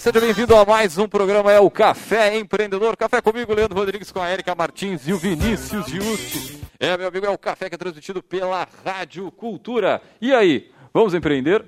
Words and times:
seja 0.00 0.18
bem-vindo 0.18 0.56
a 0.56 0.64
mais 0.64 0.96
um 0.96 1.06
programa, 1.06 1.52
é 1.52 1.60
o 1.60 1.70
Café 1.70 2.34
Empreendedor. 2.38 2.96
Café 2.96 3.20
comigo, 3.20 3.52
Leandro 3.52 3.76
Rodrigues, 3.78 4.10
com 4.10 4.18
a 4.18 4.32
Erika 4.32 4.54
Martins 4.54 5.06
e 5.06 5.12
o 5.12 5.18
Vinícius 5.18 5.84
Giusti. 5.88 6.58
É, 6.80 6.96
meu 6.96 7.08
amigo, 7.08 7.26
é 7.26 7.28
o 7.28 7.36
café 7.36 7.68
que 7.68 7.74
é 7.74 7.78
transmitido 7.78 8.22
pela 8.22 8.66
Rádio 8.82 9.30
Cultura. 9.30 10.00
E 10.18 10.32
aí, 10.32 10.70
vamos 10.94 11.12
empreender? 11.12 11.66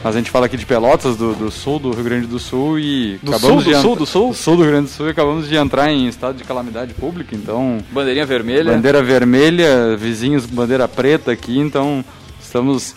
mas 0.04 0.16
a 0.16 0.18
gente 0.18 0.32
fala 0.32 0.48
aqui 0.48 0.58
de 0.58 0.66
Pelotas, 0.66 1.16
do, 1.16 1.34
do 1.34 1.52
sul 1.52 1.80
do 1.80 1.92
Rio 1.92 2.04
Grande 2.04 2.28
do 2.28 2.40
Sul 2.40 2.80
e... 2.80 3.20
Do 3.22 3.36
acabamos 3.36 3.64
sul, 3.64 3.72
do 3.72 3.78
de 3.78 3.82
sul, 3.82 3.96
do 3.96 4.06
sul? 4.06 4.34
sul 4.34 4.56
do 4.58 4.64
Rio 4.64 4.72
Grande 4.72 4.90
do 4.90 4.94
Sul 4.94 5.08
e 5.08 5.12
acabamos 5.12 5.48
de 5.48 5.56
entrar 5.56 5.92
em 5.92 6.08
estado 6.08 6.38
de 6.38 6.44
calamidade 6.44 6.94
pública, 6.94 7.36
então... 7.36 7.78
bandeirinha 7.92 8.26
vermelha. 8.26 8.74
Bandeira 8.74 9.04
vermelha, 9.04 9.96
vizinhos 9.96 10.46
bandeira 10.46 10.88
preta 10.88 11.32
aqui, 11.32 11.60
então 11.60 12.04
estamos. 12.42 12.96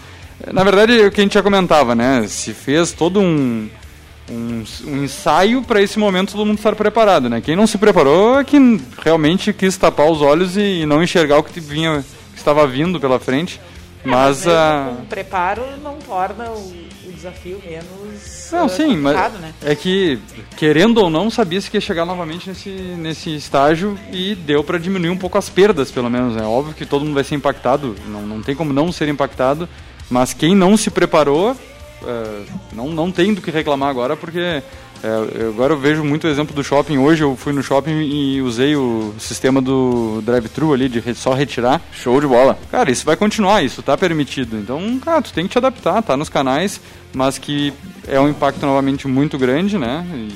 Na 0.52 0.64
verdade, 0.64 1.00
é 1.00 1.06
o 1.06 1.10
que 1.10 1.20
a 1.20 1.24
gente 1.24 1.34
já 1.34 1.42
comentava, 1.42 1.94
né? 1.94 2.26
Se 2.26 2.52
fez 2.52 2.92
todo 2.92 3.20
um, 3.20 3.68
um, 4.30 4.64
um 4.86 5.04
ensaio 5.04 5.62
para 5.62 5.82
esse 5.82 5.98
momento 5.98 6.32
todo 6.32 6.46
mundo 6.46 6.58
estar 6.58 6.74
preparado, 6.74 7.28
né? 7.28 7.40
Quem 7.40 7.54
não 7.54 7.66
se 7.66 7.78
preparou 7.78 8.38
é 8.40 8.44
que 8.44 8.80
realmente 9.02 9.52
quis 9.52 9.76
tapar 9.76 10.10
os 10.10 10.20
olhos 10.20 10.56
e 10.56 10.84
não 10.86 11.02
enxergar 11.02 11.38
o 11.38 11.42
que 11.42 11.60
vinha, 11.60 12.04
que 12.32 12.38
estava 12.38 12.66
vindo 12.66 12.98
pela 12.98 13.20
frente. 13.20 13.60
Mas 14.04 14.44
mesmo 14.44 14.52
a. 14.52 14.92
com 14.96 15.04
preparo 15.06 15.62
não 15.82 15.96
torna 15.96 16.50
o 16.50 16.93
desafio 17.24 17.60
menos 17.64 18.50
Não, 18.52 18.66
ah, 18.66 18.68
sim, 18.68 18.96
mas 18.96 19.16
complicado, 19.16 19.38
né? 19.40 19.54
é 19.62 19.74
que, 19.74 20.18
querendo 20.56 20.98
ou 20.98 21.08
não, 21.08 21.30
sabia-se 21.30 21.70
que 21.70 21.78
ia 21.78 21.80
chegar 21.80 22.04
novamente 22.04 22.48
nesse, 22.48 22.68
nesse 22.68 23.34
estágio 23.34 23.98
e 24.12 24.34
deu 24.34 24.62
para 24.62 24.78
diminuir 24.78 25.10
um 25.10 25.16
pouco 25.16 25.38
as 25.38 25.48
perdas, 25.48 25.90
pelo 25.90 26.10
menos. 26.10 26.36
É 26.36 26.42
óbvio 26.42 26.74
que 26.74 26.84
todo 26.84 27.04
mundo 27.04 27.14
vai 27.14 27.24
ser 27.24 27.34
impactado, 27.34 27.96
não, 28.06 28.22
não 28.22 28.42
tem 28.42 28.54
como 28.54 28.72
não 28.72 28.92
ser 28.92 29.08
impactado, 29.08 29.68
mas 30.10 30.34
quem 30.34 30.54
não 30.54 30.76
se 30.76 30.90
preparou, 30.90 31.56
é, 32.06 32.42
não, 32.72 32.90
não 32.90 33.10
tem 33.10 33.32
do 33.32 33.40
que 33.40 33.50
reclamar 33.50 33.88
agora, 33.88 34.16
porque 34.16 34.62
é, 35.04 35.48
agora 35.48 35.74
eu 35.74 35.78
vejo 35.78 36.02
muito 36.02 36.26
exemplo 36.26 36.54
do 36.54 36.64
shopping. 36.64 36.96
Hoje 36.96 37.22
eu 37.22 37.36
fui 37.36 37.52
no 37.52 37.62
shopping 37.62 38.00
e 38.00 38.40
usei 38.40 38.74
o 38.74 39.14
sistema 39.18 39.60
do 39.60 40.22
drive-thru 40.22 40.72
ali, 40.72 40.88
de 40.88 41.14
só 41.14 41.34
retirar. 41.34 41.82
Show 41.92 42.18
de 42.18 42.26
bola. 42.26 42.58
Cara, 42.70 42.90
isso 42.90 43.04
vai 43.04 43.14
continuar, 43.14 43.62
isso 43.62 43.82
tá 43.82 43.98
permitido. 43.98 44.56
Então, 44.58 44.98
cara, 45.00 45.20
tu 45.20 45.30
tem 45.30 45.44
que 45.44 45.52
te 45.52 45.58
adaptar, 45.58 46.02
tá 46.02 46.16
nos 46.16 46.30
canais, 46.30 46.80
mas 47.14 47.38
que 47.38 47.72
é 48.06 48.20
um 48.20 48.28
impacto 48.28 48.64
novamente 48.64 49.06
muito 49.06 49.38
grande, 49.38 49.78
né? 49.78 50.06
E 50.14 50.32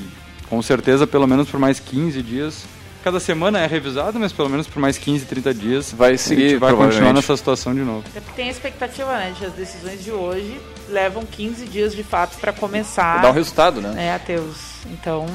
com 0.49 0.61
certeza, 0.63 1.07
pelo 1.07 1.27
menos 1.27 1.49
por 1.49 1.61
mais 1.61 1.79
15 1.79 2.23
dias. 2.23 2.65
Cada 3.05 3.21
semana 3.21 3.61
é 3.61 3.67
revisado, 3.67 4.19
mas 4.19 4.33
pelo 4.33 4.49
menos 4.49 4.67
por 4.67 4.81
mais 4.81 4.99
15, 4.99 5.25
30 5.27 5.55
dias. 5.55 5.93
Vai 5.97 6.19
seguir, 6.19 6.59
vai 6.59 6.75
continuar 6.75 7.13
nessa 7.13 7.37
situação 7.37 7.75
de 7.75 7.81
novo. 7.81 8.05
É 8.15 8.21
porque 8.21 8.37
tem 8.37 8.49
a 8.49 8.51
expectativa, 8.51 9.17
né, 9.17 9.35
de 9.39 9.47
as 9.47 9.53
decisões 9.53 10.03
de 10.03 10.11
hoje 10.11 10.61
levam 10.89 11.25
15 11.25 11.67
dias 11.67 11.95
de 11.95 12.03
fato 12.03 12.39
para 12.39 12.53
começar 12.53 13.23
Dá 13.23 13.31
um 13.31 13.35
resultado, 13.35 13.81
né? 13.81 14.15
a 14.15 14.19
ter 14.19 14.41
os... 14.41 14.85
Então, 14.87 15.27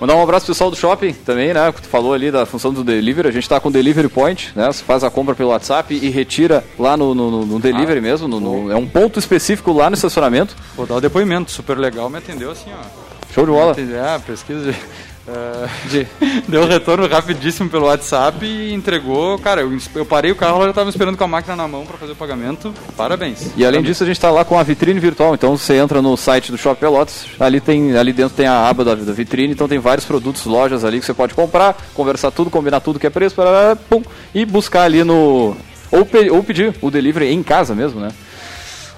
Mandar 0.00 0.14
um 0.16 0.22
abraço 0.22 0.46
pro 0.46 0.54
pessoal 0.54 0.70
do 0.70 0.76
shopping 0.76 1.12
também, 1.12 1.52
né? 1.52 1.70
Que 1.72 1.82
tu 1.82 1.88
falou 1.88 2.14
ali 2.14 2.30
da 2.30 2.46
função 2.46 2.72
do 2.72 2.82
delivery. 2.82 3.28
A 3.28 3.30
gente 3.30 3.46
tá 3.48 3.60
com 3.60 3.68
o 3.68 3.72
Delivery 3.72 4.08
Point, 4.08 4.50
né? 4.56 4.66
Você 4.72 4.82
faz 4.82 5.04
a 5.04 5.10
compra 5.10 5.34
pelo 5.34 5.50
WhatsApp 5.50 5.92
e 5.94 6.08
retira 6.08 6.64
lá 6.78 6.96
no, 6.96 7.14
no, 7.14 7.44
no- 7.44 7.60
delivery 7.60 8.00
mesmo. 8.00 8.26
no- 8.26 8.40
no- 8.40 8.72
é 8.72 8.76
um 8.76 8.86
ponto 8.86 9.18
específico 9.18 9.72
lá 9.72 9.90
no 9.90 9.94
estacionamento. 9.94 10.56
Vou 10.74 10.86
dar 10.86 10.94
o 10.96 11.00
depoimento, 11.02 11.50
super 11.50 11.76
legal, 11.76 12.08
me 12.08 12.16
atendeu 12.16 12.50
assim, 12.50 12.70
ó. 12.72 12.82
Show 13.34 13.44
de 13.44 13.52
bola. 13.52 13.76
É, 13.78 14.18
pesquisa 14.20 14.72
de. 14.72 14.78
É, 15.28 15.68
de- 15.88 16.06
deu 16.48 16.66
retorno 16.66 17.06
rapidíssimo 17.06 17.68
pelo 17.68 17.86
WhatsApp 17.86 18.44
e 18.44 18.72
entregou. 18.72 19.38
Cara, 19.38 19.60
eu, 19.60 19.78
eu 19.94 20.04
parei 20.06 20.30
o 20.32 20.36
carro, 20.36 20.56
ela 20.56 20.64
já 20.64 20.70
estava 20.70 20.90
esperando 20.90 21.16
com 21.16 21.24
a 21.24 21.28
máquina 21.28 21.54
na 21.54 21.68
mão 21.68 21.84
para 21.86 21.96
fazer 21.98 22.12
o 22.12 22.16
pagamento. 22.16 22.72
Parabéns. 22.96 23.50
E 23.56 23.64
além 23.64 23.82
disso, 23.82 24.02
a 24.02 24.06
gente 24.06 24.16
está 24.16 24.30
lá 24.30 24.44
com 24.44 24.58
a 24.58 24.62
vitrine 24.62 24.98
virtual. 24.98 25.34
Então 25.34 25.56
você 25.56 25.74
entra 25.76 26.00
no 26.02 26.16
site 26.16 26.50
do 26.50 26.58
Shopping 26.58 26.80
Pelotas, 26.80 27.26
ali, 27.38 27.60
tem, 27.60 27.96
ali 27.96 28.12
dentro 28.12 28.36
tem 28.36 28.46
a 28.46 28.68
aba 28.68 28.84
da, 28.84 28.94
da 28.94 29.12
vitrine, 29.12 29.52
então 29.52 29.68
tem 29.68 29.78
vários 29.78 30.04
produtos, 30.04 30.44
lojas 30.46 30.84
ali 30.84 30.98
que 31.00 31.06
você 31.06 31.14
pode 31.14 31.34
comprar, 31.34 31.76
conversar 31.94 32.30
tudo, 32.30 32.50
combinar 32.50 32.80
tudo 32.80 32.98
que 32.98 33.06
é 33.06 33.10
preço, 33.10 33.36
pum, 33.88 34.02
e 34.34 34.44
buscar 34.44 34.82
ali 34.82 35.04
no. 35.04 35.56
Ou, 35.92 36.04
pe- 36.06 36.30
ou 36.30 36.42
pedir 36.42 36.74
o 36.80 36.90
delivery 36.90 37.32
em 37.32 37.42
casa 37.42 37.74
mesmo, 37.74 38.00
né? 38.00 38.10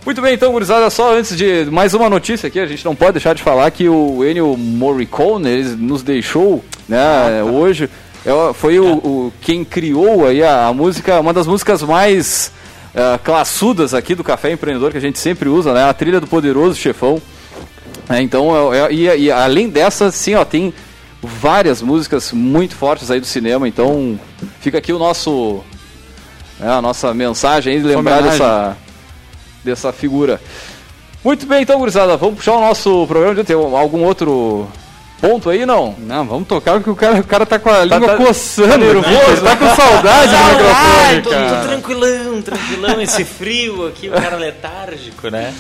Muito 0.05 0.21
bem, 0.21 0.35
então, 0.35 0.51
gurizada, 0.53 0.91
só 0.91 1.15
antes 1.17 1.37
de 1.37 1.65
mais 1.71 1.95
uma 1.95 2.11
notícia 2.11 2.49
aqui, 2.49 2.59
a 2.59 2.67
gente 2.67 2.85
não 2.85 2.95
pode 2.95 3.13
deixar 3.13 3.35
de 3.35 3.43
falar 3.43 3.71
que 3.71 3.89
o 3.89 4.25
Ennio 4.25 4.57
Morricone 4.57 5.49
ele 5.49 5.77
nos 5.77 6.03
deixou, 6.03 6.65
né, 6.89 7.43
hoje, 7.45 7.89
é, 8.27 8.53
foi 8.53 8.81
o, 8.81 8.95
o- 8.97 9.33
quem 9.41 9.65
criou 9.65 10.27
aí 10.27 10.43
a, 10.43 10.67
a 10.67 10.73
música, 10.75 11.21
uma 11.21 11.33
das 11.33 11.47
músicas 11.47 11.83
mais 11.85 12.51
ah, 12.97 13.19
classudas 13.23 13.95
aqui 13.95 14.15
do 14.17 14.25
Café 14.25 14.51
Empreendedor 14.51 14.91
que 14.91 14.99
a 14.99 15.01
gente 15.01 15.21
sempre 15.21 15.49
usa, 15.49 15.73
né, 15.73 15.85
a 15.89 15.95
trilha 15.95 16.21
do 16.21 16.27
Poderoso 16.27 16.77
Chefão. 16.77 17.23
É, 18.11 18.21
então, 18.21 18.75
é- 18.75 18.79
é- 18.87 18.93
e, 18.93 19.05
e 19.27 19.31
além 19.31 19.69
dessa, 19.69 20.11
sim, 20.11 20.35
ó, 20.35 20.45
tem 20.45 20.75
várias 21.23 21.81
músicas 21.81 22.33
muito 22.33 22.75
fortes 22.75 23.09
aí 23.09 23.21
do 23.21 23.27
cinema, 23.27 23.69
então 23.69 24.19
fica 24.61 24.79
aqui 24.79 24.93
o 24.93 24.99
nosso, 24.99 25.61
é, 26.61 26.67
a 26.67 26.83
nossa 26.83 27.15
mensagem 27.15 27.75
aí, 27.77 27.81
lembrar 27.81 28.17
dessa, 28.33 28.77
dessa 29.65 29.93
figura. 29.93 30.41
Muito 31.25 31.47
bem, 31.47 31.63
então, 31.63 31.79
gurizada, 31.79 32.17
vamos 32.17 32.37
puxar 32.37 32.55
o 32.55 32.61
nosso 32.61 33.07
programa 33.07 33.35
de 33.35 33.45
tem 33.45 33.55
algum 33.55 34.03
outro 34.05 34.69
ponto 35.23 35.49
aí, 35.49 35.65
não? 35.65 35.95
Não, 36.01 36.27
vamos 36.27 36.49
tocar 36.49 36.73
porque 36.75 36.91
o 36.91 36.97
cara, 36.97 37.21
o 37.21 37.25
cara 37.25 37.47
tá 37.47 37.57
com 37.57 37.71
a 37.71 37.85
língua 37.85 38.09
tá- 38.09 38.17
coçando. 38.17 38.69
tá 38.71 38.77
nervoso, 38.77 39.43
né? 39.43 39.51
Tá 39.51 39.57
com 39.57 39.69
saudade 39.77 40.29
do 40.33 40.37
Ai, 40.37 41.15
microfone, 41.17 41.23
tô, 41.23 41.31
tô 41.31 41.69
tranquilão, 41.69 42.43
tranquilão, 42.43 43.01
esse 43.01 43.25
frio 43.25 43.87
aqui, 43.87 44.09
o 44.09 44.13
cara 44.13 44.35
letárgico, 44.37 45.31
né? 45.31 45.55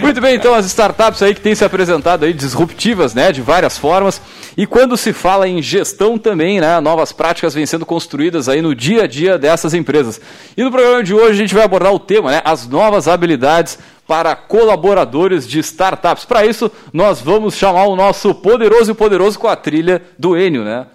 Muito 0.00 0.18
bem, 0.18 0.36
então 0.36 0.54
as 0.54 0.64
startups 0.64 1.22
aí 1.22 1.34
que 1.34 1.42
têm 1.42 1.54
se 1.54 1.62
apresentado 1.62 2.24
aí 2.24 2.32
disruptivas, 2.32 3.12
né, 3.12 3.30
de 3.32 3.42
várias 3.42 3.76
formas. 3.76 4.18
E 4.56 4.66
quando 4.66 4.96
se 4.96 5.12
fala 5.12 5.46
em 5.46 5.60
gestão 5.60 6.16
também, 6.16 6.58
né, 6.58 6.80
novas 6.80 7.12
práticas 7.12 7.52
vêm 7.52 7.66
sendo 7.66 7.84
construídas 7.84 8.48
aí 8.48 8.62
no 8.62 8.74
dia 8.74 9.02
a 9.04 9.06
dia 9.06 9.36
dessas 9.36 9.74
empresas. 9.74 10.18
E 10.56 10.64
no 10.64 10.70
programa 10.70 11.04
de 11.04 11.12
hoje 11.12 11.32
a 11.32 11.42
gente 11.42 11.54
vai 11.54 11.64
abordar 11.64 11.92
o 11.92 11.98
tema, 11.98 12.30
né, 12.30 12.40
as 12.42 12.66
novas 12.66 13.06
habilidades 13.06 13.78
para 14.06 14.36
colaboradores 14.36 15.46
de 15.46 15.58
startups. 15.58 16.24
Para 16.24 16.46
isso, 16.46 16.70
nós 16.92 17.20
vamos 17.20 17.54
chamar 17.54 17.86
o 17.86 17.96
nosso 17.96 18.34
poderoso 18.34 18.92
e 18.92 18.94
poderoso 18.94 19.38
com 19.38 19.48
a 19.48 19.56
trilha 19.56 20.02
do 20.18 20.36
Enio, 20.36 20.64
né? 20.64 20.86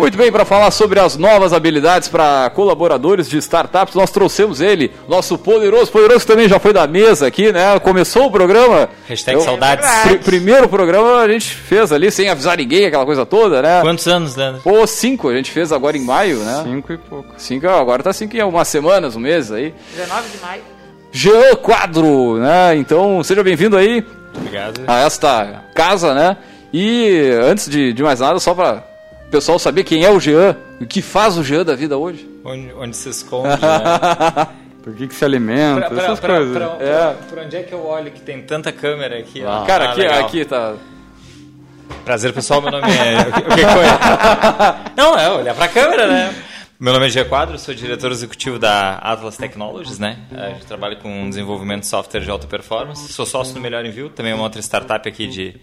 Muito 0.00 0.18
bem, 0.18 0.32
para 0.32 0.44
falar 0.44 0.70
sobre 0.70 0.98
as 0.98 1.16
novas 1.16 1.52
habilidades 1.52 2.08
para 2.08 2.50
colaboradores 2.50 3.28
de 3.28 3.36
startups, 3.38 3.94
nós 3.94 4.10
trouxemos 4.10 4.60
ele, 4.60 4.90
nosso 5.08 5.36
poderoso, 5.38 5.90
poderoso 5.92 6.20
que 6.20 6.26
também 6.26 6.48
já 6.48 6.58
foi 6.58 6.72
da 6.72 6.86
mesa 6.86 7.26
aqui, 7.26 7.52
né? 7.52 7.78
Começou 7.80 8.26
o 8.26 8.30
programa. 8.30 8.88
Hashtag 9.08 9.38
Eu- 9.38 9.44
saudades. 9.44 9.86
Pri- 10.02 10.18
primeiro 10.18 10.68
programa 10.68 11.18
a 11.20 11.28
gente 11.28 11.54
fez 11.54 11.92
ali 11.92 12.10
sem 12.10 12.28
avisar 12.28 12.56
ninguém, 12.56 12.86
aquela 12.86 13.04
coisa 13.04 13.24
toda, 13.26 13.60
né? 13.62 13.80
Quantos 13.82 14.06
anos, 14.08 14.34
Leandro? 14.36 14.60
Pô, 14.62 14.86
cinco, 14.86 15.28
a 15.28 15.36
gente 15.36 15.50
fez 15.50 15.70
agora 15.72 15.96
em 15.96 16.04
maio, 16.04 16.38
né? 16.38 16.62
Cinco 16.64 16.92
e 16.92 16.98
pouco. 16.98 17.34
Cinco, 17.36 17.68
agora 17.68 18.02
tá 18.02 18.12
cinco 18.12 18.36
em 18.36 18.40
algumas 18.40 18.68
semanas, 18.68 19.16
um 19.16 19.20
mês 19.20 19.52
aí. 19.52 19.74
19 19.96 20.28
de 20.28 20.38
maio. 20.44 20.62
Jean 21.12 21.56
Quadro, 21.56 22.38
né? 22.38 22.76
Então, 22.76 23.22
seja 23.24 23.42
bem-vindo 23.42 23.76
aí 23.76 24.04
Obrigado. 24.36 24.82
a 24.86 25.00
esta 25.00 25.64
casa, 25.74 26.14
né? 26.14 26.36
E 26.72 27.30
antes 27.42 27.68
de, 27.68 27.92
de 27.92 28.02
mais 28.02 28.20
nada, 28.20 28.38
só 28.38 28.54
para 28.54 28.84
o 29.30 29.32
pessoal 29.38 29.60
saber 29.60 29.84
quem 29.84 30.04
é 30.04 30.10
o 30.10 30.18
Jean, 30.18 30.56
o 30.80 30.86
que 30.86 31.00
faz 31.00 31.38
o 31.38 31.44
Jean 31.44 31.64
da 31.64 31.76
vida 31.76 31.96
hoje. 31.96 32.28
Onde, 32.44 32.72
onde 32.76 32.96
se 32.96 33.08
esconde, 33.10 33.48
né? 33.62 34.46
Por 34.82 34.92
que, 34.94 35.06
que 35.06 35.14
se 35.14 35.24
alimenta? 35.24 35.82
pra, 35.82 35.90
pra, 35.90 36.02
essas 36.04 36.18
pra, 36.18 36.36
coisas. 36.36 36.56
pra- 36.56 36.76
É. 36.84 37.14
pra 37.30 37.42
onde 37.44 37.56
é 37.56 37.62
que 37.62 37.72
eu 37.72 37.86
olho 37.86 38.10
que 38.10 38.20
tem 38.20 38.42
tanta 38.42 38.72
câmera 38.72 39.18
aqui? 39.18 39.44
ó? 39.44 39.64
Cara, 39.64 39.84
Ah, 39.84 39.90
aqui, 39.92 40.00
legal. 40.00 40.20
aqui 40.20 40.44
tá. 40.44 40.74
Prazer, 42.04 42.32
pessoal. 42.32 42.60
Meu 42.60 42.72
nome 42.72 42.88
é. 42.92 43.20
O 43.20 43.32
que, 43.32 43.40
o 43.40 43.54
que 43.54 43.60
foi? 43.62 43.84
Não, 44.96 45.16
é 45.16 45.30
olhar 45.30 45.54
pra 45.54 45.68
câmera, 45.68 46.08
né? 46.08 46.34
Meu 46.80 46.94
nome 46.94 47.06
é 47.06 47.08
Gia 47.10 47.26
Quadro, 47.26 47.58
sou 47.58 47.74
diretor 47.74 48.10
executivo 48.10 48.58
da 48.58 48.94
Atlas 48.94 49.36
Technologies, 49.36 49.98
né? 49.98 50.16
A 50.32 50.48
gente 50.48 50.64
trabalha 50.64 50.96
com 50.96 51.28
desenvolvimento 51.28 51.80
de 51.80 51.86
software 51.86 52.20
de 52.22 52.30
alta 52.30 52.46
performance. 52.46 53.12
Sou 53.12 53.26
sócio 53.26 53.52
do 53.52 53.60
Melhor 53.60 53.84
Envio, 53.84 54.08
também 54.08 54.32
é 54.32 54.34
uma 54.34 54.44
outra 54.44 54.62
startup 54.62 55.06
aqui 55.06 55.26
de, 55.26 55.56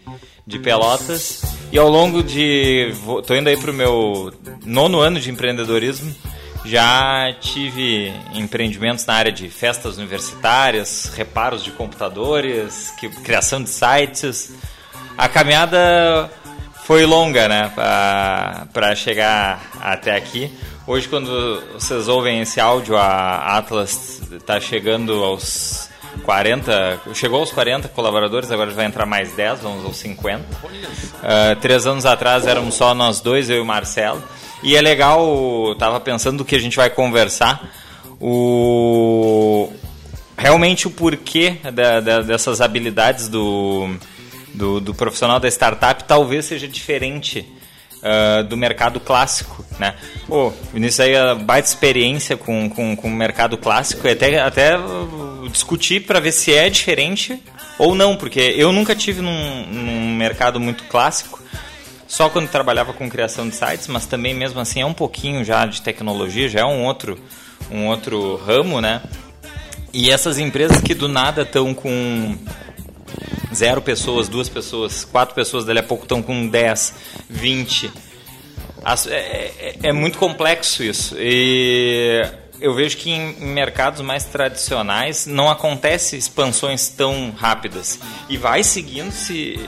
de 0.45 0.59
Pelotas. 0.59 1.41
E 1.71 1.77
ao 1.79 1.89
longo 1.89 2.21
de. 2.21 2.91
vou- 3.03 3.23
Tô 3.23 3.33
indo 3.35 3.49
aí 3.49 3.57
pro 3.57 3.73
meu 3.73 4.31
nono 4.63 4.99
ano 4.99 5.19
de 5.19 5.31
empreendedorismo. 5.31 6.15
Já 6.63 7.33
tive 7.39 8.13
empreendimentos 8.33 9.03
na 9.07 9.13
área 9.15 9.31
de 9.31 9.49
festas 9.49 9.97
universitárias, 9.97 11.11
reparos 11.15 11.63
de 11.63 11.71
computadores, 11.71 12.93
criação 13.23 13.63
de 13.63 13.69
sites. 13.69 14.53
A 15.17 15.27
caminhada 15.27 16.29
foi 16.83 17.05
longa, 17.07 17.47
né, 17.47 17.71
para 18.71 18.93
chegar 18.95 19.63
até 19.81 20.15
aqui. 20.15 20.51
Hoje, 20.87 21.07
quando 21.09 21.61
vocês 21.73 22.07
ouvem 22.07 22.41
esse 22.41 22.59
áudio, 22.61 22.95
a 22.95 23.57
Atlas 23.57 24.21
está 24.31 24.59
chegando 24.59 25.21
aos 25.23 25.89
40, 26.23 27.01
chegou 27.13 27.41
aos 27.41 27.51
40 27.51 27.89
colaboradores, 27.89 28.49
agora 28.51 28.71
vai 28.71 28.85
entrar 28.85 29.05
mais 29.05 29.33
10, 29.33 29.59
vamos 29.61 29.83
aos 29.83 29.97
50. 29.97 30.45
Ah, 31.21 31.57
três 31.59 31.85
anos 31.85 32.05
atrás 32.05 32.47
éramos 32.47 32.75
só 32.75 32.93
nós 32.93 33.19
dois, 33.19 33.49
eu 33.49 33.57
e 33.57 33.59
o 33.59 33.65
Marcelo. 33.65 34.23
E 34.63 34.75
é 34.77 34.81
legal, 34.81 35.75
tava 35.77 35.99
pensando 35.99 36.37
do 36.39 36.45
que 36.45 36.55
a 36.55 36.59
gente 36.59 36.77
vai 36.77 36.89
conversar. 36.89 37.69
O 38.19 39.69
realmente 40.37 40.87
o 40.87 40.91
porquê 40.91 41.57
da- 41.73 41.99
da- 41.99 42.21
dessas 42.21 42.61
habilidades 42.61 43.27
do, 43.27 43.89
do, 44.53 44.79
do 44.79 44.93
profissional 44.93 45.39
da 45.39 45.47
startup 45.49 46.03
talvez 46.05 46.45
seja 46.45 46.67
diferente 46.67 47.45
ah, 48.09 48.41
do 48.41 48.55
mercado 48.55 49.01
clássico, 49.01 49.65
né? 49.77 49.93
Pô, 50.27 50.53
Vinícius 50.73 51.01
aí 51.01 51.15
a 51.15 51.35
baita 51.35 51.67
experiência 51.67 52.37
com, 52.37 52.69
com, 52.69 52.95
com 52.95 53.07
o 53.09 53.11
mercado 53.11 53.57
clássico 53.57 54.07
e 54.07 54.11
até, 54.11 54.39
até 54.39 54.77
discutir 55.51 56.05
para 56.05 56.21
ver 56.21 56.31
se 56.31 56.53
é 56.53 56.69
diferente 56.69 57.43
ou 57.77 57.93
não, 57.93 58.15
porque 58.15 58.39
eu 58.39 58.71
nunca 58.71 58.95
tive 58.95 59.21
num, 59.21 59.65
num 59.65 60.15
mercado 60.15 60.57
muito 60.57 60.85
clássico, 60.85 61.43
só 62.07 62.29
quando 62.29 62.47
trabalhava 62.47 62.93
com 62.93 63.09
criação 63.09 63.49
de 63.49 63.55
sites, 63.55 63.87
mas 63.87 64.05
também 64.05 64.33
mesmo 64.33 64.61
assim 64.61 64.79
é 64.79 64.85
um 64.85 64.93
pouquinho 64.93 65.43
já 65.43 65.65
de 65.65 65.81
tecnologia, 65.81 66.47
já 66.47 66.61
é 66.61 66.65
um 66.65 66.85
outro, 66.85 67.19
um 67.69 67.87
outro 67.87 68.37
ramo, 68.37 68.79
né? 68.79 69.01
E 69.91 70.09
essas 70.09 70.39
empresas 70.39 70.79
que 70.79 70.93
do 70.93 71.09
nada 71.09 71.41
estão 71.41 71.73
com 71.73 72.37
zero 73.53 73.81
pessoas, 73.81 74.27
duas 74.27 74.49
pessoas, 74.49 75.03
quatro 75.05 75.33
pessoas, 75.35 75.65
dali 75.65 75.79
a 75.79 75.83
pouco 75.83 76.03
estão 76.03 76.21
com 76.21 76.47
10, 76.47 76.93
20. 77.29 77.91
As- 78.83 79.07
é, 79.07 79.51
é- 79.59 79.75
é 79.89 79.93
muito 79.93 80.17
complexo 80.17 80.83
isso. 80.83 81.15
E 81.17 82.23
eu 82.59 82.73
vejo 82.73 82.97
que 82.97 83.09
em 83.11 83.35
em 83.41 83.45
mercados 83.47 84.01
mais 84.01 84.23
tradicionais 84.23 85.25
não 85.25 85.49
acontece 85.49 86.15
expansões 86.17 86.89
tão 86.89 87.31
rápidas. 87.31 87.99
E 88.29 88.37
vai 88.37 88.63
seguindo 88.63 89.11
se, 89.11 89.59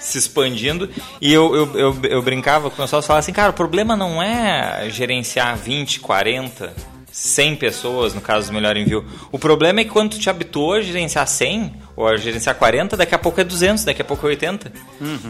se 0.00 0.18
expandindo. 0.18 0.88
E 1.20 1.32
eu, 1.32 1.54
eu, 1.54 1.78
eu, 1.78 1.98
eu 2.04 2.22
brincava 2.22 2.70
com 2.70 2.76
o 2.76 2.84
pessoal 2.84 3.00
e 3.02 3.04
falava 3.06 3.20
assim, 3.20 3.32
cara, 3.32 3.50
o 3.50 3.54
problema 3.54 3.96
não 3.96 4.22
é 4.22 4.88
gerenciar 4.90 5.56
20, 5.56 6.00
40, 6.00 6.72
100 7.18 7.56
pessoas, 7.56 8.14
no 8.14 8.20
caso 8.20 8.46
do 8.46 8.52
Melhor 8.52 8.76
Envio. 8.76 9.04
O 9.32 9.40
problema 9.40 9.80
é 9.80 9.84
que 9.84 9.90
quando 9.90 10.12
tu 10.12 10.20
te 10.20 10.30
habituou 10.30 10.74
a 10.74 10.80
gerenciar 10.80 11.26
100 11.26 11.74
ou 11.96 12.06
a 12.06 12.16
gerenciar 12.16 12.54
40, 12.54 12.96
daqui 12.96 13.12
a 13.12 13.18
pouco 13.18 13.40
é 13.40 13.44
200, 13.44 13.82
daqui 13.82 14.00
a 14.00 14.04
pouco 14.04 14.24
é 14.24 14.30
80. 14.30 14.72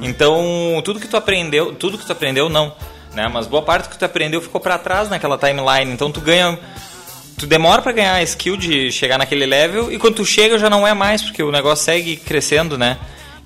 Então, 0.02 0.82
tudo 0.85 1.00
que 1.00 1.08
tu 1.08 1.17
aprendeu, 1.17 1.75
tudo 1.75 1.96
que 1.96 2.05
tu 2.05 2.12
aprendeu 2.12 2.50
não, 2.50 2.75
né? 3.15 3.27
Mas 3.32 3.46
boa 3.46 3.62
parte 3.62 3.89
que 3.89 3.98
tu 3.98 4.05
aprendeu 4.05 4.43
ficou 4.43 4.60
para 4.60 4.77
trás 4.77 5.08
naquela 5.08 5.39
timeline. 5.39 5.91
Então 5.91 6.12
tu 6.12 6.20
ganha 6.20 6.58
tu 7.39 7.46
demora 7.46 7.81
para 7.81 7.93
ganhar 7.93 8.17
a 8.17 8.22
skill 8.22 8.58
de 8.58 8.93
chegar 8.93 9.17
naquele 9.17 9.46
level 9.46 9.91
e 9.91 9.98
quando 9.98 10.17
tu 10.17 10.27
chega 10.27 10.58
já 10.58 10.69
não 10.69 10.86
é 10.86 10.93
mais, 10.93 11.22
porque 11.22 11.43
o 11.43 11.51
negócio 11.51 11.86
segue 11.86 12.17
crescendo, 12.17 12.77
né? 12.77 12.98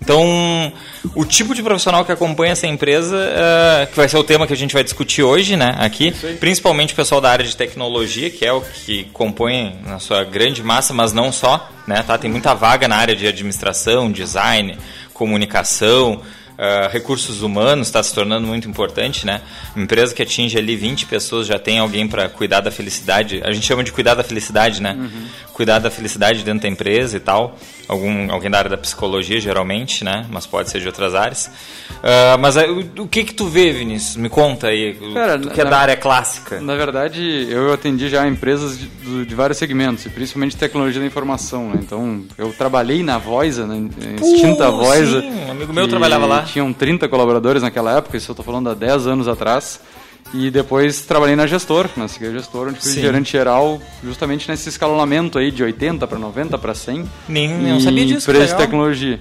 Então, 0.03 0.73
o 1.15 1.25
tipo 1.25 1.55
de 1.55 1.63
profissional 1.63 2.05
que 2.05 2.11
acompanha 2.11 2.53
essa 2.53 2.67
empresa, 2.67 3.17
eh, 3.17 3.87
que 3.87 3.97
vai 3.97 4.09
ser 4.09 4.17
o 4.17 4.25
tema 4.25 4.49
que 4.49 4.53
a 4.53 4.57
gente 4.57 4.75
vai 4.75 4.83
discutir 4.83 5.23
hoje, 5.23 5.55
né, 5.57 5.77
aqui, 5.79 6.11
principalmente 6.41 6.93
o 6.93 6.97
pessoal 6.97 7.21
da 7.21 7.31
área 7.31 7.45
de 7.45 7.57
tecnologia, 7.57 8.29
que 8.29 8.45
é 8.45 8.53
o 8.53 8.61
que 8.61 9.05
compõe 9.13 9.79
na 9.87 10.01
sua 10.01 10.25
grande 10.25 10.61
massa, 10.61 10.93
mas 10.93 11.13
não 11.13 11.31
só, 11.31 11.71
né, 11.87 12.03
tá? 12.05 12.19
Tem 12.19 12.29
muita 12.29 12.53
vaga 12.53 12.89
na 12.89 12.97
área 12.97 13.15
de 13.15 13.29
administração, 13.29 14.11
design, 14.11 14.77
comunicação, 15.15 16.21
Uh, 16.53 16.89
recursos 16.93 17.43
humanos 17.43 17.89
está 17.89 18.03
se 18.03 18.15
tornando 18.15 18.47
muito 18.47 18.69
importante, 18.69 19.27
né? 19.27 19.41
Uma 19.75 19.85
empresa 19.85 20.15
que 20.15 20.23
atinge 20.23 20.59
ali 20.59 20.77
20 20.77 21.07
pessoas 21.07 21.47
já 21.47 21.59
tem 21.59 21.79
alguém 21.79 22.07
para 22.07 22.29
cuidar 22.29 22.61
da 22.61 22.71
felicidade. 22.71 23.41
A 23.43 23.53
gente 23.53 23.67
chama 23.67 23.83
de 23.83 23.91
cuidar 23.91 24.15
da 24.15 24.23
felicidade, 24.23 24.81
né? 24.83 25.11
Cuidar 25.55 25.79
da 25.79 25.91
felicidade 25.91 26.43
dentro 26.43 26.63
da 26.63 26.69
empresa 26.69 27.17
e 27.17 27.21
tal. 27.21 27.57
Algum, 27.89 28.31
alguém 28.31 28.51
da 28.51 28.59
área 28.59 28.71
da 28.71 28.79
psicologia, 28.79 29.41
geralmente, 29.41 30.05
né? 30.05 30.27
Mas 30.31 30.47
pode 30.47 30.71
ser 30.71 30.81
de 30.81 30.87
outras 30.87 31.15
áreas. 31.15 31.47
Uh, 31.47 32.39
mas 32.41 32.57
uh, 32.57 32.61
o, 32.61 33.03
o 33.03 33.09
que 33.09 33.25
que 33.25 33.35
tu 33.35 33.47
vê, 33.47 33.73
Vinícius? 33.73 34.17
Me 34.17 34.29
conta 34.29 34.69
aí. 34.69 34.97
Cara, 35.15 35.39
tu 35.39 35.51
que 35.51 35.61
é 35.61 35.65
da 35.65 35.79
área 35.79 35.97
clássica. 35.97 36.61
Na 36.61 36.75
verdade, 36.75 37.47
eu 37.51 37.73
atendi 37.73 38.09
já 38.09 38.27
empresas 38.27 38.79
de, 38.79 39.27
de 39.27 39.35
vários 39.35 39.59
segmentos, 39.59 40.07
e 40.07 40.09
principalmente 40.09 40.57
tecnologia 40.57 41.01
da 41.01 41.07
informação. 41.07 41.71
Né? 41.71 41.81
Então, 41.83 42.25
eu 42.37 42.53
trabalhei 42.53 43.03
na 43.03 43.19
Voisa, 43.19 43.67
na 43.67 43.77
extinta 43.77 44.71
Pô, 44.71 44.79
Voisa. 44.79 45.21
sim, 45.21 45.33
um 45.47 45.51
amigo 45.51 45.73
meu 45.73 45.89
trabalhava 45.89 46.27
lá. 46.27 46.42
Tinham 46.47 46.73
30 46.73 47.09
colaboradores 47.09 47.63
naquela 47.63 47.97
época, 47.97 48.17
isso 48.17 48.31
eu 48.31 48.33
estou 48.33 48.45
falando 48.45 48.69
há 48.71 48.75
10 48.75 49.07
anos 49.07 49.29
atrás. 49.29 49.81
E 50.35 50.51
depois 50.51 51.03
trabalhei 51.03 51.37
na 51.37 51.47
Gestor, 51.47 51.89
na 51.97 52.09
Seguir 52.09 52.33
Gestor, 52.33 52.69
onde 52.69 52.81
fui 52.81 52.91
Sim. 52.91 53.01
gerente 53.03 53.33
geral, 53.33 53.79
justamente 54.03 54.49
nesse 54.49 54.69
escalonamento 54.69 55.39
aí 55.39 55.51
de 55.51 55.63
80 55.63 56.07
para 56.07 56.19
90 56.19 56.57
para 56.57 56.75
100. 56.75 57.05
Nem- 57.29 57.49
não 57.59 57.81
sabia 57.81 58.07
disso, 58.07 58.31
Empresa 58.31 58.55
de 58.55 58.59
tecnologia. 58.63 59.21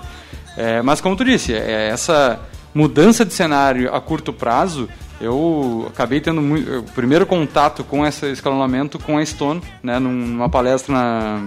É, 0.55 0.81
mas 0.81 1.01
como 1.01 1.15
tu 1.15 1.25
disse, 1.25 1.53
é, 1.53 1.89
essa 1.89 2.39
mudança 2.73 3.25
de 3.25 3.33
cenário 3.33 3.93
a 3.93 3.99
curto 3.99 4.31
prazo, 4.31 4.87
eu 5.19 5.85
acabei 5.89 6.21
tendo 6.21 6.41
muito, 6.41 6.79
o 6.79 6.83
primeiro 6.83 7.25
contato 7.25 7.83
com 7.83 8.05
esse 8.05 8.27
escalonamento 8.31 8.97
com 8.97 9.17
a 9.17 9.25
Stone, 9.25 9.61
né, 9.83 9.99
num- 9.99 10.09
numa 10.11 10.49
palestra 10.49 10.93
na, 10.93 11.41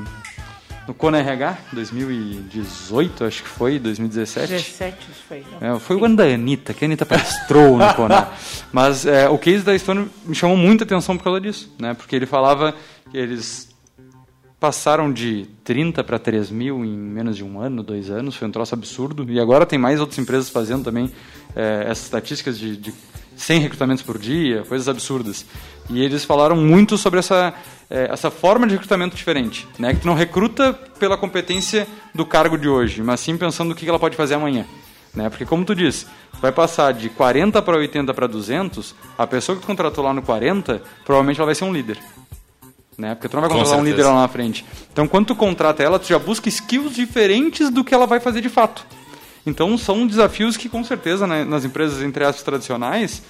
no 0.86 0.92
Kona 0.92 1.18
RH, 1.18 1.58
2018, 1.72 3.24
acho 3.24 3.42
que 3.42 3.48
foi, 3.48 3.78
2017. 3.78 4.52
17 4.52 4.96
foi. 5.26 5.44
Não. 5.60 5.76
É, 5.76 5.80
foi 5.80 5.96
o 5.96 6.04
ano 6.04 6.16
da 6.16 6.24
Anitta, 6.24 6.74
que 6.74 6.84
a 6.84 6.88
Anitta 6.88 7.06
palestrou 7.06 7.78
no 7.78 7.92
Kona. 7.94 8.28
Mas 8.72 9.06
é, 9.06 9.28
o 9.28 9.38
case 9.38 9.64
da 9.64 9.78
Stone 9.78 10.10
me 10.24 10.34
chamou 10.34 10.56
muita 10.56 10.84
atenção 10.84 11.16
por 11.16 11.24
causa 11.24 11.40
disso, 11.40 11.74
né? 11.78 11.94
Porque 11.94 12.14
ele 12.14 12.26
falava 12.26 12.74
que 13.10 13.16
eles 13.16 13.74
passaram 14.60 15.12
de 15.12 15.46
30 15.62 16.02
para 16.04 16.18
3 16.18 16.50
mil 16.50 16.84
em 16.84 16.96
menos 16.96 17.36
de 17.36 17.44
um 17.44 17.60
ano, 17.60 17.82
dois 17.82 18.10
anos, 18.10 18.34
foi 18.36 18.48
um 18.48 18.50
troço 18.50 18.74
absurdo. 18.74 19.30
E 19.30 19.40
agora 19.40 19.66
tem 19.66 19.78
mais 19.78 20.00
outras 20.00 20.18
empresas 20.18 20.48
fazendo 20.48 20.84
também 20.84 21.10
é, 21.54 21.84
essas 21.88 22.04
estatísticas 22.04 22.58
de, 22.58 22.76
de 22.76 22.94
100 23.36 23.60
recrutamentos 23.60 24.02
por 24.02 24.18
dia, 24.18 24.62
coisas 24.68 24.88
absurdas. 24.88 25.44
E 25.90 26.02
eles 26.02 26.24
falaram 26.24 26.56
muito 26.56 26.96
sobre 26.96 27.18
essa, 27.18 27.52
é, 27.90 28.08
essa 28.10 28.30
forma 28.30 28.66
de 28.66 28.72
recrutamento 28.74 29.16
diferente, 29.16 29.66
né? 29.78 29.94
Que 29.94 30.00
tu 30.00 30.06
não 30.06 30.14
recruta 30.14 30.72
pela 30.98 31.16
competência 31.16 31.86
do 32.14 32.24
cargo 32.24 32.56
de 32.56 32.68
hoje, 32.68 33.02
mas 33.02 33.20
sim 33.20 33.36
pensando 33.36 33.68
no 33.68 33.74
que 33.74 33.88
ela 33.88 33.98
pode 33.98 34.16
fazer 34.16 34.34
amanhã. 34.34 34.64
Né? 35.14 35.28
Porque, 35.28 35.44
como 35.44 35.64
tu 35.64 35.74
disse, 35.74 36.06
vai 36.40 36.50
passar 36.50 36.92
de 36.92 37.08
40 37.08 37.62
para 37.62 37.76
80 37.76 38.12
para 38.12 38.26
200, 38.26 38.94
a 39.16 39.26
pessoa 39.26 39.54
que 39.56 39.62
tu 39.62 39.66
contratou 39.66 40.02
lá 40.02 40.12
no 40.12 40.22
40, 40.22 40.82
provavelmente 41.04 41.38
ela 41.38 41.46
vai 41.46 41.54
ser 41.54 41.64
um 41.64 41.72
líder. 41.72 41.98
Né? 42.98 43.14
Porque 43.14 43.28
tu 43.28 43.34
não 43.34 43.40
vai 43.40 43.50
contratar 43.50 43.78
um 43.78 43.84
líder 43.84 44.04
lá 44.04 44.22
na 44.22 44.28
frente. 44.28 44.64
Então, 44.92 45.06
quando 45.06 45.26
tu 45.26 45.36
contrata 45.36 45.82
ela, 45.82 45.98
tu 45.98 46.06
já 46.06 46.18
busca 46.18 46.48
skills 46.48 46.94
diferentes 46.94 47.70
do 47.70 47.84
que 47.84 47.94
ela 47.94 48.06
vai 48.06 48.20
fazer 48.20 48.40
de 48.40 48.48
fato. 48.48 48.84
Então, 49.46 49.76
são 49.76 50.06
desafios 50.06 50.56
que, 50.56 50.68
com 50.68 50.82
certeza, 50.82 51.26
né, 51.26 51.44
nas 51.44 51.64
empresas, 51.64 52.02
entre 52.02 52.24
aspas, 52.24 52.42
tradicionais, 52.42 53.22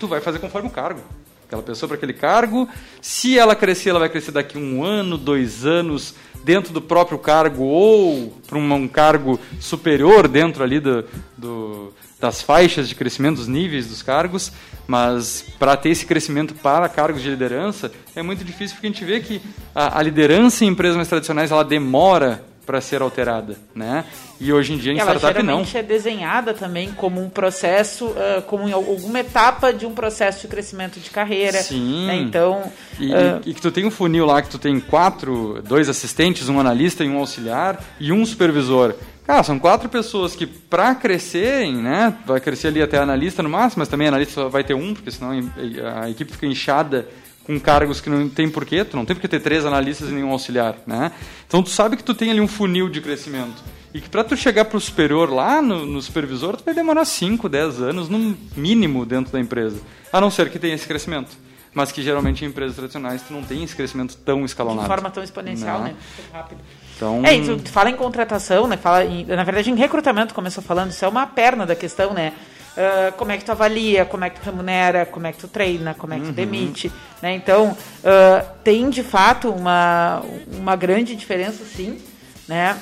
tu 0.00 0.06
vai 0.08 0.20
fazer 0.20 0.38
conforme 0.38 0.68
o 0.68 0.72
cargo. 0.72 1.00
Aquela 1.46 1.62
pessoa 1.62 1.86
para 1.86 1.96
aquele 1.96 2.12
cargo, 2.12 2.68
se 3.00 3.38
ela 3.38 3.54
crescer, 3.54 3.90
ela 3.90 4.00
vai 4.00 4.08
crescer 4.08 4.32
daqui 4.32 4.58
um 4.58 4.82
ano, 4.82 5.16
dois 5.16 5.64
anos, 5.64 6.12
dentro 6.42 6.72
do 6.72 6.80
próprio 6.82 7.18
cargo 7.18 7.62
ou 7.62 8.36
para 8.48 8.58
um, 8.58 8.88
cargo 8.88 9.38
superior 9.60 10.26
dentro 10.26 10.64
ali 10.64 10.80
do, 10.80 11.04
do- 11.38 11.92
das 12.18 12.42
faixas 12.42 12.88
de 12.88 12.96
crescimento, 12.96 13.36
dos 13.36 13.46
níveis 13.46 13.86
dos 13.86 14.02
cargos, 14.02 14.50
mas 14.88 15.44
para 15.58 15.76
ter 15.76 15.90
esse 15.90 16.04
crescimento 16.04 16.52
para 16.54 16.88
cargos 16.88 17.22
de 17.22 17.28
liderança 17.30 17.92
é 18.16 18.22
muito 18.22 18.42
difícil 18.44 18.74
porque 18.76 18.86
a 18.88 18.90
gente 18.90 19.04
vê 19.04 19.20
que 19.20 19.40
a, 19.74 19.98
a 19.98 20.02
liderança 20.02 20.64
em 20.64 20.68
empresas 20.68 20.96
mais 20.96 21.08
tradicionais 21.08 21.52
ela 21.52 21.62
demora 21.64 22.44
para 22.66 22.80
ser 22.80 23.00
alterada, 23.00 23.56
né? 23.74 24.04
E 24.40 24.52
hoje 24.52 24.72
em 24.74 24.76
dia 24.76 24.92
em 24.92 24.98
Ela 24.98 25.14
startup 25.14 25.42
não. 25.46 25.64
é 25.72 25.82
desenhada 25.82 26.52
também 26.52 26.90
como 26.92 27.22
um 27.22 27.30
processo, 27.30 28.12
ah, 28.18 28.42
como 28.42 28.72
alguma 28.74 29.20
etapa 29.20 29.72
de 29.72 29.86
um 29.86 29.94
processo 29.94 30.42
de 30.42 30.48
crescimento 30.48 30.98
de 30.98 31.08
carreira. 31.08 31.62
Sim. 31.62 32.06
né? 32.06 32.16
Então, 32.16 32.70
E, 32.98 33.14
ah, 33.14 33.40
e- 33.46 33.54
que 33.54 33.62
tu 33.62 33.70
tem 33.70 33.86
um 33.86 33.90
funil 33.90 34.26
lá 34.26 34.42
que 34.42 34.48
tu 34.50 34.58
tem 34.58 34.78
quatro, 34.80 35.62
dois 35.66 35.88
assistentes, 35.88 36.48
um 36.48 36.58
analista 36.60 37.04
e 37.04 37.08
um 37.08 37.18
auxiliar 37.18 37.82
e 38.00 38.12
um 38.12 38.26
supervisor. 38.26 38.94
Cara, 39.26 39.42
são 39.42 39.58
quatro 39.58 39.88
pessoas 39.88 40.36
que 40.36 40.46
para 40.46 40.94
crescerem, 40.94 41.74
né, 41.76 42.14
vai 42.24 42.38
crescer 42.40 42.68
ali 42.68 42.80
até 42.80 42.98
analista 42.98 43.42
no 43.42 43.48
máximo, 43.48 43.80
mas 43.80 43.88
também 43.88 44.06
analista 44.06 44.48
vai 44.48 44.62
ter 44.62 44.74
um, 44.74 44.94
porque 44.94 45.10
senão 45.10 45.30
a 46.00 46.08
equipe 46.08 46.30
fica 46.32 46.46
inchada 46.46 47.08
com 47.46 47.58
cargos 47.60 48.00
que 48.00 48.10
não 48.10 48.28
tem 48.28 48.48
porquê, 48.50 48.84
tu 48.84 48.96
não 48.96 49.04
tem 49.04 49.14
porque 49.14 49.28
ter 49.28 49.40
três 49.40 49.64
analistas 49.64 50.08
e 50.08 50.12
nenhum 50.12 50.30
auxiliar, 50.32 50.76
né? 50.86 51.12
Então 51.46 51.62
tu 51.62 51.70
sabe 51.70 51.96
que 51.96 52.02
tu 52.02 52.12
tem 52.14 52.30
ali 52.30 52.40
um 52.40 52.48
funil 52.48 52.88
de 52.88 53.00
crescimento. 53.00 53.62
E 53.94 54.00
que 54.00 54.08
para 54.08 54.24
tu 54.24 54.36
chegar 54.36 54.64
pro 54.66 54.80
superior 54.80 55.30
lá, 55.32 55.62
no, 55.62 55.86
no 55.86 56.02
supervisor, 56.02 56.56
tu 56.56 56.64
vai 56.64 56.74
demorar 56.74 57.04
5, 57.04 57.48
10 57.48 57.80
anos, 57.80 58.08
no 58.08 58.36
mínimo, 58.56 59.06
dentro 59.06 59.32
da 59.32 59.40
empresa. 59.40 59.80
A 60.12 60.20
não 60.20 60.30
ser 60.30 60.50
que 60.50 60.58
tenha 60.58 60.74
esse 60.74 60.86
crescimento 60.86 61.46
mas 61.74 61.92
que 61.92 62.00
geralmente 62.02 62.42
em 62.42 62.48
empresas 62.48 62.74
tradicionais 62.74 63.20
tu 63.20 63.34
não 63.34 63.42
tem 63.42 63.62
esse 63.62 63.76
crescimento 63.76 64.16
tão 64.24 64.38
de 64.38 64.46
escalonado. 64.46 64.86
forma 64.88 65.10
tão 65.10 65.22
exponencial, 65.22 65.80
Não. 65.80 65.84
né? 65.88 65.94
Muito 66.16 66.32
rápido. 66.32 66.60
Então, 66.96 67.20
É, 67.22 67.38
tu 67.62 67.68
fala 67.70 67.90
em 67.90 67.94
contratação, 67.94 68.66
né? 68.66 68.78
Fala 68.78 69.04
em- 69.04 69.26
na 69.26 69.44
verdade, 69.44 69.70
em 69.70 69.74
recrutamento, 69.74 70.32
começou 70.32 70.64
falando, 70.64 70.90
isso 70.90 71.04
é 71.04 71.08
uma 71.08 71.26
perna 71.26 71.66
da 71.66 71.76
questão, 71.76 72.14
né? 72.14 72.32
Ah, 72.76 73.12
como 73.16 73.32
é 73.32 73.38
que 73.38 73.44
tu 73.44 73.52
avalia, 73.52 74.04
como 74.04 74.24
é 74.24 74.30
que 74.30 74.38
tu 74.38 74.44
remunera, 74.44 75.06
como 75.06 75.26
é 75.26 75.32
que 75.32 75.38
tu 75.38 75.48
treina, 75.48 75.94
como 75.94 76.12
é 76.12 76.18
que 76.18 76.26
tu 76.26 76.32
demite, 76.32 76.92
né? 77.22 77.34
Então, 77.34 77.76
ah, 78.04 78.44
tem 78.62 78.90
de 78.90 79.02
fato 79.02 79.50
uma, 79.50 80.22
uma 80.52 80.76
grande 80.76 81.16
diferença, 81.16 81.64
sim, 81.64 81.98
né? 82.46 82.78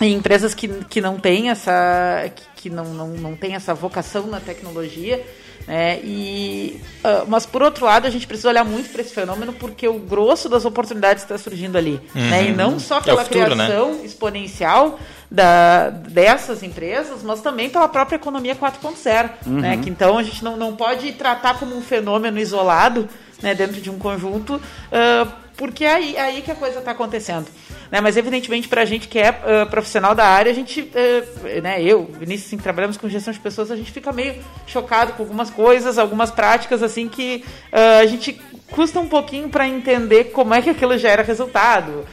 Em 0.00 0.14
empresas 0.14 0.54
que, 0.54 0.68
que 0.84 1.00
não 1.00 1.18
têm 1.18 1.50
essa 1.50 2.30
que, 2.34 2.44
que 2.62 2.70
não, 2.70 2.84
não, 2.94 3.08
não 3.08 3.36
tem 3.36 3.54
essa 3.54 3.74
vocação 3.74 4.28
na 4.28 4.40
tecnologia, 4.40 5.24
né? 5.68 6.00
E, 6.02 6.80
ah, 7.04 7.24
mas 7.28 7.44
por 7.44 7.62
outro 7.62 7.84
lado, 7.84 8.06
a 8.06 8.10
gente 8.10 8.26
precisa 8.26 8.48
olhar 8.48 8.64
muito 8.64 8.88
para 8.88 9.02
esse 9.02 9.12
fenômeno 9.12 9.52
porque 9.52 9.86
o 9.86 9.98
grosso 9.98 10.48
das 10.48 10.64
oportunidades 10.64 11.22
está 11.22 11.36
surgindo 11.36 11.76
ali, 11.76 12.00
né? 12.14 12.48
E 12.48 12.52
não 12.52 12.78
só 12.80 12.98
É 12.98 13.02
pela 13.02 13.22
futuro, 13.22 13.54
né? 13.54 13.66
criação 13.66 14.00
exponencial 14.02 14.98
da, 15.30 15.90
dessas 15.90 16.62
empresas, 16.62 17.22
mas 17.22 17.42
também 17.42 17.68
pela 17.68 17.86
própria 17.86 18.16
economia 18.16 18.56
4.0, 18.56 19.30
né? 19.44 19.76
Que 19.76 19.90
então 19.90 20.16
a 20.16 20.22
gente 20.22 20.42
não, 20.42 20.56
não 20.56 20.74
pode 20.74 21.12
tratar 21.12 21.58
como 21.58 21.76
um 21.76 21.82
fenômeno 21.82 22.40
isolado, 22.40 23.06
né? 23.42 23.54
Dentro 23.54 23.78
de 23.78 23.90
um 23.90 23.98
conjunto, 23.98 24.58
ah, 24.90 25.28
porque 25.54 25.84
é 25.84 25.92
aí, 25.92 26.16
é 26.16 26.20
aí 26.22 26.40
que 26.40 26.50
a 26.50 26.54
coisa 26.54 26.78
está 26.78 26.92
acontecendo. 26.92 27.46
Né? 27.90 28.00
Mas 28.00 28.16
evidentemente 28.16 28.68
para 28.68 28.82
a 28.82 28.84
gente 28.84 29.08
que 29.08 29.18
é 29.18 29.28
ah, 29.28 29.66
profissional 29.66 30.14
da 30.14 30.24
área, 30.24 30.52
a 30.52 30.54
gente, 30.54 30.90
ah, 30.94 31.60
né? 31.60 31.82
Eu, 31.82 32.04
Vinícius, 32.04 32.48
assim, 32.48 32.56
que 32.56 32.62
trabalhamos 32.62 32.96
com 32.96 33.08
gestão 33.08 33.32
de 33.32 33.40
pessoas, 33.40 33.70
a 33.70 33.76
gente 33.76 33.90
fica 33.90 34.12
meio 34.12 34.36
chocado 34.66 35.12
com 35.14 35.22
algumas 35.22 35.50
coisas, 35.50 35.98
algumas 35.98 36.30
práticas 36.30 36.82
assim 36.82 37.08
que 37.08 37.44
ah, 37.72 37.98
a 38.00 38.06
gente 38.06 38.40
custa 38.70 39.00
um 39.00 39.08
pouquinho 39.08 39.48
para 39.48 39.66
entender 39.66 40.24
como 40.24 40.54
é 40.54 40.60
que 40.60 40.70
aquilo 40.70 40.96
gera 40.98 41.22
resultado. 41.22 42.04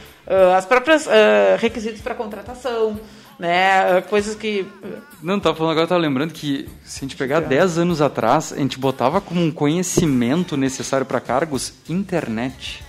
As 0.56 0.66
próprias 0.66 1.06
requisitos 1.58 2.00
para 2.00 2.12
contratação, 2.12 2.98
né? 3.38 4.02
coisas 4.10 4.34
que 4.34 4.66
não, 5.22 5.38
tava 5.38 5.54
falando 5.54 5.72
agora, 5.72 5.86
tava 5.86 6.00
lembrando 6.00 6.32
que 6.32 6.68
se 6.82 6.98
a 6.98 7.00
gente 7.02 7.14
pegar 7.14 7.38
10 7.38 7.78
anos 7.78 8.00
atrás, 8.02 8.52
a 8.52 8.56
gente 8.56 8.76
botava 8.76 9.20
como 9.20 9.40
um 9.40 9.52
conhecimento 9.52 10.56
necessário 10.56 11.06
para 11.06 11.20
cargos 11.20 11.74
internet. 11.88 12.82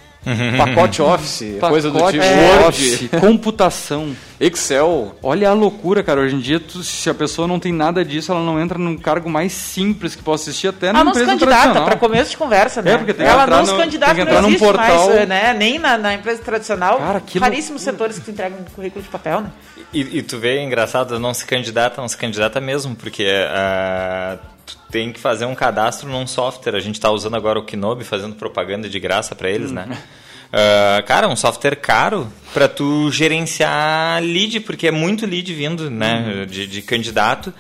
Pacote 0.58 1.02
Office, 1.02 1.58
coisa 1.60 1.90
do 1.92 1.98
tipo 2.12 2.24
Word, 2.24 2.64
Word, 2.64 3.10
computação. 3.20 4.16
Excel. 4.40 5.16
Olha 5.24 5.50
a 5.50 5.54
loucura, 5.54 6.04
cara. 6.04 6.22
Hoje 6.22 6.36
em 6.36 6.40
dia, 6.40 6.60
tu- 6.60 6.84
se 6.84 7.10
a 7.10 7.14
pessoa 7.14 7.48
não 7.48 7.60
tem 7.60 7.74
nada 7.74 8.06
disso, 8.06 8.32
ela 8.32 8.42
não 8.42 8.62
entra 8.62 8.78
num 8.78 8.96
cargo 8.96 9.28
mais 9.28 9.52
simples 9.52 10.16
que 10.16 10.22
possa 10.22 10.50
existir 10.50 10.68
até 10.68 10.88
numa 10.94 11.00
ela 11.00 11.04
não 11.06 11.14
se 11.14 11.22
empresa 11.22 11.40
candidata 11.40 11.82
para 11.82 11.96
começo 11.96 12.30
de 12.32 12.38
conversa, 12.38 12.82
né? 12.84 12.92
É, 12.92 12.98
porque 12.98 13.14
tem 13.16 13.26
que 13.26 13.32
ela 13.32 13.44
entrar 13.44 13.58
não 13.58 13.66
se 13.66 13.76
candidata, 13.76 14.14
tem 14.14 14.24
que 14.26 14.30
não 14.32 14.38
entrar 14.38 14.42
num 14.44 14.48
existe 14.50 14.64
portal. 14.64 15.08
mais, 15.10 15.28
né? 15.28 15.54
Nem 15.58 15.80
na, 15.80 15.98
na 15.98 16.14
empresa 16.14 16.42
tradicional. 16.44 17.00
Cara, 17.00 17.18
aquilo- 17.18 17.44
Raríssimos 17.44 17.82
setores 17.82 18.20
que 18.20 18.26
tu 18.26 18.32
entregam 18.32 18.60
um 18.60 18.64
currículo 18.76 19.02
de 19.04 19.10
papel, 19.10 19.42
né? 19.42 19.50
E, 19.92 20.20
e 20.20 20.22
tu 20.22 20.38
vê, 20.38 20.62
engraçado, 20.62 21.20
não 21.20 21.34
se 21.34 21.44
candidata, 21.46 22.00
não 22.00 22.08
se 22.08 22.18
candidata 22.18 22.62
mesmo, 22.62 22.96
porque 22.96 23.24
tu 23.26 24.40
tem 24.90 25.12
que 25.12 25.20
fazer 25.20 25.46
um 25.46 25.56
cadastro 25.56 26.10
num 26.10 26.26
software. 26.26 26.76
A 26.76 26.80
gente 26.80 26.96
está 26.96 27.12
usando 27.12 27.36
agora 27.36 27.60
o 27.60 27.66
Kinobi, 27.66 28.04
fazendo 28.04 28.36
propaganda 28.36 28.90
de 28.90 29.00
graça 29.00 29.36
para 29.36 29.50
eles, 29.50 29.72
né? 29.72 29.98
Ah, 30.52 31.04
cara, 31.06 31.28
um 31.28 31.36
software 31.36 31.76
caro 31.76 32.32
para 32.54 32.68
tu 32.68 33.12
gerenciar 33.12 34.22
lead, 34.22 34.62
porque 34.62 34.88
é 34.88 34.92
muito 34.92 35.26
lead 35.26 35.54
vindo, 35.54 35.90
né, 35.90 36.46
de, 36.50 36.66
de 36.68 36.82
candidato. 36.82 37.54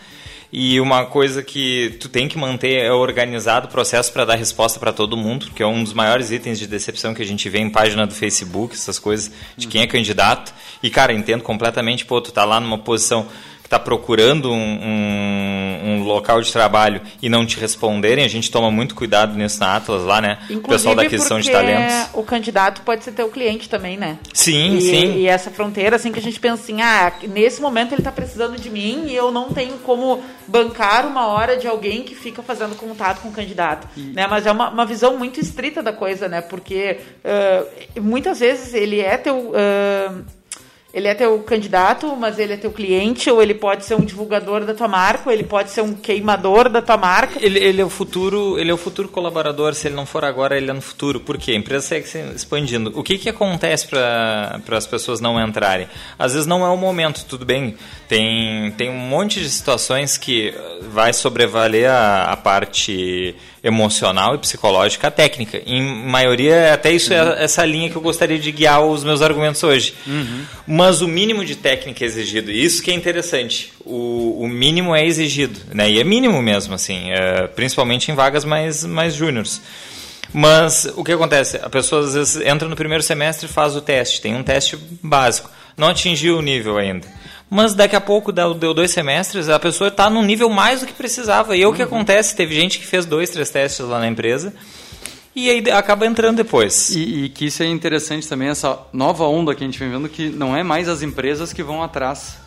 E 0.51 0.79
uma 0.79 1.05
coisa 1.05 1.43
que 1.43 1.97
tu 1.99 2.07
tem 2.07 2.29
que 2.29 2.37
manter 2.37 2.77
é 2.77 2.91
organizado 2.91 3.67
o 3.67 3.69
processo 3.69 4.13
para 4.13 4.23
dar 4.23 4.35
resposta 4.35 4.79
para 4.79 4.93
todo 4.93 5.17
mundo, 5.17 5.51
que 5.53 5.61
é 5.61 5.67
um 5.67 5.83
dos 5.83 5.91
maiores 5.91 6.31
itens 6.31 6.57
de 6.57 6.65
decepção 6.65 7.13
que 7.13 7.21
a 7.21 7.25
gente 7.25 7.49
vê 7.49 7.59
em 7.59 7.69
página 7.69 8.07
do 8.07 8.13
Facebook, 8.13 8.73
essas 8.73 8.97
coisas 8.97 9.29
de 9.57 9.67
quem 9.67 9.81
é 9.81 9.87
candidato. 9.87 10.53
E, 10.81 10.89
cara, 10.89 11.11
entendo 11.11 11.43
completamente, 11.43 12.05
pô, 12.05 12.21
tu 12.21 12.31
tá 12.31 12.45
lá 12.45 12.61
numa 12.61 12.77
posição 12.77 13.27
que 13.67 13.69
tá 13.69 13.77
procurando 13.77 14.49
um, 14.49 14.55
um- 14.55 15.79
um 15.99 16.03
local 16.03 16.41
de 16.41 16.51
trabalho 16.53 17.01
e 17.21 17.27
não 17.27 17.45
te 17.45 17.59
responderem, 17.59 18.23
a 18.23 18.27
gente 18.29 18.49
toma 18.49 18.71
muito 18.71 18.95
cuidado 18.95 19.35
nisso 19.37 19.59
na 19.59 19.75
Atlas 19.75 20.03
lá, 20.03 20.21
né? 20.21 20.37
o 20.49 20.61
pessoal 20.61 20.95
da 20.95 21.01
aquisição 21.01 21.37
de 21.39 21.51
talentos. 21.51 22.07
o 22.13 22.23
candidato 22.23 22.81
pode 22.83 23.03
ser 23.03 23.11
teu 23.11 23.27
cliente 23.29 23.67
também, 23.67 23.97
né? 23.97 24.17
Sim, 24.33 24.77
e, 24.77 24.81
sim. 24.81 25.13
E 25.17 25.27
essa 25.27 25.51
fronteira, 25.51 25.97
assim, 25.97 26.13
que 26.13 26.19
a 26.19 26.21
gente 26.21 26.39
pensa 26.39 26.63
assim, 26.63 26.81
ah, 26.81 27.11
nesse 27.27 27.61
momento 27.61 27.91
ele 27.91 27.99
está 27.99 28.11
precisando 28.11 28.55
de 28.57 28.69
mim 28.69 29.05
e 29.07 29.15
eu 29.15 29.31
não 29.33 29.49
tenho 29.49 29.73
como 29.79 30.23
bancar 30.47 31.05
uma 31.05 31.27
hora 31.27 31.57
de 31.57 31.67
alguém 31.67 32.03
que 32.03 32.15
fica 32.15 32.41
fazendo 32.41 32.73
contato 32.75 33.19
com 33.21 33.27
o 33.27 33.33
candidato. 33.33 33.85
Né? 33.97 34.25
Mas 34.27 34.45
é 34.45 34.51
uma, 34.51 34.69
uma 34.69 34.85
visão 34.85 35.17
muito 35.17 35.41
estrita 35.41 35.83
da 35.83 35.91
coisa, 35.91 36.29
né? 36.29 36.39
Porque 36.39 36.99
ah, 37.25 37.65
muitas 37.99 38.39
vezes 38.39 38.73
ele 38.73 39.01
é 39.01 39.17
teu. 39.17 39.51
ah, 39.55 40.36
ele 40.97 41.07
é 41.07 41.13
teu 41.13 41.37
candidato, 41.43 42.15
mas 42.15 42.39
ele 42.39 42.53
é 42.53 42.57
teu 42.57 42.71
cliente, 42.71 43.29
ou 43.29 43.39
ele 43.39 43.53
pode 43.53 43.85
ser 43.85 43.93
um 43.93 44.03
divulgador 44.03 44.65
da 44.65 44.73
tua 44.73 44.87
marca, 44.87 45.29
ou 45.29 45.31
ele 45.31 45.43
pode 45.43 45.69
ser 45.69 45.81
um 45.81 45.93
queimador 45.93 46.69
da 46.69 46.81
tua 46.81 46.97
marca. 46.97 47.37
Ele, 47.39 47.59
ele 47.59 47.79
é 47.79 47.85
o 47.85 47.89
futuro, 47.89 48.57
ele 48.57 48.71
é 48.71 48.73
o 48.73 48.77
futuro 48.77 49.07
colaborador. 49.07 49.75
Se 49.75 49.87
ele 49.87 49.95
não 49.95 50.07
for 50.07 50.25
agora, 50.25 50.57
ele 50.57 50.71
é 50.71 50.73
no 50.73 50.81
futuro. 50.81 51.19
Por 51.19 51.37
quê? 51.37 51.51
A 51.51 51.55
empresa 51.55 51.85
segue 51.85 52.07
se 52.07 52.17
expandindo. 52.35 52.91
O 52.95 53.03
que, 53.03 53.19
que 53.19 53.29
acontece 53.29 53.87
para 53.87 54.59
as 54.71 54.87
pessoas 54.87 55.21
não 55.21 55.39
entrarem? 55.39 55.87
Às 56.17 56.33
vezes 56.33 56.47
não 56.47 56.65
é 56.65 56.69
o 56.69 56.77
momento. 56.77 57.25
Tudo 57.25 57.45
bem. 57.45 57.77
Tem 58.07 58.71
tem 58.71 58.89
um 58.89 58.97
monte 58.97 59.39
de 59.39 59.51
situações 59.51 60.17
que 60.17 60.51
vai 60.89 61.13
sobrevaler 61.13 61.91
a, 61.91 62.31
a 62.31 62.37
parte 62.37 63.35
emocional 63.67 64.35
e 64.35 64.37
psicológica 64.37 65.07
à 65.07 65.11
técnica. 65.11 65.61
Em 65.65 65.81
maioria, 65.81 66.73
até 66.73 66.91
isso 66.91 67.13
uhum. 67.13 67.19
é 67.19 67.43
essa 67.43 67.65
linha 67.65 67.89
que 67.89 67.95
eu 67.95 68.01
gostaria 68.01 68.39
de 68.39 68.51
guiar 68.51 68.83
os 68.83 69.03
meus 69.03 69.21
argumentos 69.21 69.61
hoje. 69.61 69.93
Uhum. 70.07 70.45
Mas 70.65 71.01
o 71.01 71.07
mínimo 71.07 71.43
de 71.43 71.55
técnica 71.55 72.03
é 72.03 72.07
exigido. 72.07 72.51
Isso 72.51 72.81
que 72.81 72.89
é 72.89 72.93
interessante. 72.93 73.73
O, 73.85 74.43
o 74.43 74.47
mínimo 74.47 74.95
é 74.95 75.05
exigido. 75.05 75.59
Né? 75.73 75.91
E 75.91 75.99
é 75.99 76.03
mínimo 76.03 76.41
mesmo, 76.41 76.73
assim, 76.73 77.11
é, 77.11 77.47
principalmente 77.47 78.09
em 78.11 78.15
vagas 78.15 78.45
mais, 78.45 78.83
mais 78.85 79.13
júniores. 79.13 79.61
Mas 80.33 80.85
o 80.95 81.03
que 81.03 81.11
acontece? 81.11 81.57
A 81.57 81.69
pessoa 81.69 82.03
às 82.03 82.13
vezes 82.13 82.35
entra 82.45 82.67
no 82.67 82.75
primeiro 82.75 83.03
semestre 83.03 83.47
e 83.47 83.49
faz 83.49 83.75
o 83.75 83.81
teste. 83.81 84.21
Tem 84.21 84.35
um 84.35 84.43
teste 84.43 84.77
básico. 85.01 85.49
Não 85.77 85.87
atingiu 85.87 86.37
o 86.37 86.41
nível 86.41 86.77
ainda 86.77 87.07
mas 87.49 87.73
daqui 87.73 87.95
a 87.95 88.01
pouco 88.01 88.33
deu, 88.33 88.73
dois 88.73 88.91
semestres, 88.91 89.47
a 89.47 89.57
pessoa 89.57 89.87
está 89.87 90.09
num 90.09 90.21
nível 90.21 90.49
mais 90.49 90.81
do 90.81 90.85
que 90.85 90.91
precisava. 90.91 91.55
E 91.55 91.61
é 91.61 91.65
o 91.65 91.71
que 91.71 91.81
uhum. 91.81 91.87
acontece, 91.87 92.35
teve 92.35 92.53
gente 92.53 92.77
que 92.77 92.85
fez 92.85 93.05
dois, 93.05 93.29
três 93.29 93.49
testes 93.49 93.85
lá 93.85 93.99
na 93.99 94.07
empresa 94.09 94.53
e 95.37 95.51
aí 95.51 95.63
acaba 95.69 96.07
entrando 96.07 96.37
depois. 96.37 96.89
E, 96.89 97.25
e, 97.25 97.29
que 97.29 97.45
isso 97.45 97.61
é 97.61 97.67
interessante 97.67 98.27
também, 98.27 98.49
essa 98.49 98.79
nova 98.91 99.25
onda 99.25 99.53
que 99.53 99.63
a 99.63 99.67
gente 99.67 99.77
vem 99.77 99.87
vendo, 99.87 100.09
que 100.09 100.29
não 100.29 100.57
é 100.57 100.63
mais 100.63 100.89
as 100.89 101.03
empresas 101.03 101.53
que 101.53 101.61
vão 101.61 101.83
atrás 101.83 102.39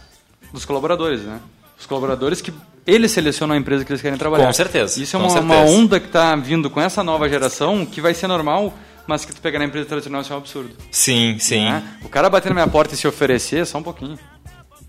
dos 0.53 0.65
colaboradores, 0.65 1.21
né? 1.21 1.39
Os 1.79 1.87
colaboradores 1.87 2.41
que 2.41 2.53
eles 2.85 3.13
selecionam 3.13 3.55
a 3.55 3.59
empresa 3.59 3.85
que 3.85 3.93
eles 3.93 4.03
querem 4.03 4.19
trabalhar. 4.19 4.45
Com 4.45 4.53
certeza. 4.53 5.01
Isso 5.01 5.15
é 5.15 5.21
uma, 5.21 5.41
uma, 5.41 5.61
onda 5.61 6.01
que 6.01 6.07
está 6.07 6.35
vindo 6.35 6.69
com 6.69 6.81
essa 6.81 7.05
nova 7.05 7.29
geração 7.29 7.87
que 7.87 8.01
vai 8.01 8.13
ser 8.13 8.27
normal, 8.27 8.75
mas 9.11 9.25
que 9.25 9.35
tu 9.35 9.41
pegar 9.41 9.59
na 9.59 9.65
empresa 9.65 9.87
tradicional 9.87 10.21
isso 10.21 10.33
é 10.33 10.37
um 10.37 10.39
absurdo. 10.39 10.71
Sim, 10.89 11.37
sim. 11.41 11.65
Né? 11.65 11.83
O 12.05 12.09
cara 12.09 12.31
bater 12.31 12.49
na 12.49 12.55
minha 12.55 12.69
porta 12.69 12.95
e 12.95 12.97
se 12.97 13.09
oferecer, 13.09 13.67
só 13.67 13.79
um 13.79 13.83
pouquinho. 13.83 14.17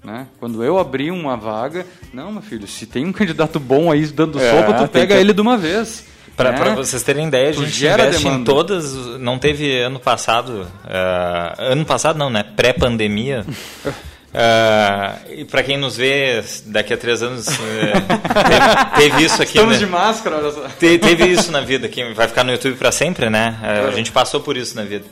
Né? 0.04 0.28
Quando 0.40 0.64
eu 0.64 0.78
abri 0.78 1.10
uma 1.10 1.36
vaga, 1.36 1.88
não, 2.14 2.32
meu 2.32 2.42
filho, 2.44 2.68
se 2.68 2.86
tem 2.86 3.04
um 3.04 3.12
candidato 3.12 3.60
bom 3.60 3.92
aí 3.92 4.06
dando 4.06 4.40
é, 4.40 4.52
sopa, 4.52 4.74
tu 4.76 4.88
pega 4.92 5.16
que... 5.16 5.20
ele 5.20 5.34
de 5.34 5.42
uma 5.42 5.58
vez. 5.58 6.06
Para 6.38 6.52
né? 6.52 6.76
vocês 6.76 7.02
terem 7.02 7.28
ideia, 7.28 7.50
a 7.50 7.52
gente 7.52 7.84
investe 7.84 8.24
demanda. 8.24 8.42
em 8.42 8.44
todas. 8.44 8.94
Não 9.18 9.40
teve 9.40 9.80
ano 9.80 10.00
passado. 10.00 10.68
Uh, 10.86 11.72
ano 11.72 11.86
passado 11.86 12.18
não, 12.18 12.30
né? 12.30 12.44
Pré-pandemia. 12.44 13.44
Uh, 14.34 15.40
e 15.40 15.46
para 15.46 15.62
quem 15.62 15.78
nos 15.78 15.98
vê 15.98 16.42
daqui 16.66 16.94
a 16.94 16.98
três 16.98 17.22
anos, 17.22 17.48
uh, 17.48 17.52
teve, 18.96 19.10
teve, 19.10 19.24
isso 19.26 19.42
aqui. 19.42 19.58
Estamos 19.58 19.74
né? 19.74 19.86
de 19.86 19.92
máscara, 19.92 20.38
olha 20.38 20.52
só. 20.52 20.68
Te, 20.80 20.98
teve 20.98 21.26
isso 21.26 21.52
na 21.52 21.60
vida, 21.60 21.90
que 21.90 22.14
vai 22.14 22.30
ficar 22.30 22.46
no 22.46 22.52
YouTube 22.52 22.76
para 22.76 22.94
sempre, 22.94 23.30
né? 23.30 23.58
Uh, 23.62 23.88
a 23.90 23.92
gente 23.92 24.10
passou 24.12 24.40
por 24.40 24.56
isso 24.56 24.74
na 24.76 24.84
vida. 24.84 25.06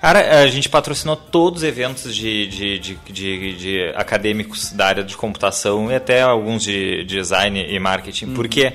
Cara, 0.00 0.40
a 0.42 0.46
gente 0.48 0.68
patrocinou 0.70 1.14
todos 1.14 1.62
os 1.62 1.68
eventos 1.68 2.14
de, 2.14 2.46
de, 2.48 2.78
de, 2.78 2.98
de, 3.08 3.56
de 3.56 3.92
acadêmicos 3.94 4.72
da 4.72 4.86
área 4.86 5.04
de 5.04 5.16
computação 5.16 5.92
e 5.92 5.94
até 5.94 6.22
alguns 6.22 6.64
de, 6.64 7.04
design 7.04 7.64
e 7.68 7.78
marketing, 7.78 8.26
uhum. 8.26 8.34
porque 8.34 8.66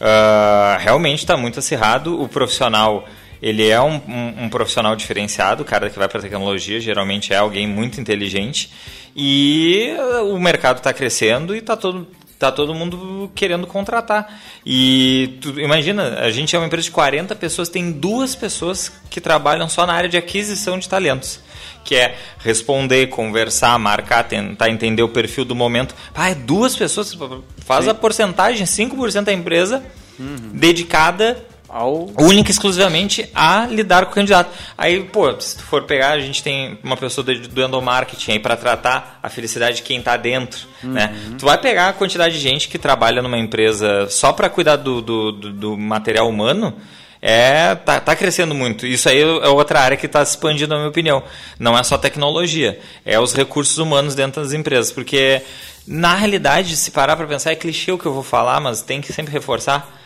uh, 0.00 0.78
realmente 0.78 1.18
está 1.18 1.36
muito 1.36 1.58
acirrado. 1.58 2.22
O 2.22 2.28
profissional 2.28 3.06
ele 3.42 3.68
é 3.68 3.80
um, 3.80 4.00
um, 4.08 4.44
um, 4.44 4.48
profissional 4.48 4.96
diferenciado, 4.96 5.62
o 5.62 5.66
cara 5.66 5.90
que 5.90 5.98
vai 5.98 6.08
para 6.08 6.22
tecnologia 6.22 6.80
geralmente 6.80 7.34
é 7.34 7.36
alguém 7.36 7.66
muito 7.66 8.00
inteligente 8.00 8.70
e 9.16 9.96
o 10.30 10.38
mercado 10.38 10.76
está 10.76 10.92
crescendo 10.92 11.54
e 11.54 11.58
está 11.58 11.74
todo 11.74 12.06
tá 12.38 12.52
todo 12.52 12.74
mundo 12.74 13.30
querendo 13.34 13.66
contratar. 13.66 14.40
E 14.64 15.38
tu, 15.40 15.58
imagina, 15.58 16.18
a 16.20 16.30
gente 16.30 16.54
é 16.54 16.58
uma 16.58 16.66
empresa 16.66 16.84
de 16.84 16.90
40 16.90 17.34
pessoas, 17.34 17.70
tem 17.70 17.90
duas 17.90 18.34
pessoas 18.34 18.92
que 19.08 19.20
trabalham 19.20 19.68
só 19.68 19.86
na 19.86 19.94
área 19.94 20.08
de 20.08 20.18
aquisição 20.18 20.78
de 20.78 20.88
talentos. 20.88 21.40
Que 21.82 21.94
é 21.94 22.18
responder, 22.38 23.06
conversar, 23.06 23.78
marcar, 23.78 24.24
tentar 24.24 24.68
entender 24.68 25.02
o 25.02 25.08
perfil 25.08 25.44
do 25.44 25.54
momento. 25.54 25.94
Ah, 26.14 26.30
é 26.30 26.34
duas 26.34 26.76
pessoas, 26.76 27.16
faz 27.58 27.84
Sim. 27.84 27.90
a 27.90 27.94
porcentagem, 27.94 28.66
5% 28.66 29.24
da 29.24 29.32
empresa 29.32 29.82
uhum. 30.18 30.50
dedicada 30.52 31.42
ao... 31.68 32.08
única 32.18 32.50
e 32.50 32.52
exclusivamente 32.52 33.28
a 33.34 33.66
lidar 33.66 34.06
com 34.06 34.12
o 34.12 34.14
candidato. 34.14 34.50
Aí, 34.76 35.02
pô, 35.04 35.38
se 35.40 35.56
tu 35.56 35.62
for 35.62 35.82
pegar, 35.82 36.12
a 36.12 36.20
gente 36.20 36.42
tem 36.42 36.78
uma 36.82 36.96
pessoa 36.96 37.24
do, 37.24 37.48
do 37.48 37.62
endomarketing 37.62 38.32
aí 38.32 38.38
para 38.38 38.56
tratar 38.56 39.18
a 39.22 39.28
felicidade 39.28 39.76
de 39.76 39.82
quem 39.82 39.98
está 39.98 40.16
dentro, 40.16 40.66
uhum. 40.82 40.92
né? 40.92 41.14
Tu 41.38 41.44
vai 41.44 41.58
pegar 41.58 41.88
a 41.88 41.92
quantidade 41.92 42.34
de 42.34 42.40
gente 42.40 42.68
que 42.68 42.78
trabalha 42.78 43.22
numa 43.22 43.38
empresa 43.38 44.08
só 44.08 44.32
para 44.32 44.48
cuidar 44.48 44.76
do, 44.76 45.00
do, 45.00 45.32
do, 45.32 45.52
do, 45.52 45.76
material 45.76 46.28
humano, 46.28 46.74
é 47.20 47.74
tá, 47.74 48.00
tá 48.00 48.14
crescendo 48.14 48.54
muito. 48.54 48.86
Isso 48.86 49.08
aí 49.08 49.20
é 49.20 49.48
outra 49.48 49.80
área 49.80 49.96
que 49.96 50.06
está 50.06 50.24
se 50.24 50.32
expandindo, 50.32 50.70
na 50.70 50.76
minha 50.76 50.88
opinião. 50.88 51.22
Não 51.58 51.76
é 51.76 51.82
só 51.82 51.98
tecnologia, 51.98 52.78
é 53.04 53.18
os 53.18 53.34
recursos 53.34 53.78
humanos 53.78 54.14
dentro 54.14 54.42
das 54.42 54.52
empresas, 54.52 54.92
porque 54.92 55.42
na 55.86 56.14
realidade, 56.14 56.76
se 56.76 56.90
parar 56.90 57.16
para 57.16 57.26
pensar, 57.26 57.52
é 57.52 57.54
clichê 57.54 57.92
o 57.92 57.98
que 57.98 58.06
eu 58.06 58.12
vou 58.12 58.22
falar, 58.22 58.60
mas 58.60 58.82
tem 58.82 59.00
que 59.00 59.12
sempre 59.12 59.32
reforçar 59.32 59.96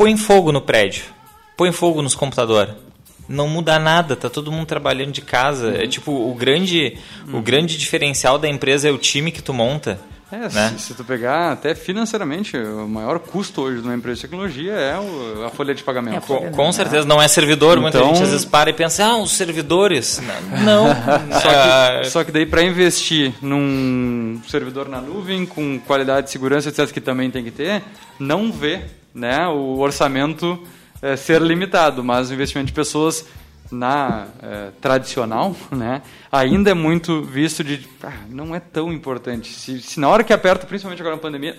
põe 0.00 0.16
fogo 0.16 0.50
no 0.50 0.62
prédio, 0.62 1.04
põe 1.58 1.70
fogo 1.72 2.00
nos 2.00 2.14
computadores. 2.14 2.72
Não 3.28 3.46
muda 3.46 3.78
nada, 3.78 4.16
tá 4.16 4.30
todo 4.30 4.50
mundo 4.50 4.64
trabalhando 4.64 5.12
de 5.12 5.20
casa. 5.20 5.66
Uhum. 5.66 5.74
É 5.74 5.86
tipo, 5.86 6.10
o 6.10 6.34
grande, 6.34 6.96
uhum. 7.28 7.38
o 7.38 7.42
grande 7.42 7.76
diferencial 7.76 8.38
da 8.38 8.48
empresa 8.48 8.88
é 8.88 8.90
o 8.90 8.96
time 8.96 9.30
que 9.30 9.42
tu 9.42 9.52
monta. 9.52 10.00
É, 10.32 10.48
né? 10.48 10.74
se, 10.78 10.84
se, 10.84 10.94
tu 10.94 11.04
pegar 11.04 11.52
até 11.52 11.74
financeiramente, 11.74 12.56
o 12.56 12.88
maior 12.88 13.18
custo 13.18 13.60
hoje 13.60 13.82
de 13.82 13.82
uma 13.82 13.94
empresa 13.94 14.16
de 14.16 14.22
tecnologia 14.22 14.72
é 14.72 14.98
o, 14.98 15.44
a 15.44 15.50
folha 15.50 15.74
de 15.74 15.82
pagamento. 15.82 16.16
É 16.16 16.20
com, 16.20 16.50
com, 16.50 16.72
certeza, 16.72 17.06
não 17.06 17.20
é 17.20 17.28
servidor. 17.28 17.72
Então... 17.72 17.82
Muita 17.82 18.04
gente 18.04 18.22
às 18.22 18.30
vezes 18.30 18.44
para 18.46 18.70
e 18.70 18.72
pensa, 18.72 19.04
ah, 19.04 19.18
os 19.18 19.32
servidores. 19.32 20.22
Não. 20.64 20.86
só, 21.30 21.40
que, 21.40 21.54
ah. 21.54 22.02
só 22.04 22.24
que 22.24 22.32
daí 22.32 22.46
para 22.46 22.62
investir 22.62 23.34
num 23.42 24.40
servidor 24.48 24.88
na 24.88 25.00
nuvem, 25.00 25.44
com 25.44 25.78
qualidade 25.80 26.28
de 26.28 26.32
segurança, 26.32 26.70
etc., 26.70 26.90
que 26.90 27.02
também 27.02 27.30
tem 27.30 27.44
que 27.44 27.50
ter, 27.50 27.82
não 28.18 28.50
vê 28.50 28.80
né, 29.14 29.46
o 29.48 29.78
orçamento 29.78 30.62
é, 31.02 31.16
ser 31.16 31.40
limitado, 31.40 32.04
mas 32.04 32.30
o 32.30 32.34
investimento 32.34 32.68
de 32.68 32.72
pessoas 32.72 33.26
na 33.70 34.26
é, 34.42 34.70
tradicional, 34.80 35.54
né, 35.70 36.02
ainda 36.30 36.70
é 36.70 36.74
muito 36.74 37.22
visto 37.22 37.62
de 37.62 37.86
ah, 38.02 38.12
não 38.28 38.54
é 38.54 38.60
tão 38.60 38.92
importante. 38.92 39.52
Se, 39.52 39.80
se, 39.80 40.00
na 40.00 40.08
hora 40.08 40.24
que 40.24 40.32
aperta, 40.32 40.66
principalmente 40.66 41.00
agora 41.00 41.16
na 41.16 41.22
pandemia, 41.22 41.56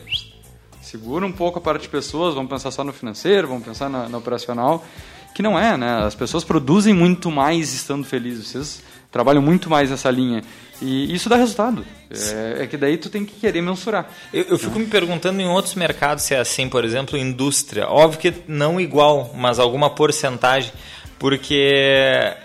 segura 0.81 1.25
um 1.25 1.31
pouco 1.31 1.59
a 1.59 1.61
parte 1.61 1.83
de 1.83 1.89
pessoas, 1.89 2.35
vamos 2.35 2.49
pensar 2.49 2.71
só 2.71 2.83
no 2.83 2.93
financeiro, 2.93 3.47
vamos 3.47 3.63
pensar 3.63 3.89
na, 3.89 4.09
na 4.09 4.17
operacional, 4.17 4.85
que 5.33 5.41
não 5.41 5.57
é, 5.57 5.77
né? 5.77 6.03
As 6.03 6.15
pessoas 6.15 6.43
produzem 6.43 6.93
muito 6.93 7.31
mais 7.31 7.73
estando 7.73 8.03
felizes. 8.03 8.47
Vocês 8.47 8.83
trabalham 9.11 9.41
muito 9.41 9.69
mais 9.69 9.89
nessa 9.89 10.09
linha. 10.09 10.43
E 10.81 11.13
isso 11.13 11.29
dá 11.29 11.35
resultado. 11.35 11.85
É, 12.09 12.63
é, 12.63 12.67
que 12.67 12.75
daí 12.75 12.97
tu 12.97 13.09
tem 13.09 13.23
que 13.23 13.33
querer 13.35 13.61
mensurar. 13.61 14.09
Eu, 14.33 14.43
eu 14.45 14.57
fico 14.57 14.79
me 14.79 14.87
perguntando 14.87 15.39
em 15.39 15.47
outros 15.47 15.75
mercados 15.75 16.23
se 16.23 16.33
é 16.33 16.39
assim, 16.39 16.67
por 16.67 16.83
exemplo, 16.83 17.17
indústria. 17.17 17.87
Óbvio 17.87 18.19
que 18.19 18.33
não 18.47 18.79
igual, 18.79 19.31
mas 19.35 19.59
alguma 19.59 19.89
porcentagem. 19.91 20.71
Porque 21.19 22.35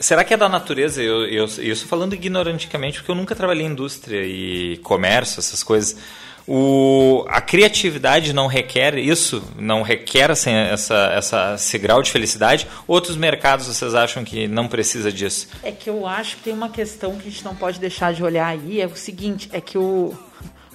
Será 0.00 0.24
que 0.24 0.32
é 0.32 0.36
da 0.36 0.48
natureza? 0.48 1.02
Eu, 1.02 1.26
eu, 1.26 1.44
eu 1.58 1.72
estou 1.72 1.86
falando 1.86 2.14
ignoranticamente 2.14 2.98
porque 2.98 3.10
eu 3.10 3.14
nunca 3.14 3.36
trabalhei 3.36 3.66
em 3.66 3.68
indústria 3.68 4.24
e 4.24 4.78
comércio, 4.78 5.40
essas 5.40 5.62
coisas. 5.62 5.94
O, 6.52 7.24
a 7.28 7.40
criatividade 7.40 8.32
não 8.32 8.48
requer 8.48 8.98
isso? 8.98 9.40
Não 9.56 9.82
requer 9.82 10.32
assim, 10.32 10.50
essa, 10.50 10.96
essa, 11.14 11.54
esse 11.54 11.78
grau 11.78 12.02
de 12.02 12.10
felicidade? 12.10 12.66
Outros 12.88 13.16
mercados 13.16 13.68
vocês 13.68 13.94
acham 13.94 14.24
que 14.24 14.48
não 14.48 14.66
precisa 14.66 15.12
disso? 15.12 15.46
É 15.62 15.70
que 15.70 15.88
eu 15.88 16.04
acho 16.08 16.38
que 16.38 16.42
tem 16.42 16.52
uma 16.52 16.68
questão 16.68 17.16
que 17.16 17.28
a 17.28 17.30
gente 17.30 17.44
não 17.44 17.54
pode 17.54 17.78
deixar 17.78 18.12
de 18.12 18.24
olhar 18.24 18.48
aí. 18.48 18.80
É 18.80 18.86
o 18.86 18.96
seguinte, 18.96 19.48
é 19.52 19.60
que 19.60 19.78
o, 19.78 20.12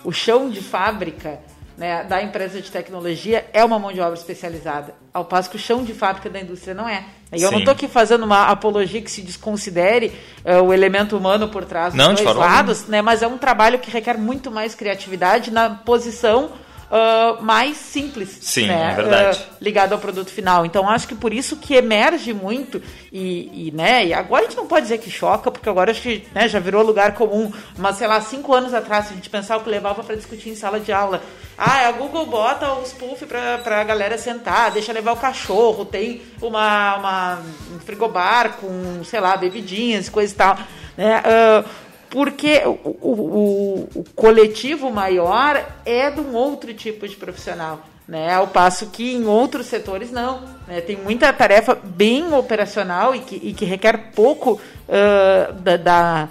o 0.05 0.13
chão 0.13 0.49
de 0.49 0.61
fábrica 0.61 1.41
né, 1.77 2.03
da 2.03 2.21
empresa 2.21 2.61
de 2.61 2.71
tecnologia 2.71 3.45
é 3.51 3.63
uma 3.63 3.77
mão 3.77 3.91
de 3.91 3.99
obra 3.99 4.17
especializada, 4.17 4.95
ao 5.13 5.25
passo 5.25 5.49
que 5.49 5.55
o 5.55 5.59
chão 5.59 5.83
de 5.83 5.93
fábrica 5.93 6.29
da 6.29 6.39
indústria 6.39 6.73
não 6.73 6.88
é. 6.88 7.05
E 7.33 7.41
eu 7.41 7.49
Sim. 7.49 7.55
não 7.55 7.59
estou 7.59 7.73
aqui 7.73 7.88
fazendo 7.88 8.23
uma 8.23 8.47
apologia 8.47 9.01
que 9.01 9.11
se 9.11 9.21
desconsidere 9.21 10.13
uh, 10.45 10.61
o 10.61 10.73
elemento 10.73 11.17
humano 11.17 11.49
por 11.49 11.65
trás 11.65 11.93
dos 11.93 11.97
não, 11.97 12.13
dois 12.13 12.35
lados, 12.35 12.88
né, 12.88 13.01
mas 13.01 13.21
é 13.21 13.27
um 13.27 13.38
trabalho 13.38 13.79
que 13.79 13.91
requer 13.91 14.17
muito 14.17 14.49
mais 14.49 14.73
criatividade 14.73 15.51
na 15.51 15.69
posição 15.69 16.51
uh, 16.89 17.41
mais 17.43 17.77
simples. 17.77 18.38
Sim, 18.41 18.67
né? 18.67 18.91
é 18.91 18.95
verdade. 18.95 19.39
Uh, 19.39 19.63
ligado 19.63 19.93
ao 19.93 19.99
produto 19.99 20.29
final. 20.29 20.65
Então, 20.65 20.89
acho 20.89 21.07
que 21.07 21.15
por 21.15 21.33
isso 21.33 21.57
que 21.57 21.75
emerge 21.75 22.33
muito 22.33 22.81
e, 23.11 23.67
e, 23.67 23.71
né, 23.71 24.05
e 24.05 24.13
agora 24.13 24.43
a 24.43 24.45
gente 24.45 24.57
não 24.57 24.67
pode 24.67 24.83
dizer 24.83 24.99
que 24.99 25.09
choca, 25.09 25.51
porque 25.51 25.69
agora 25.69 25.91
acho 25.91 26.01
que 26.01 26.27
né, 26.33 26.47
já 26.47 26.59
virou 26.59 26.83
lugar 26.83 27.13
comum. 27.13 27.51
Mas, 27.77 27.97
sei 27.97 28.07
lá, 28.07 28.21
cinco 28.21 28.53
anos 28.53 28.73
atrás, 28.73 29.05
se 29.05 29.13
a 29.13 29.15
gente 29.15 29.29
pensar 29.29 29.57
o 29.57 29.61
que 29.61 29.69
levava 29.69 30.03
para 30.03 30.15
discutir 30.15 30.49
em 30.49 30.55
sala 30.55 30.79
de 30.79 30.91
aula. 30.91 31.21
Ah, 31.58 31.88
a 31.88 31.91
Google 31.94 32.26
bota 32.26 32.74
os 32.74 32.91
puff 32.91 33.26
para 33.26 33.80
a 33.80 33.84
galera 33.84 34.18
sentar, 34.18 34.72
deixa 34.72 34.91
levar 34.91 35.13
o 35.13 35.18
cachorro, 35.18 35.86
tem 35.86 36.22
uma, 36.41 36.98
uma, 36.98 37.41
um 37.74 37.80
frigobar 37.80 38.58
com, 38.58 39.04
sei 39.06 39.22
lá, 39.22 39.38
bebidinhas, 39.38 40.10
coisa 40.10 40.34
e 40.34 40.36
tal. 40.36 40.58
Né? 40.98 41.20
Uh, 41.20 41.70
porque 42.10 42.62
o, 42.65 42.89
o, 43.02 43.89
o, 43.96 44.04
coletivo 44.15 44.91
maior 44.91 45.65
é 45.86 46.12
de 46.12 46.20
um 46.20 46.34
outro 46.34 46.74
tipo 46.74 47.08
de 47.08 47.15
profissional. 47.15 47.82
Né, 48.08 48.32
ao 48.32 48.46
passo 48.46 48.91
que 48.91 49.15
em 49.15 49.26
outros 49.26 49.65
setores 49.65 50.12
não. 50.12 50.41
Né, 50.68 50.80
tem 50.80 50.96
muita 50.96 51.34
tarefa 51.34 51.74
bem 51.74 52.32
operacional 52.36 53.15
e 53.15 53.20
que, 53.20 53.36
e 53.36 53.52
que 53.52 53.65
requer 53.65 54.12
pouco 54.13 54.62
uh, 54.88 55.54
da, 55.54 55.76
da 55.76 56.30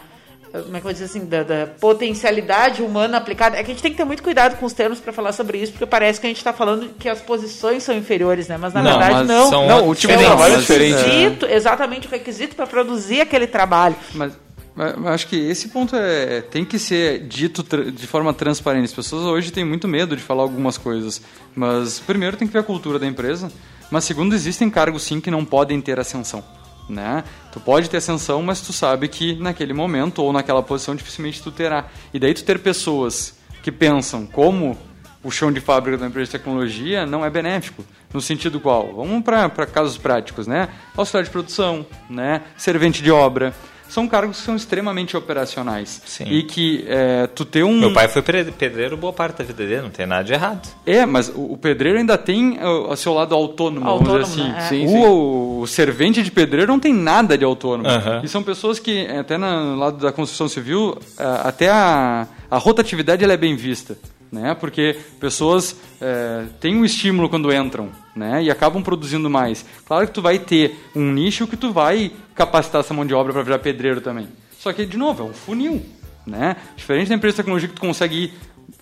como 0.62 0.68
é 0.68 0.70
que 0.72 0.76
eu 0.78 0.82
vou 0.82 0.92
dizer 0.92 1.06
assim, 1.06 1.24
da, 1.26 1.42
da, 1.42 1.66
potencialidade 1.66 2.82
humana 2.82 3.18
aplicada. 3.18 3.56
É 3.56 3.62
que 3.62 3.70
a 3.70 3.74
gente 3.74 3.82
tem 3.82 3.90
que 3.90 3.96
ter 3.96 4.04
muito 4.04 4.22
cuidado 4.22 4.56
com 4.56 4.66
os 4.66 4.72
termos 4.72 5.00
para 5.00 5.12
falar 5.12 5.32
sobre 5.32 5.58
isso, 5.58 5.72
porque 5.72 5.86
parece 5.86 6.20
que 6.20 6.26
a 6.26 6.30
gente 6.30 6.38
está 6.38 6.52
falando 6.52 6.90
que 6.98 7.08
as 7.08 7.20
posições 7.20 7.82
são 7.82 7.94
inferiores, 7.96 8.46
né? 8.46 8.56
Mas 8.56 8.72
na 8.72 8.82
não, 8.82 8.90
verdade 8.90 9.14
mas 9.14 9.26
não. 9.26 9.50
São 9.50 9.66
não, 9.66 9.88
o 9.88 9.94
tipo 9.94 10.16
de 10.16 10.24
trabalho 10.24 10.54
é 10.54 10.58
diferente. 10.58 11.44
Exatamente 11.50 12.06
o 12.06 12.10
requisito 12.10 12.54
para 12.54 12.66
produzir 12.66 13.20
aquele 13.20 13.46
trabalho. 13.46 13.96
Mas 14.14 14.32
mas 14.76 15.06
acho 15.06 15.28
que 15.28 15.36
esse 15.36 15.68
ponto 15.68 15.94
é, 15.94 16.40
tem 16.40 16.64
que 16.64 16.80
ser 16.80 17.20
dito 17.28 17.62
de 17.92 18.06
forma 18.08 18.34
transparente. 18.34 18.86
As 18.86 18.92
pessoas 18.92 19.24
hoje 19.24 19.52
têm 19.52 19.64
muito 19.64 19.86
medo 19.86 20.16
de 20.16 20.22
falar 20.22 20.42
algumas 20.42 20.76
coisas. 20.76 21.22
Mas, 21.54 22.00
primeiro, 22.00 22.36
tem 22.36 22.48
que 22.48 22.52
ver 22.52 22.58
a 22.58 22.64
cultura 22.64 22.98
da 22.98 23.06
empresa. 23.06 23.52
Mas, 23.88 24.02
segundo, 24.02 24.34
existem 24.34 24.68
cargos, 24.68 25.04
sim, 25.04 25.20
que 25.20 25.30
não 25.30 25.44
podem 25.44 25.80
ter 25.80 26.00
ascensão. 26.00 26.42
Né? 26.88 27.24
Tu 27.50 27.58
pode 27.60 27.88
ter 27.88 27.96
ascensão, 27.96 28.42
mas 28.42 28.60
tu 28.60 28.72
sabe 28.72 29.08
que 29.08 29.34
naquele 29.36 29.72
momento 29.72 30.22
ou 30.22 30.32
naquela 30.32 30.62
posição 30.62 30.94
dificilmente 30.94 31.42
tu 31.42 31.50
terá. 31.50 31.86
E 32.12 32.18
daí 32.18 32.34
tu 32.34 32.44
ter 32.44 32.58
pessoas 32.58 33.38
que 33.62 33.72
pensam 33.72 34.26
como 34.26 34.76
o 35.22 35.30
chão 35.30 35.50
de 35.50 35.60
fábrica 35.60 35.96
da 35.96 36.06
empresa 36.06 36.26
de 36.26 36.38
tecnologia 36.38 37.06
não 37.06 37.24
é 37.24 37.30
benéfico. 37.30 37.82
No 38.12 38.20
sentido 38.20 38.60
qual? 38.60 38.94
Vamos 38.94 39.24
para 39.24 39.48
casos 39.66 39.96
práticos, 39.96 40.46
né? 40.46 40.68
Auxiliar 40.94 41.24
de 41.24 41.30
produção, 41.30 41.86
né? 42.08 42.42
servente 42.56 43.02
de 43.02 43.10
obra 43.10 43.54
são 43.94 44.08
cargos 44.08 44.38
que 44.38 44.42
são 44.42 44.56
extremamente 44.56 45.16
operacionais. 45.16 46.02
Sim. 46.04 46.24
E 46.24 46.42
que 46.42 46.84
é, 46.88 47.28
tu 47.28 47.44
ter 47.44 47.62
um. 47.62 47.78
Meu 47.78 47.92
pai 47.92 48.08
foi 48.08 48.22
pedreiro 48.22 48.96
boa 48.96 49.12
parte 49.12 49.38
da 49.38 49.44
vida 49.44 49.64
dele, 49.64 49.82
não 49.82 49.90
tem 49.90 50.04
nada 50.04 50.24
de 50.24 50.32
errado. 50.32 50.68
É, 50.84 51.06
mas 51.06 51.32
o, 51.32 51.56
pedreiro 51.56 51.98
ainda 51.98 52.18
tem 52.18 52.58
o, 52.60 52.90
o, 52.90 52.96
seu 52.96 53.14
lado 53.14 53.32
autônomo, 53.36 53.86
autônomo 53.88 54.18
vamos 54.18 54.28
dizer 54.28 54.42
assim. 54.42 54.52
Né? 54.52 54.68
Sim, 54.68 54.86
o, 54.86 54.88
sim. 54.88 55.62
o, 55.62 55.66
servente 55.68 56.24
de 56.24 56.30
pedreiro 56.32 56.72
não 56.72 56.80
tem 56.80 56.92
nada 56.92 57.38
de 57.38 57.44
autônomo. 57.44 57.88
E 58.22 58.26
são 58.26 58.42
pessoas 58.42 58.80
que, 58.80 59.06
até 59.06 59.38
no 59.38 59.76
lado 59.76 59.98
da 59.98 60.10
construção 60.10 60.48
civil, 60.48 60.98
até 61.16 61.70
a, 61.70 62.26
a 62.50 62.58
rotatividade 62.58 63.22
ela 63.22 63.34
é 63.34 63.36
bem 63.36 63.54
vista 63.54 63.96
né? 64.34 64.54
Porque 64.54 64.98
pessoas 65.20 65.76
é, 66.00 66.44
têm 66.60 66.76
um 66.76 66.84
estímulo 66.84 67.28
quando 67.28 67.52
entram, 67.52 67.90
né? 68.14 68.42
E 68.42 68.50
acabam 68.50 68.82
produzindo 68.82 69.30
mais. 69.30 69.64
Claro 69.86 70.06
que 70.06 70.12
tu 70.12 70.20
vai 70.20 70.38
ter 70.38 70.78
um 70.94 71.12
nicho 71.12 71.46
que 71.46 71.56
tu 71.56 71.72
vai 71.72 72.10
capacitar 72.34 72.80
essa 72.80 72.92
mão 72.92 73.06
de 73.06 73.14
obra 73.14 73.32
para 73.32 73.42
virar 73.42 73.58
pedreiro 73.60 74.00
também. 74.00 74.28
Só 74.58 74.72
que 74.72 74.84
de 74.84 74.96
novo 74.96 75.22
é 75.22 75.26
um 75.26 75.32
funil, 75.32 75.82
né? 76.26 76.56
Diferente 76.76 77.08
da 77.08 77.14
empresa 77.14 77.34
de 77.34 77.36
tecnologia 77.36 77.68
que 77.68 77.74
tu 77.74 77.80
consegue 77.80 78.16
ir 78.16 78.34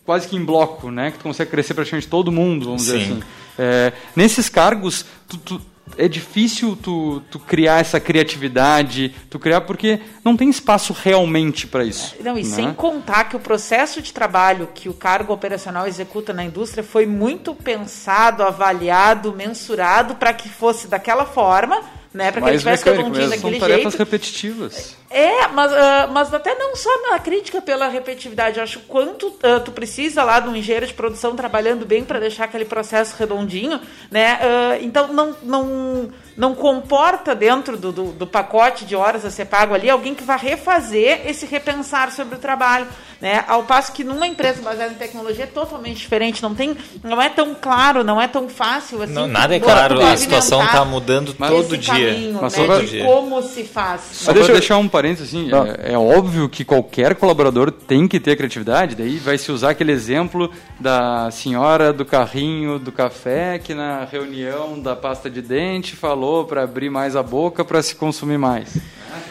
quase 0.04 0.26
que 0.26 0.36
em 0.36 0.44
bloco, 0.44 0.90
né? 0.90 1.10
Que 1.10 1.18
tu 1.18 1.24
consegue 1.24 1.50
crescer 1.50 1.74
praticamente 1.74 2.08
todo 2.08 2.32
mundo, 2.32 2.64
vamos 2.66 2.82
Sim. 2.82 2.92
dizer 2.92 3.04
assim. 3.04 3.22
É, 3.58 3.92
nesses 4.16 4.48
cargos, 4.48 5.04
tu, 5.28 5.36
tu 5.36 5.60
é 5.96 6.08
difícil 6.08 6.76
tu, 6.76 7.22
tu 7.30 7.38
criar 7.38 7.80
essa 7.80 8.00
criatividade, 8.00 9.14
tu 9.28 9.38
criar 9.38 9.62
porque 9.62 10.00
não 10.24 10.36
tem 10.36 10.48
espaço 10.48 10.92
realmente 10.92 11.66
para 11.66 11.84
isso. 11.84 12.16
Não, 12.20 12.38
e 12.38 12.42
né? 12.42 12.48
sem 12.48 12.72
contar 12.72 13.24
que 13.24 13.36
o 13.36 13.40
processo 13.40 14.00
de 14.00 14.12
trabalho 14.12 14.68
que 14.74 14.88
o 14.88 14.94
cargo 14.94 15.32
operacional 15.32 15.86
executa 15.86 16.32
na 16.32 16.44
indústria 16.44 16.82
foi 16.82 17.06
muito 17.06 17.54
pensado, 17.54 18.42
avaliado, 18.42 19.32
mensurado 19.32 20.14
para 20.14 20.32
que 20.32 20.48
fosse 20.48 20.88
daquela 20.88 21.26
forma 21.26 21.82
né? 22.12 22.30
Para 22.30 22.42
que 22.42 22.48
ele 22.48 22.58
tivesse 22.58 22.84
redondinho 22.84 23.28
daquele 23.28 23.58
São 23.58 23.68
tarefas 23.68 23.94
repetitivas. 23.94 24.96
É, 25.10 25.48
mas, 25.48 25.72
uh, 25.72 26.12
mas 26.12 26.32
até 26.32 26.54
não 26.54 26.76
só 26.76 26.90
na 27.10 27.18
crítica 27.18 27.60
pela 27.60 27.88
repetitividade. 27.88 28.58
Eu 28.58 28.64
acho 28.64 28.80
quanto 28.80 29.28
uh, 29.28 29.60
tu 29.64 29.72
precisa 29.72 30.22
lá 30.22 30.40
de 30.40 30.48
um 30.48 30.56
engenheiro 30.56 30.86
de 30.86 30.94
produção 30.94 31.34
trabalhando 31.34 31.86
bem 31.86 32.04
para 32.04 32.20
deixar 32.20 32.44
aquele 32.44 32.64
processo 32.64 33.16
redondinho, 33.16 33.80
né? 34.10 34.38
Uh, 34.42 34.84
então 34.84 35.12
não, 35.12 35.36
não 35.42 36.10
não 36.36 36.54
comporta 36.54 37.34
dentro 37.34 37.76
do, 37.76 37.92
do, 37.92 38.04
do, 38.12 38.26
pacote 38.26 38.84
de 38.84 38.96
horas 38.96 39.24
a 39.24 39.30
ser 39.30 39.46
pago 39.46 39.74
ali 39.74 39.90
alguém 39.90 40.14
que 40.14 40.24
vai 40.24 40.38
refazer 40.38 41.22
esse 41.26 41.46
repensar 41.46 42.10
sobre 42.10 42.36
o 42.36 42.38
trabalho. 42.38 42.86
Né? 43.20 43.44
Ao 43.46 43.62
passo 43.62 43.92
que 43.92 44.02
numa 44.02 44.26
empresa 44.26 44.60
baseada 44.62 44.92
em 44.92 44.96
tecnologia 44.96 45.44
é 45.44 45.46
totalmente 45.46 45.98
diferente, 45.98 46.42
não 46.42 46.54
tem, 46.56 46.76
não 47.04 47.22
é 47.22 47.28
tão 47.28 47.54
claro, 47.54 48.02
não 48.02 48.20
é 48.20 48.26
tão 48.26 48.48
fácil 48.48 49.00
assim. 49.00 49.12
Não, 49.12 49.28
nada 49.28 49.54
é 49.54 49.60
claro, 49.60 50.00
a 50.00 50.16
situação 50.16 50.64
está 50.64 50.84
mudando 50.84 51.32
todo 51.32 51.78
dia. 51.78 51.92
Caminho, 51.92 52.38
Mas 52.42 52.56
né, 52.56 52.78
de 52.80 52.86
dia. 52.86 53.04
como 53.04 53.40
se 53.42 53.62
faz. 53.62 54.00
Só 54.12 54.32
deixa 54.32 54.50
eu 54.50 54.56
deixar 54.56 54.78
um 54.78 54.88
parênteses 54.88 55.28
assim, 55.28 55.50
é, 55.52 55.92
é, 55.92 55.98
óbvio 55.98 56.48
que 56.48 56.64
qualquer 56.64 57.14
colaborador 57.14 57.70
tem 57.70 58.08
que 58.08 58.18
ter 58.18 58.34
criatividade, 58.36 58.96
daí 58.96 59.18
vai 59.18 59.38
se 59.38 59.52
usar 59.52 59.70
aquele 59.70 59.92
exemplo 59.92 60.50
da 60.80 61.30
senhora 61.30 61.92
do 61.92 62.04
carrinho 62.04 62.78
do 62.78 62.90
café 62.90 63.60
que 63.60 63.72
na 63.72 64.04
reunião 64.04 64.80
da 64.80 64.96
pasta 64.96 65.30
de 65.30 65.40
dente 65.40 65.94
falou 65.94 66.21
falou 66.22 66.44
para 66.44 66.62
abrir 66.62 66.88
mais 66.88 67.16
a 67.16 67.22
boca 67.22 67.64
para 67.64 67.82
se 67.82 67.96
consumir 67.96 68.38
mais. 68.38 68.76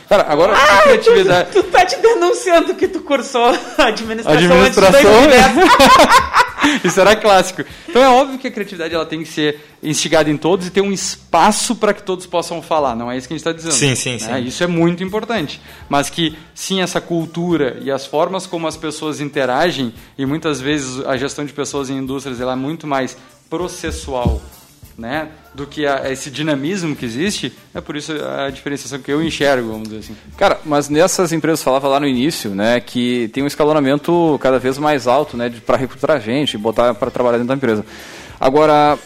Cara, 0.10 0.25
agora 0.27 0.54
ah, 0.54 0.80
a 0.80 0.82
criatividade. 0.82 1.51
Tu, 1.54 1.63
tu 1.63 1.71
tá 1.71 1.86
te 1.86 1.95
denunciando 2.01 2.75
que 2.75 2.86
tu 2.86 2.99
cursou 2.99 3.45
administração, 3.77 4.34
administração 4.34 5.12
Isso 6.84 6.99
era 6.99 7.15
clássico. 7.15 7.63
Então 7.88 8.04
é 8.04 8.10
óbvio 8.10 8.38
que 8.38 8.45
a 8.45 8.51
criatividade 8.51 8.93
ela 8.93 9.06
tem 9.06 9.23
que 9.23 9.30
ser 9.30 9.62
instigada 9.82 10.30
em 10.30 10.36
todos 10.36 10.67
e 10.67 10.69
ter 10.69 10.82
um 10.82 10.91
espaço 10.91 11.77
para 11.77 11.93
que 11.93 12.04
todos 12.04 12.25
possam 12.25 12.62
falar. 12.62 12.93
Não 12.93 13.10
é 13.10 13.17
isso 13.17 13.25
que 13.25 13.34
a 13.34 13.38
gente 13.38 13.47
está 13.47 13.54
dizendo. 13.54 13.71
Sim, 13.71 13.95
sim, 13.95 14.25
né? 14.25 14.41
sim. 14.41 14.47
Isso 14.47 14.62
é 14.62 14.67
muito 14.67 15.01
importante. 15.01 15.62
Mas 15.88 16.10
que 16.10 16.38
sim, 16.54 16.82
essa 16.82 16.99
cultura 16.99 17.77
e 17.82 17.89
as 17.89 18.06
formas 18.06 18.45
como 18.45 18.67
as 18.67 18.75
pessoas 18.75 19.21
interagem, 19.21 19.93
e 20.17 20.25
muitas 20.25 20.60
vezes 20.60 21.04
a 21.06 21.15
gestão 21.15 21.45
de 21.45 21.54
pessoas 21.54 21.89
em 21.89 21.97
indústrias 21.97 22.41
ela 22.41 22.51
é 22.51 22.58
muito 22.58 22.86
mais 22.86 23.17
processual 23.49 24.41
né, 24.97 25.30
do 25.54 25.65
que 25.65 25.86
a, 25.86 26.12
esse 26.12 26.30
dinamismo 26.30 26.95
que 26.95 27.06
existe, 27.06 27.54
é 27.73 27.82
por 27.82 27.95
isso 27.95 28.13
a 28.13 28.49
diferenciação 28.49 28.99
que 28.99 29.12
eu 29.12 29.21
enxergo, 29.21 29.69
vamos 29.69 29.89
dizer 29.89 29.99
assim. 29.99 30.15
Cara, 30.38 30.60
mas 30.65 30.89
nessas 30.89 31.32
empresas 31.32 31.63
falava 31.63 31.88
lá 31.88 31.99
no 31.99 32.08
início, 32.08 32.51
né, 32.51 32.80
que 32.80 33.30
tem 33.34 33.43
um 33.43 33.47
escalonamento 33.47 34.39
cada 34.41 34.60
vez 34.60 34.77
mais 34.77 35.08
alto, 35.08 35.36
né, 35.36 35.51
para 35.65 35.77
recrutar 35.77 36.19
gente, 36.21 36.58
botar 36.58 36.93
para 36.93 37.12
trabalhar 37.12 37.38
dentro 37.38 37.49
da 37.49 37.56
empresa. 37.56 37.86
Agora, 38.39 38.97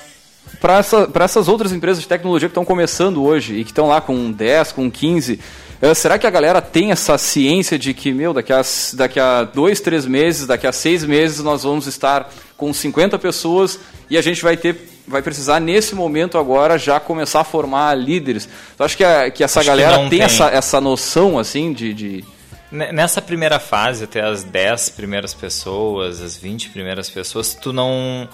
para 0.62 0.78
essa, 0.78 1.10
essas 1.16 1.48
outras 1.48 1.72
empresas 1.72 2.02
de 2.02 2.08
tecnologia 2.08 2.48
que 2.48 2.52
estão 2.52 2.66
começando 2.66 3.24
hoje 3.24 3.56
e 3.56 3.64
que 3.64 3.72
estão 3.72 3.88
lá 3.88 4.00
com 4.00 4.32
10, 4.32 4.72
com 4.72 4.90
15, 4.90 5.40
eh, 5.82 5.94
será 5.94 6.18
que 6.18 6.26
a 6.26 6.30
galera 6.30 6.62
tem 6.62 6.92
essa 6.92 7.18
ciência 7.18 7.78
de 7.78 7.94
que, 7.94 8.12
meu, 8.12 8.34
daqui 8.34 8.54
a, 8.54 8.62
daqui 8.94 9.20
a 9.20 9.44
dois, 9.44 9.80
três 9.80 10.06
meses, 10.06 10.48
daqui 10.48 10.66
a 10.66 10.72
seis 10.72 11.04
meses 11.04 11.44
nós 11.44 11.64
vamos 11.64 11.88
estar 11.88 12.32
com 12.56 12.74
50 12.74 13.20
pessoas 13.20 13.80
e 14.10 14.18
a 14.18 14.22
gente 14.22 14.42
vai 14.42 14.56
ter 14.56 14.95
vai 15.08 15.22
precisar, 15.22 15.60
nesse 15.60 15.94
momento 15.96 16.38
agora, 16.38 16.78
já 16.78 17.00
começar 17.00 17.42
a 17.42 17.44
formar 17.44 17.96
líderes. 17.96 18.50
Eu 18.78 18.86
acho 18.86 18.98
que, 18.98 19.04
a, 19.04 19.30
que 19.30 19.44
essa 19.44 19.60
acho 19.60 19.68
galera 19.68 19.94
que 19.96 20.00
tem, 20.02 20.10
tem, 20.10 20.22
Essa, 20.22 20.48
essa 20.48 20.82
noção, 20.82 21.38
assim, 21.38 21.74
de, 21.74 21.94
de... 21.94 22.26
Nessa 22.72 23.22
primeira 23.22 23.60
fase, 23.60 24.04
até 24.04 24.22
as 24.22 24.44
10 24.44 24.90
primeiras 24.90 25.34
pessoas, 25.34 26.22
as 26.22 26.36
20 26.36 26.70
primeiras 26.70 27.10
pessoas, 27.10 27.54
tu 27.54 27.72
não 27.72 28.28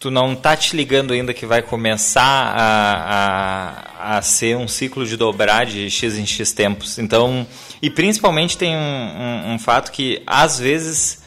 tu 0.00 0.10
não 0.10 0.34
tá 0.34 0.56
te 0.56 0.76
ligando 0.76 1.12
ainda 1.12 1.34
que 1.34 1.44
vai 1.44 1.60
começar 1.60 2.22
a, 2.22 3.84
a, 3.98 4.18
a 4.18 4.22
ser 4.22 4.56
um 4.56 4.68
ciclo 4.68 5.04
de 5.04 5.16
dobrar 5.16 5.66
de 5.66 5.90
X 5.90 6.16
em 6.16 6.24
X 6.24 6.52
tempos. 6.52 6.98
Então, 6.98 7.46
e 7.82 7.90
principalmente 7.90 8.56
tem 8.56 8.76
um, 8.76 8.78
um, 8.78 9.54
um 9.54 9.58
fato 9.58 9.90
que 9.90 10.22
às 10.26 10.58
vezes 10.58 11.17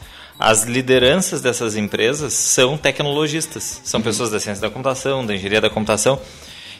as 0.42 0.64
lideranças 0.64 1.40
dessas 1.40 1.76
empresas 1.76 2.32
são 2.32 2.76
tecnologistas, 2.76 3.80
são 3.84 4.00
uhum. 4.00 4.04
pessoas 4.04 4.30
da 4.30 4.40
ciência 4.40 4.60
da 4.60 4.68
computação, 4.68 5.24
da 5.24 5.34
engenharia 5.34 5.60
da 5.60 5.70
computação, 5.70 6.20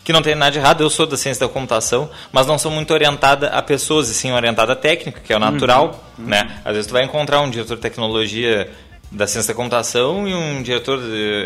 que 0.02 0.12
não 0.12 0.20
tem 0.20 0.34
nada 0.34 0.50
de 0.50 0.58
errado, 0.58 0.82
eu 0.82 0.90
sou 0.90 1.06
da 1.06 1.16
ciência 1.16 1.46
da 1.46 1.52
computação, 1.52 2.10
mas 2.32 2.44
não 2.44 2.58
sou 2.58 2.72
muito 2.72 2.92
orientada 2.92 3.48
a 3.48 3.62
pessoas, 3.62 4.08
e 4.08 4.14
sim 4.14 4.32
orientada 4.32 4.72
a 4.72 4.76
técnica, 4.76 5.20
que 5.20 5.32
é 5.32 5.36
o 5.36 5.38
natural, 5.38 6.04
uhum. 6.18 6.26
né? 6.26 6.58
Às 6.64 6.72
vezes 6.74 6.86
tu 6.88 6.92
vai 6.92 7.04
encontrar 7.04 7.40
um 7.40 7.48
diretor 7.48 7.76
de 7.76 7.82
tecnologia 7.82 8.68
da 9.12 9.28
ciência 9.28 9.54
da 9.54 9.56
computação 9.56 10.26
e 10.26 10.34
um 10.34 10.60
diretor 10.60 10.98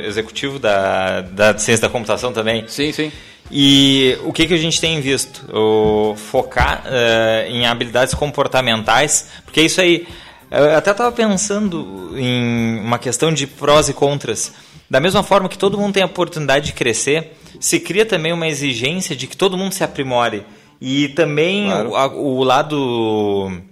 executivo 0.04 0.58
da, 0.58 1.20
da 1.20 1.58
ciência 1.58 1.82
da 1.82 1.90
computação 1.90 2.32
também. 2.32 2.64
Sim, 2.66 2.92
sim. 2.92 3.12
E 3.50 4.16
o 4.24 4.32
que, 4.32 4.46
que 4.46 4.54
a 4.54 4.58
gente 4.58 4.80
tem 4.80 5.00
visto? 5.00 5.44
O 5.54 6.16
focar 6.16 6.82
uh, 6.86 7.50
em 7.50 7.66
habilidades 7.66 8.14
comportamentais, 8.14 9.28
porque 9.44 9.60
isso 9.60 9.80
aí 9.80 10.06
eu 10.50 10.76
até 10.76 10.90
estava 10.90 11.10
pensando 11.10 12.12
em 12.16 12.78
uma 12.80 12.98
questão 12.98 13.32
de 13.32 13.46
prós 13.46 13.88
e 13.88 13.92
contras. 13.92 14.52
Da 14.88 15.00
mesma 15.00 15.22
forma 15.22 15.48
que 15.48 15.58
todo 15.58 15.78
mundo 15.78 15.94
tem 15.94 16.02
a 16.02 16.06
oportunidade 16.06 16.66
de 16.66 16.72
crescer, 16.72 17.32
se 17.58 17.80
cria 17.80 18.06
também 18.06 18.32
uma 18.32 18.46
exigência 18.46 19.16
de 19.16 19.26
que 19.26 19.36
todo 19.36 19.56
mundo 19.56 19.72
se 19.72 19.82
aprimore. 19.82 20.44
E 20.80 21.08
também 21.08 21.66
claro. 21.66 22.16
o, 22.16 22.38
o, 22.38 22.44
lado 22.44 23.62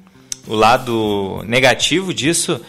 o 0.47 0.55
lado 0.55 1.43
negativo 1.47 2.13
disso 2.13 2.61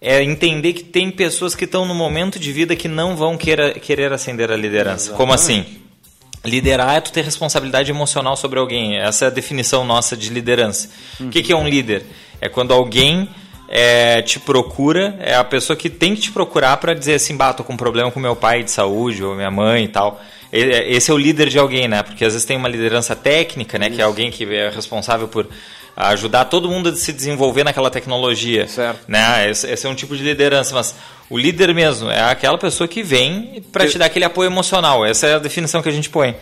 é 0.00 0.22
entender 0.22 0.72
que 0.72 0.82
tem 0.82 1.10
pessoas 1.10 1.54
que 1.54 1.64
estão 1.64 1.86
no 1.86 1.94
momento 1.94 2.38
de 2.38 2.52
vida 2.52 2.74
que 2.74 2.88
não 2.88 3.14
vão 3.14 3.36
queira, 3.36 3.72
querer 3.74 4.12
ascender 4.12 4.50
a 4.50 4.56
liderança. 4.56 5.10
Exatamente. 5.10 5.16
Como 5.16 5.32
assim? 5.32 5.64
Liderar 6.44 6.96
é 6.96 7.00
tu 7.00 7.12
ter 7.12 7.22
responsabilidade 7.22 7.88
emocional 7.88 8.36
sobre 8.36 8.58
alguém. 8.58 8.96
Essa 8.98 9.26
é 9.26 9.28
a 9.28 9.30
definição 9.30 9.84
nossa 9.84 10.16
de 10.16 10.28
liderança. 10.30 10.88
Hum. 11.20 11.28
O 11.28 11.30
que, 11.30 11.40
que 11.40 11.52
é 11.52 11.56
um 11.56 11.68
líder? 11.68 12.04
É 12.40 12.48
quando 12.48 12.74
alguém 12.74 13.28
é, 13.74 14.20
te 14.20 14.38
procura, 14.38 15.16
é 15.18 15.34
a 15.34 15.42
pessoa 15.42 15.74
que 15.74 15.88
tem 15.88 16.14
que 16.14 16.20
te 16.20 16.30
procurar 16.30 16.76
para 16.76 16.92
dizer 16.92 17.14
assim, 17.14 17.34
bah, 17.34 17.54
tô 17.54 17.64
com 17.64 17.72
um 17.72 17.76
problema 17.76 18.10
com 18.10 18.20
meu 18.20 18.36
pai 18.36 18.62
de 18.62 18.70
saúde 18.70 19.24
ou 19.24 19.34
minha 19.34 19.50
mãe 19.50 19.84
e 19.84 19.88
tal. 19.88 20.20
Esse 20.52 21.10
é 21.10 21.14
o 21.14 21.16
líder 21.16 21.48
de 21.48 21.58
alguém, 21.58 21.88
né? 21.88 22.02
Porque 22.02 22.22
às 22.22 22.34
vezes 22.34 22.46
tem 22.46 22.58
uma 22.58 22.68
liderança 22.68 23.16
técnica, 23.16 23.78
né? 23.78 23.86
Isso. 23.86 23.96
Que 23.96 24.02
é 24.02 24.04
alguém 24.04 24.30
que 24.30 24.44
é 24.44 24.68
responsável 24.68 25.26
por 25.26 25.48
ajudar 25.96 26.44
todo 26.44 26.68
mundo 26.68 26.90
a 26.90 26.94
se 26.94 27.14
desenvolver 27.14 27.64
naquela 27.64 27.90
tecnologia. 27.90 28.68
Certo. 28.68 29.00
Né? 29.08 29.48
Esse, 29.48 29.66
esse 29.70 29.86
é 29.86 29.88
um 29.88 29.94
tipo 29.94 30.14
de 30.14 30.22
liderança, 30.22 30.74
mas 30.74 30.94
o 31.30 31.38
líder 31.38 31.74
mesmo 31.74 32.10
é 32.10 32.20
aquela 32.20 32.58
pessoa 32.58 32.86
que 32.86 33.02
vem 33.02 33.64
para 33.72 33.88
te 33.88 33.96
dar 33.96 34.04
aquele 34.04 34.26
apoio 34.26 34.48
emocional. 34.48 35.06
Essa 35.06 35.28
é 35.28 35.34
a 35.36 35.38
definição 35.38 35.80
que 35.80 35.88
a 35.88 35.92
gente 35.92 36.10
põe. 36.10 36.36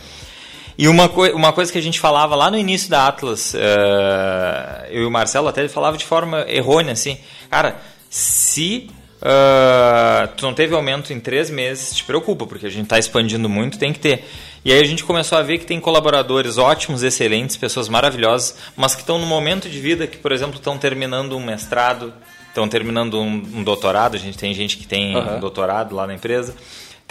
E 0.81 0.87
uma, 0.87 1.05
uma 1.35 1.53
coisa 1.53 1.71
que 1.71 1.77
a 1.77 1.81
gente 1.81 1.99
falava 1.99 2.35
lá 2.35 2.49
no 2.49 2.57
início 2.57 2.89
da 2.89 3.05
Atlas, 3.07 3.53
uh, 3.53 4.87
eu 4.89 5.03
e 5.03 5.05
o 5.05 5.11
Marcelo 5.11 5.47
até 5.47 5.67
falava 5.67 5.95
de 5.95 6.03
forma 6.03 6.43
errônea, 6.49 6.93
assim, 6.93 7.19
cara, 7.51 7.79
se 8.09 8.89
uh, 9.21 10.27
tu 10.35 10.43
não 10.43 10.55
teve 10.55 10.73
aumento 10.73 11.13
em 11.13 11.19
três 11.19 11.51
meses, 11.51 11.95
te 11.95 12.03
preocupa, 12.03 12.47
porque 12.47 12.65
a 12.65 12.69
gente 12.71 12.85
está 12.85 12.97
expandindo 12.97 13.47
muito, 13.47 13.77
tem 13.77 13.93
que 13.93 13.99
ter. 13.99 14.27
E 14.65 14.73
aí 14.73 14.79
a 14.79 14.83
gente 14.83 15.03
começou 15.03 15.37
a 15.37 15.43
ver 15.43 15.59
que 15.59 15.67
tem 15.67 15.79
colaboradores 15.79 16.57
ótimos, 16.57 17.03
excelentes, 17.03 17.55
pessoas 17.55 17.87
maravilhosas, 17.87 18.57
mas 18.75 18.95
que 18.95 19.01
estão 19.01 19.19
no 19.19 19.27
momento 19.27 19.69
de 19.69 19.79
vida 19.79 20.07
que, 20.07 20.17
por 20.17 20.31
exemplo, 20.31 20.55
estão 20.55 20.79
terminando 20.79 21.37
um 21.37 21.45
mestrado, 21.45 22.11
estão 22.47 22.67
terminando 22.67 23.21
um, 23.21 23.33
um, 23.57 23.63
doutorado, 23.63 24.15
a 24.15 24.19
gente 24.19 24.35
tem 24.35 24.51
gente 24.51 24.77
que 24.77 24.87
tem 24.87 25.15
uhum. 25.15 25.37
um 25.37 25.39
doutorado 25.39 25.95
lá 25.95 26.07
na 26.07 26.15
empresa. 26.15 26.55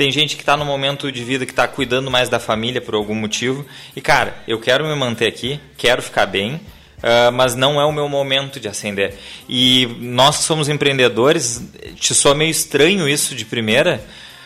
Tem 0.00 0.10
gente 0.10 0.34
que 0.34 0.40
está 0.40 0.56
no 0.56 0.64
momento 0.64 1.12
de 1.12 1.22
vida 1.22 1.44
que 1.44 1.52
está 1.52 1.68
cuidando 1.68 2.10
mais 2.10 2.30
da 2.30 2.40
família 2.40 2.80
por 2.80 2.94
algum 2.94 3.14
motivo. 3.14 3.66
E, 3.94 4.00
cara, 4.00 4.34
eu 4.48 4.58
quero 4.58 4.82
me 4.86 4.94
manter 4.94 5.26
aqui, 5.26 5.60
quero 5.76 6.00
ficar 6.00 6.24
bem, 6.24 6.54
uh, 6.54 7.30
mas 7.34 7.54
não 7.54 7.78
é 7.78 7.84
o 7.84 7.92
meu 7.92 8.08
momento 8.08 8.58
de 8.58 8.66
ascender. 8.66 9.14
E 9.46 9.86
nós 10.00 10.38
que 10.38 10.44
somos 10.44 10.70
empreendedores, 10.70 11.62
te 11.96 12.14
soa 12.14 12.34
meio 12.34 12.50
estranho 12.50 13.06
isso 13.06 13.34
de 13.34 13.44
primeira, 13.44 14.02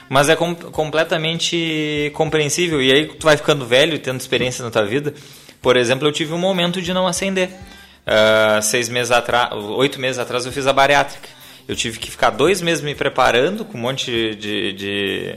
mas 0.08 0.28
é 0.28 0.34
com 0.34 0.56
completamente 0.56 2.10
compreensível. 2.14 2.82
E 2.82 2.90
aí 2.90 3.06
tu 3.06 3.22
vai 3.22 3.36
ficando 3.36 3.64
velho 3.64 3.96
tendo 4.00 4.18
experiência 4.18 4.64
na 4.64 4.72
tua 4.72 4.84
vida. 4.84 5.14
Por 5.62 5.76
exemplo, 5.76 6.08
eu 6.08 6.10
tive 6.10 6.32
um 6.32 6.38
momento 6.38 6.82
de 6.82 6.92
não 6.92 7.06
ascender. 7.06 7.48
Uh, 7.48 8.60
seis 8.60 8.88
meses 8.88 9.12
atrás, 9.12 9.54
oito 9.54 10.00
meses 10.00 10.18
atrás 10.18 10.46
eu 10.46 10.50
fiz 10.50 10.66
a 10.66 10.72
bariátrica. 10.72 11.28
Eu 11.66 11.74
tive 11.74 11.98
que 11.98 12.10
ficar 12.10 12.30
dois 12.30 12.60
meses 12.60 12.82
me 12.82 12.94
preparando 12.94 13.64
com 13.64 13.78
um 13.78 13.80
monte 13.80 14.34
de, 14.34 14.72
de, 14.72 15.36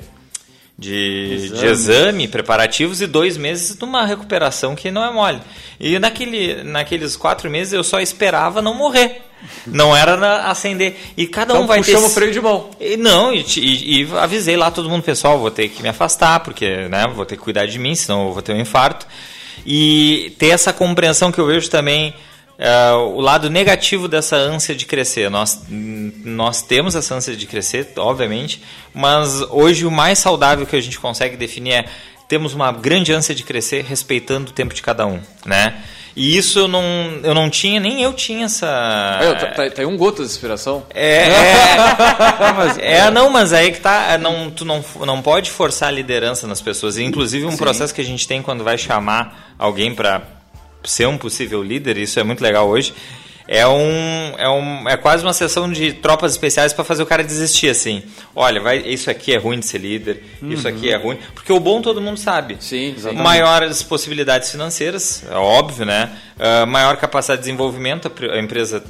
de, 0.77 1.33
exame. 1.33 1.59
de 1.59 1.65
exame, 1.65 2.27
preparativos 2.27 3.01
e 3.01 3.07
dois 3.07 3.37
meses 3.37 3.77
numa 3.79 4.05
recuperação 4.05 4.75
que 4.75 4.91
não 4.91 5.03
é 5.03 5.11
mole. 5.11 5.39
E 5.79 5.97
naquele, 5.99 6.63
naqueles 6.63 7.15
quatro 7.15 7.49
meses 7.49 7.73
eu 7.73 7.83
só 7.83 7.99
esperava 7.99 8.61
não 8.61 8.73
morrer. 8.73 9.21
Não 9.65 9.95
era 9.95 10.17
na, 10.17 10.49
acender. 10.49 10.97
E 11.15 11.27
cada 11.27 11.53
então, 11.53 11.63
um 11.63 11.67
vai 11.67 11.81
ter. 11.81 11.95
o 11.95 12.09
freio 12.09 12.31
de 12.31 12.41
mão. 12.41 12.71
E, 12.79 12.97
não, 12.97 13.33
e, 13.33 13.45
e, 13.57 14.01
e, 14.01 14.17
avisei 14.17 14.57
lá 14.57 14.69
todo 14.71 14.89
mundo, 14.89 15.03
pessoal, 15.03 15.39
vou 15.39 15.51
ter 15.51 15.69
que 15.69 15.81
me 15.81 15.89
afastar, 15.89 16.39
porque 16.41 16.87
né, 16.89 17.05
vou 17.13 17.25
ter 17.25 17.37
que 17.37 17.43
cuidar 17.43 17.67
de 17.67 17.79
mim, 17.79 17.95
senão 17.95 18.27
eu 18.27 18.33
vou 18.33 18.41
ter 18.41 18.53
um 18.53 18.59
infarto. 18.59 19.07
E 19.65 20.35
ter 20.37 20.49
essa 20.49 20.73
compreensão 20.73 21.31
que 21.31 21.39
eu 21.39 21.45
vejo 21.45 21.69
também 21.69 22.13
é, 22.57 22.91
o 22.91 23.19
lado 23.21 23.49
negativo 23.49 24.07
dessa 24.07 24.35
ânsia 24.35 24.75
de 24.75 24.85
crescer. 24.85 25.29
Nós, 25.29 25.61
nós 25.69 26.61
temos 26.61 26.95
essa 26.95 27.13
ânsia 27.13 27.35
de 27.35 27.45
crescer, 27.45 27.91
obviamente, 27.97 28.61
mas 28.93 29.41
hoje 29.49 29.85
o 29.85 29.91
mais 29.91 30.19
saudável 30.19 30.65
que 30.65 30.75
a 30.75 30.81
gente 30.81 30.99
consegue 30.99 31.37
definir 31.37 31.73
é 31.73 31.85
temos 32.27 32.53
uma 32.53 32.71
grande 32.71 33.13
ânsia 33.13 33.33
de 33.33 33.43
crescer 33.43 33.85
respeitando 33.85 34.49
o 34.49 34.53
tempo 34.53 34.73
de 34.73 34.81
cada 34.81 35.05
um, 35.05 35.19
né? 35.45 35.75
E 36.13 36.35
isso 36.35 36.57
eu 36.57 36.67
não, 36.67 36.83
eu 37.23 37.33
não 37.35 37.47
tinha, 37.47 37.79
nem 37.79 38.01
eu 38.01 38.11
tinha 38.11 38.45
essa. 38.45 39.19
É, 39.21 39.33
tá, 39.35 39.45
tá, 39.51 39.69
tá 39.69 39.83
um 39.83 39.95
gota 39.95 40.23
de 40.23 40.29
inspiração. 40.29 40.83
É, 40.91 41.29
é, 42.79 42.97
é, 42.97 43.11
não, 43.11 43.29
mas 43.29 43.53
aí 43.53 43.71
que 43.71 43.79
tá. 43.79 44.13
É, 44.13 44.17
não, 44.17 44.49
tu 44.49 44.65
não, 44.65 44.83
não 45.05 45.21
pode 45.21 45.51
forçar 45.51 45.89
a 45.89 45.91
liderança 45.91 46.47
nas 46.47 46.59
pessoas. 46.59 46.97
Inclusive, 46.97 47.45
um 47.45 47.51
Sim. 47.51 47.57
processo 47.57 47.93
que 47.93 48.01
a 48.01 48.03
gente 48.03 48.27
tem 48.27 48.41
quando 48.41 48.63
vai 48.63 48.79
chamar 48.79 49.53
alguém 49.59 49.93
para 49.93 50.36
ser 50.89 51.07
um 51.07 51.17
possível 51.17 51.61
líder, 51.61 51.97
isso 51.97 52.19
é 52.19 52.23
muito 52.23 52.41
legal 52.41 52.67
hoje. 52.67 52.93
É 53.47 53.65
um, 53.65 54.33
é 54.37 54.49
um 54.49 54.89
é 54.89 54.97
quase 54.97 55.23
uma 55.23 55.31
sessão 55.31 55.71
de 55.71 55.93
tropas 55.93 56.33
especiais 56.33 56.73
para 56.73 56.83
fazer 56.83 57.01
o 57.01 57.05
cara 57.05 57.23
desistir 57.23 57.69
assim. 57.69 58.03
Olha, 58.35 58.59
vai, 58.59 58.79
isso 58.79 59.09
aqui 59.09 59.33
é 59.33 59.37
ruim 59.37 59.59
de 59.59 59.65
ser 59.65 59.77
líder, 59.77 60.21
uhum. 60.41 60.51
isso 60.51 60.67
aqui 60.67 60.89
é 60.89 60.97
ruim, 60.97 61.17
porque 61.33 61.53
o 61.53 61.59
bom 61.59 61.81
todo 61.81 62.01
mundo 62.01 62.19
sabe. 62.19 62.57
Sim, 62.59 62.93
exatamente. 62.97 63.23
Maiores 63.23 63.81
possibilidades 63.81 64.51
financeiras, 64.51 65.23
é 65.31 65.35
óbvio, 65.35 65.85
né? 65.85 66.11
Uh, 66.35 66.67
maior 66.67 66.97
capacidade 66.97 67.39
de 67.39 67.45
desenvolvimento, 67.45 68.11
a 68.29 68.37
empresa 68.37 68.83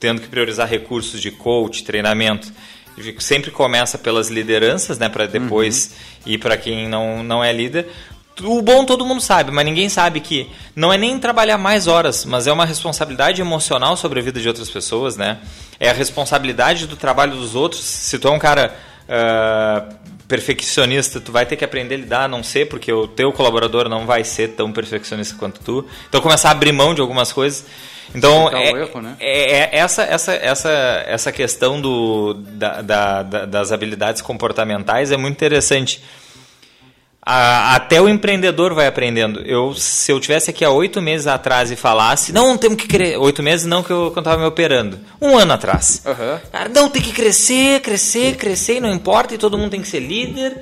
tendo 0.00 0.22
que 0.22 0.28
priorizar 0.28 0.66
recursos 0.66 1.20
de 1.20 1.30
coach, 1.30 1.84
treinamento 1.84 2.50
sempre 3.18 3.50
começa 3.50 3.96
pelas 3.96 4.28
lideranças, 4.28 4.98
né, 4.98 5.08
para 5.08 5.26
depois 5.26 5.94
uhum. 6.26 6.32
ir 6.32 6.38
para 6.38 6.56
quem 6.56 6.88
não, 6.88 7.22
não 7.22 7.44
é 7.44 7.52
líder 7.52 7.86
o 8.42 8.62
bom 8.62 8.84
todo 8.84 9.04
mundo 9.04 9.20
sabe, 9.20 9.50
mas 9.50 9.64
ninguém 9.64 9.88
sabe 9.88 10.20
que 10.20 10.50
não 10.74 10.92
é 10.92 10.98
nem 10.98 11.18
trabalhar 11.18 11.58
mais 11.58 11.86
horas, 11.86 12.24
mas 12.24 12.46
é 12.46 12.52
uma 12.52 12.64
responsabilidade 12.64 13.40
emocional 13.40 13.96
sobre 13.96 14.20
a 14.20 14.22
vida 14.22 14.40
de 14.40 14.48
outras 14.48 14.70
pessoas, 14.70 15.16
né? 15.16 15.38
É 15.80 15.90
a 15.90 15.92
responsabilidade 15.92 16.86
do 16.86 16.96
trabalho 16.96 17.32
dos 17.32 17.54
outros. 17.54 17.82
Se 17.82 18.18
tu 18.18 18.28
é 18.28 18.30
um 18.30 18.38
cara 18.38 18.74
uh, 19.08 19.94
perfeccionista, 20.26 21.20
tu 21.20 21.32
vai 21.32 21.46
ter 21.46 21.56
que 21.56 21.64
aprender 21.64 21.94
a 21.94 21.98
lidar, 21.98 22.24
a 22.24 22.28
não 22.28 22.42
ser, 22.42 22.68
porque 22.68 22.92
o 22.92 23.08
teu 23.08 23.32
colaborador 23.32 23.88
não 23.88 24.06
vai 24.06 24.22
ser 24.24 24.48
tão 24.48 24.72
perfeccionista 24.72 25.36
quanto 25.38 25.60
tu. 25.60 25.86
Então 26.08 26.20
começar 26.20 26.48
a 26.48 26.52
abrir 26.52 26.72
mão 26.72 26.94
de 26.94 27.00
algumas 27.00 27.32
coisas. 27.32 27.64
Então 28.14 28.48
é, 28.50 28.70
erro, 28.70 29.02
né? 29.02 29.16
é, 29.20 29.52
é, 29.52 29.68
essa, 29.72 30.02
essa, 30.02 30.32
essa, 30.32 30.70
essa 31.06 31.32
questão 31.32 31.80
do, 31.80 32.34
da, 32.34 32.80
da, 32.80 33.22
das 33.22 33.70
habilidades 33.70 34.22
comportamentais 34.22 35.12
é 35.12 35.16
muito 35.16 35.34
interessante 35.34 36.02
a, 37.30 37.74
até 37.74 38.00
o 38.00 38.08
empreendedor 38.08 38.72
vai 38.72 38.86
aprendendo. 38.86 39.40
Eu, 39.40 39.74
se 39.74 40.10
eu 40.10 40.18
tivesse 40.18 40.48
aqui 40.48 40.64
há 40.64 40.70
oito 40.70 41.02
meses 41.02 41.26
atrás 41.26 41.70
e 41.70 41.76
falasse, 41.76 42.32
não, 42.32 42.56
temos 42.56 42.78
que 42.78 42.88
crescer. 42.88 43.18
Oito 43.18 43.42
meses 43.42 43.66
não, 43.66 43.82
que 43.82 43.90
eu 43.90 44.08
estava 44.08 44.38
me 44.38 44.46
operando. 44.46 44.98
Um 45.20 45.36
ano 45.36 45.52
atrás. 45.52 46.02
Uhum. 46.06 46.38
Cara, 46.50 46.70
não, 46.70 46.88
tem 46.88 47.02
que 47.02 47.12
crescer, 47.12 47.82
crescer, 47.82 48.36
crescer, 48.36 48.76
e 48.76 48.80
não 48.80 48.90
importa, 48.90 49.34
e 49.34 49.38
todo 49.38 49.58
mundo 49.58 49.72
tem 49.72 49.82
que 49.82 49.88
ser 49.88 50.00
líder. 50.00 50.56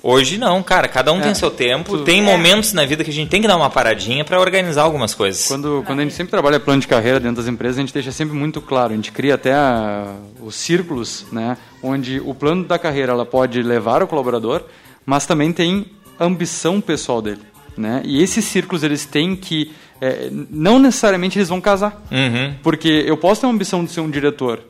Hoje 0.00 0.38
não, 0.38 0.62
cara, 0.62 0.86
cada 0.86 1.12
um 1.12 1.18
é, 1.18 1.22
tem 1.22 1.34
seu 1.34 1.50
tempo, 1.50 1.98
tu, 1.98 2.04
tem 2.04 2.20
é. 2.20 2.22
momentos 2.22 2.72
na 2.72 2.84
vida 2.84 3.02
que 3.02 3.10
a 3.10 3.12
gente 3.12 3.28
tem 3.28 3.40
que 3.40 3.48
dar 3.48 3.56
uma 3.56 3.70
paradinha 3.70 4.24
para 4.24 4.38
organizar 4.38 4.82
algumas 4.82 5.14
coisas. 5.14 5.48
Quando, 5.48 5.82
quando 5.84 6.00
a 6.00 6.02
gente 6.02 6.14
sempre 6.14 6.30
trabalha 6.30 6.60
plano 6.60 6.80
de 6.80 6.86
carreira 6.86 7.18
dentro 7.18 7.36
das 7.36 7.48
empresas, 7.48 7.78
a 7.78 7.80
gente 7.80 7.94
deixa 7.94 8.12
sempre 8.12 8.36
muito 8.36 8.60
claro, 8.60 8.92
a 8.92 8.96
gente 8.96 9.10
cria 9.10 9.34
até 9.34 9.54
a, 9.54 10.14
os 10.40 10.54
círculos, 10.54 11.26
né, 11.32 11.56
onde 11.82 12.20
o 12.20 12.34
plano 12.34 12.64
da 12.64 12.78
carreira 12.78 13.12
ela 13.12 13.26
pode 13.26 13.60
levar 13.62 14.02
o 14.02 14.06
colaborador, 14.08 14.62
mas 15.04 15.26
também 15.26 15.52
tem 15.52 15.86
ambição 16.24 16.80
pessoal 16.80 17.22
dele. 17.22 17.40
Né? 17.76 18.02
E 18.04 18.22
esses 18.22 18.44
círculos 18.44 18.82
eles 18.82 19.04
têm 19.06 19.34
que 19.34 19.72
é, 20.00 20.28
não 20.50 20.78
necessariamente 20.78 21.38
eles 21.38 21.48
vão 21.48 21.60
casar, 21.60 22.02
uhum. 22.10 22.54
porque 22.62 23.04
eu 23.06 23.16
posso 23.16 23.40
ter 23.40 23.46
uma 23.46 23.54
ambição 23.54 23.84
de 23.84 23.92
ser 23.92 24.00
um 24.00 24.10
diretor 24.10 24.60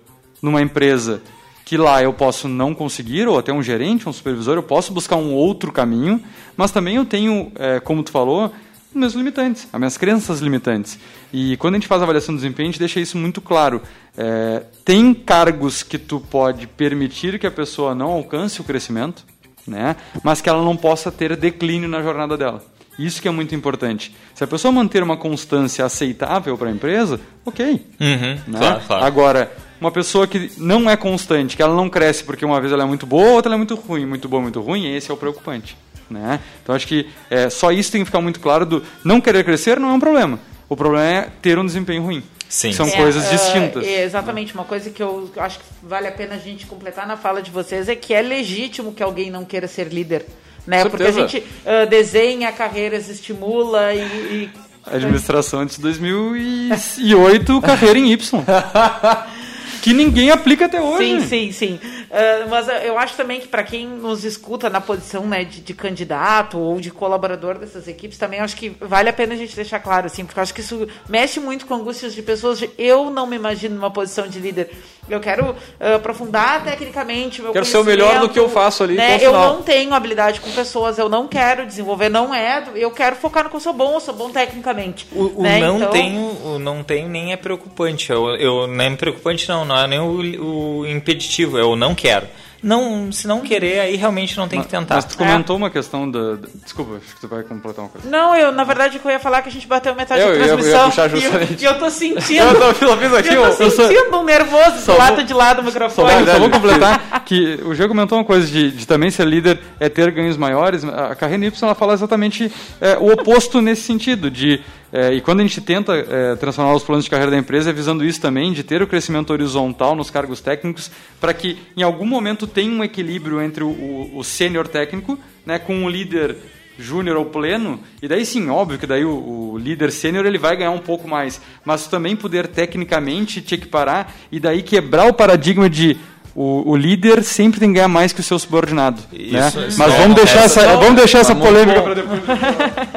numa 0.43 0.61
empresa 0.61 1.23
que 1.65 1.77
lá 1.77 2.03
eu 2.03 2.13
posso 2.13 2.49
não 2.49 2.75
conseguir 2.75 3.27
ou 3.27 3.39
até 3.39 3.53
um 3.53 3.63
gerente, 3.63 4.09
um 4.09 4.13
supervisor, 4.13 4.57
eu 4.57 4.63
posso 4.63 4.93
buscar 4.93 5.17
um 5.17 5.33
outro 5.33 5.73
caminho, 5.73 6.23
mas 6.57 6.71
também 6.71 6.97
eu 6.97 7.05
tenho, 7.05 7.51
é, 7.55 7.81
como 7.81 8.03
tu 8.03 8.11
falou, 8.11 8.53
meus 8.95 9.15
limitantes, 9.15 9.67
as 9.73 9.79
minhas 9.79 9.97
crenças 9.97 10.41
limitantes. 10.41 10.99
E 11.33 11.57
quando 11.57 11.75
a 11.75 11.77
gente 11.79 11.89
faz 11.89 12.03
a 12.03 12.05
avaliação 12.05 12.35
do 12.35 12.39
desempenho, 12.39 12.69
a 12.69 12.73
gente 12.73 12.79
deixa 12.79 13.01
isso 13.01 13.17
muito 13.17 13.41
claro. 13.41 13.81
É, 14.17 14.65
tem 14.85 15.15
cargos 15.15 15.83
que 15.83 15.97
tu 15.97 16.21
pode 16.21 16.67
permitir 16.67 17.39
que 17.39 17.47
a 17.47 17.51
pessoa 17.51 17.95
não 17.95 18.11
alcance 18.11 18.61
o 18.61 18.65
crescimento, 18.65 19.25
né? 19.67 19.97
mas 20.23 20.41
que 20.41 20.49
ela 20.49 20.63
não 20.63 20.77
possa 20.77 21.11
ter 21.11 21.37
declínio 21.37 21.89
na 21.89 22.03
jornada 22.03 22.37
dela. 22.37 22.63
Isso 22.99 23.23
que 23.23 23.29
é 23.29 23.31
muito 23.31 23.55
importante. 23.55 24.15
Se 24.35 24.45
a 24.45 24.47
pessoa 24.47 24.71
manter 24.71 25.03
uma 25.03 25.17
constância 25.17 25.85
aceitável 25.85 26.59
para 26.59 26.69
a 26.69 26.73
empresa, 26.73 27.21
ok. 27.45 27.87
Uhum, 27.99 28.39
né? 28.47 28.59
claro, 28.59 28.81
claro. 28.87 29.05
Agora, 29.05 29.53
uma 29.81 29.91
pessoa 29.91 30.27
que 30.27 30.53
não 30.59 30.89
é 30.89 30.97
constante, 30.97 31.57
que 31.57 31.63
ela 31.63 31.75
não 31.75 31.89
cresce 31.89 32.23
porque 32.23 32.45
uma 32.45 32.61
vez 32.61 32.73
ela 32.73 32.83
é 32.83 32.87
muito 32.87 33.07
boa, 33.07 33.31
outra 33.31 33.49
ela 33.49 33.57
é 33.57 33.59
muito 33.59 33.75
ruim, 33.75 34.05
muito 34.05 34.29
boa, 34.29 34.43
muito 34.43 34.61
ruim, 34.61 34.95
esse 34.95 35.11
é 35.11 35.15
o 35.15 35.17
preocupante. 35.17 35.77
Né? 36.11 36.39
Então 36.63 36.75
acho 36.75 36.87
que 36.87 37.09
é, 37.31 37.49
só 37.49 37.73
isso 37.73 37.91
tem 37.91 38.03
que 38.03 38.05
ficar 38.05 38.21
muito 38.21 38.39
claro 38.39 38.67
do 38.67 38.83
não 39.03 39.21
querer 39.21 39.45
crescer 39.45 39.81
não 39.81 39.91
é 39.91 39.93
um 39.95 40.01
problema. 40.01 40.39
O 40.69 40.77
problema 40.77 41.05
é 41.05 41.29
ter 41.41 41.59
um 41.59 41.65
desempenho 41.65 42.03
ruim. 42.03 42.23
Sim. 42.53 42.71
São 42.71 42.87
é, 42.87 42.91
coisas 42.91 43.31
distintas. 43.31 43.83
É, 43.83 44.05
exatamente. 44.05 44.53
Uma 44.53 44.65
coisa 44.65 44.91
que 44.91 45.03
eu 45.03 45.31
acho 45.39 45.59
que 45.59 45.65
vale 45.83 46.07
a 46.07 46.13
pena 46.13 46.35
a 46.35 46.39
gente 46.39 46.67
completar 46.67 47.07
na 47.07 47.17
fala 47.17 47.41
de 47.41 47.51
vocês 47.51 47.89
é 47.89 47.95
que 47.95 48.13
é 48.13 48.21
legítimo 48.21 48.93
que 48.93 49.03
alguém 49.03 49.31
não 49.31 49.43
queira 49.43 49.67
ser 49.67 49.89
líder. 49.89 50.27
Né? 50.67 50.85
Porque 50.85 51.03
a 51.03 51.11
gente 51.11 51.39
uh, 51.39 51.89
desenha 51.89 52.53
carreiras, 52.53 53.09
estimula 53.09 53.95
e, 53.95 54.01
e... 54.03 54.51
Administração 54.85 55.61
antes 55.61 55.77
de 55.77 55.83
2008, 55.83 57.63
carreira 57.63 57.99
em 57.99 58.13
Y. 58.13 58.45
que 59.81 59.95
ninguém 59.95 60.31
aplica 60.31 60.67
até 60.67 60.79
hoje. 60.79 61.23
Sim, 61.23 61.27
sim, 61.27 61.53
sim. 61.53 61.81
Uh, 62.13 62.47
mas 62.51 62.69
eu 62.85 62.99
acho 62.99 63.17
também 63.17 63.41
que 63.41 63.49
para 63.49 63.65
quem 63.65 63.89
nos 63.89 64.23
escuta 64.23 64.69
na 64.69 64.83
posição 64.83 65.27
né, 65.27 65.45
de, 65.45 65.63
de, 65.63 65.73
candidato 65.73 66.59
ou 66.59 66.79
de 66.79 66.91
colaborador 66.91 67.57
dessas 67.57 67.89
equipes, 67.89 68.19
também 68.19 68.39
acho 68.39 68.55
que 68.55 68.69
vale 68.79 69.09
a 69.09 69.13
pena 69.15 69.33
a 69.33 69.37
gente 69.37 69.57
deixar 69.57 69.81
claro, 69.81 70.05
assim, 70.05 70.23
porque 70.23 70.39
eu 70.39 70.43
acho 70.43 70.53
que 70.53 70.61
isso 70.61 70.87
mexe 71.09 71.41
muito 71.41 71.65
com 71.65 71.73
angústias 71.73 72.13
de 72.13 72.21
pessoas. 72.21 72.59
De, 72.59 72.71
eu 72.77 73.09
não 73.09 73.27
me 73.27 73.37
imagino 73.37 73.77
numa 73.77 73.91
posição 73.91 74.29
de 74.29 74.39
líder. 74.39 74.71
Eu 75.09 75.19
quero 75.19 75.51
uh, 75.51 75.97
aprofundar 75.97 76.63
tecnicamente 76.63 77.43
meu 77.43 77.53
Quero 77.53 77.65
ser 77.65 77.79
o 77.79 77.85
melhor 77.85 78.21
no 78.21 78.29
que 78.29 78.39
eu 78.39 78.49
faço 78.49 78.85
ali. 78.85 78.95
Né? 78.95 79.19
Eu 79.21 79.33
não 79.33 79.61
tenho 79.61 79.93
habilidade 79.93 80.41
com 80.41 80.51
pessoas, 80.53 80.97
eu 80.97 81.09
não 81.09 81.27
quero 81.27 81.67
desenvolver, 81.67 82.09
não 82.09 82.33
é. 82.33 82.65
Eu 82.77 82.91
quero 82.93 83.17
focar 83.17 83.43
no 83.43 83.51
que 83.51 83.57
eu 83.57 83.61
sou 83.61 83.73
bom, 83.73 83.95
eu 83.95 84.01
sou 84.01 84.15
bom 84.15 84.31
tecnicamente. 84.31 85.09
O, 85.11 85.41
o 85.41 85.43
né? 85.43 85.59
não 85.59 85.77
então... 85.77 85.91
tenho, 85.91 86.21
o 86.45 86.59
não 86.59 86.85
tenho 86.85 87.09
nem 87.09 87.33
é 87.33 87.37
preocupante. 87.37 88.11
Eu, 88.11 88.37
eu 88.37 88.69
nem 88.69 88.93
é 88.93 88.97
preocupante 88.97 89.49
não, 89.49 89.65
não 89.65 89.77
é 89.77 89.89
nem 89.89 89.99
o, 89.99 90.81
o 90.81 90.87
impeditivo, 90.87 91.59
é 91.59 91.65
o 91.65 91.75
não 91.75 91.97
quero. 91.97 92.29
Não, 92.63 93.11
se 93.11 93.27
não 93.27 93.41
querer, 93.41 93.81
aí 93.81 93.97
realmente 93.97 94.37
não 94.37 94.47
tem 94.47 94.61
mas, 94.61 94.67
que 94.67 94.71
tentar. 94.71 94.95
Mas 94.95 95.05
tu 95.05 95.19
comentou 95.19 95.57
é. 95.57 95.59
uma 95.59 95.71
questão 95.71 96.09
da, 96.09 96.37
da, 96.37 96.49
Desculpa, 96.63 96.97
acho 96.97 97.15
que 97.15 97.21
tu 97.21 97.27
vai 97.27 97.43
completar 97.43 97.85
uma 97.85 97.91
coisa. 97.91 98.09
Não, 98.09 98.37
eu, 98.37 98.53
na 98.53 98.63
verdade, 98.63 99.01
eu 99.05 99.11
ia 99.11 99.19
falar 99.19 99.43
que 99.43 99.49
a 99.49 99.53
gente 99.53 99.67
bateu 99.67 99.95
metade 99.97 100.21
eu, 100.21 100.29
da 100.29 100.35
transmissão. 100.35 100.71
Eu 100.73 100.77
ia 100.77 100.85
puxar 100.85 101.09
justamente. 101.09 101.61
E 101.61 101.65
eu, 101.65 101.73
eu 101.73 101.79
tô 101.79 101.91
sentindo. 101.91 102.43
eu 102.55 102.75
tô, 102.75 102.85
eu 102.87 102.97
fiz 102.97 103.15
aqui, 103.15 103.35
eu 103.35 103.57
tô 103.57 103.71
sentindo 103.71 104.17
um 104.17 104.25
nervoso 104.25 104.81
só 104.85 104.97
lata 104.97 105.17
vou, 105.17 105.25
de 105.25 105.35
lado 105.35 105.61
o 105.61 105.65
microfone. 105.65 106.25
Só, 106.25 106.33
só 106.33 106.39
vou 106.39 106.51
completar 106.51 107.25
que 107.27 107.59
o 107.65 107.75
Gê 107.75 107.89
comentou 107.89 108.19
uma 108.19 108.25
coisa 108.25 108.47
de, 108.47 108.71
de, 108.71 108.87
também 108.87 109.11
ser 109.11 109.27
líder 109.27 109.59
é 109.81 109.89
ter 109.89 110.13
ganhos 110.13 110.37
maiores. 110.37 110.85
A 110.85 111.17
carreira 111.17 111.47
Y 111.47 111.63
ela 111.63 111.75
fala 111.75 111.95
exatamente 111.95 112.53
é, 112.81 112.97
o 112.97 113.13
oposto 113.13 113.61
nesse 113.61 113.83
sentido, 113.83 114.31
de 114.31 114.61
é, 114.93 115.15
e 115.15 115.23
quando 115.23 115.41
a 115.41 115.43
gente 115.43 115.59
tenta 115.63 115.95
é, 115.95 116.37
transformar 116.37 116.75
os 116.75 116.83
planos 116.83 117.05
de 117.05 117.11
carreira 117.11 117.31
da 117.31 117.39
empresa, 117.39 117.71
é 117.71 117.73
visando 117.73 118.05
isso 118.05 118.21
também, 118.21 118.53
de 118.53 118.63
ter 118.63 118.83
o 118.83 118.87
crescimento 118.87 119.33
horizontal 119.33 119.97
nos 119.97 120.11
cargos 120.11 120.43
técnicos, 120.43 120.91
para 121.19 121.33
que 121.33 121.57
em 121.75 121.83
algum 121.83 122.05
momento 122.05 122.47
tenha 122.53 122.71
um 122.71 122.85
equilíbrio 122.85 123.41
entre 123.41 123.65
o, 123.65 123.69
o, 123.69 124.19
o 124.19 124.25
sênior 124.25 124.69
técnico 124.69 125.19
né, 125.45 125.59
com 125.59 125.85
o 125.85 125.89
líder 125.89 126.37
júnior 126.79 127.17
ou 127.17 127.27
pleno, 127.27 127.81
e 128.01 128.09
daí 128.09 128.25
sim, 128.25 128.49
óbvio 128.49 128.79
que 128.79 128.87
daí 128.87 129.05
o, 129.05 129.53
o 129.53 129.59
líder 129.59 129.93
sênior 129.93 130.25
ele 130.25 130.39
vai 130.39 130.57
ganhar 130.57 130.71
um 130.71 130.79
pouco 130.79 131.07
mais, 131.07 131.41
mas 131.65 131.87
também 131.87 132.17
poder 132.17 132.47
tecnicamente 132.47 133.41
te 133.41 133.55
equiparar 133.55 134.13
e 134.31 134.41
daí 134.41 134.63
quebrar 134.63 135.07
o 135.07 135.13
paradigma 135.13 135.69
de 135.69 135.97
o, 136.35 136.71
o, 136.71 136.77
líder 136.77 137.23
sempre 137.23 137.61
tem 137.61 137.69
que 137.69 137.75
ganhar 137.75 137.89
mais 137.89 138.11
que 138.11 138.21
o 138.21 138.23
seu 138.23 138.39
subordinado. 138.39 139.03
Isso, 139.13 139.61
né? 139.61 139.67
isso 139.69 139.79
Mas 139.79 139.95
vamos 139.95 140.17
deixar, 140.17 140.45
essa, 140.45 140.63
essa, 140.63 140.77
vamos 140.79 140.95
deixar 140.95 141.19
essa 141.19 141.35
polêmica 141.35 141.83
para 141.83 141.95
depois. 141.95 142.21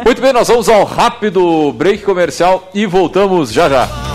Muito 0.06 0.22
bem, 0.22 0.32
nós 0.32 0.48
vamos 0.48 0.70
ao 0.70 0.86
rápido 0.86 1.74
break 1.74 2.04
comercial 2.04 2.70
e 2.74 2.86
voltamos 2.86 3.52
já 3.52 3.68
já. 3.68 4.15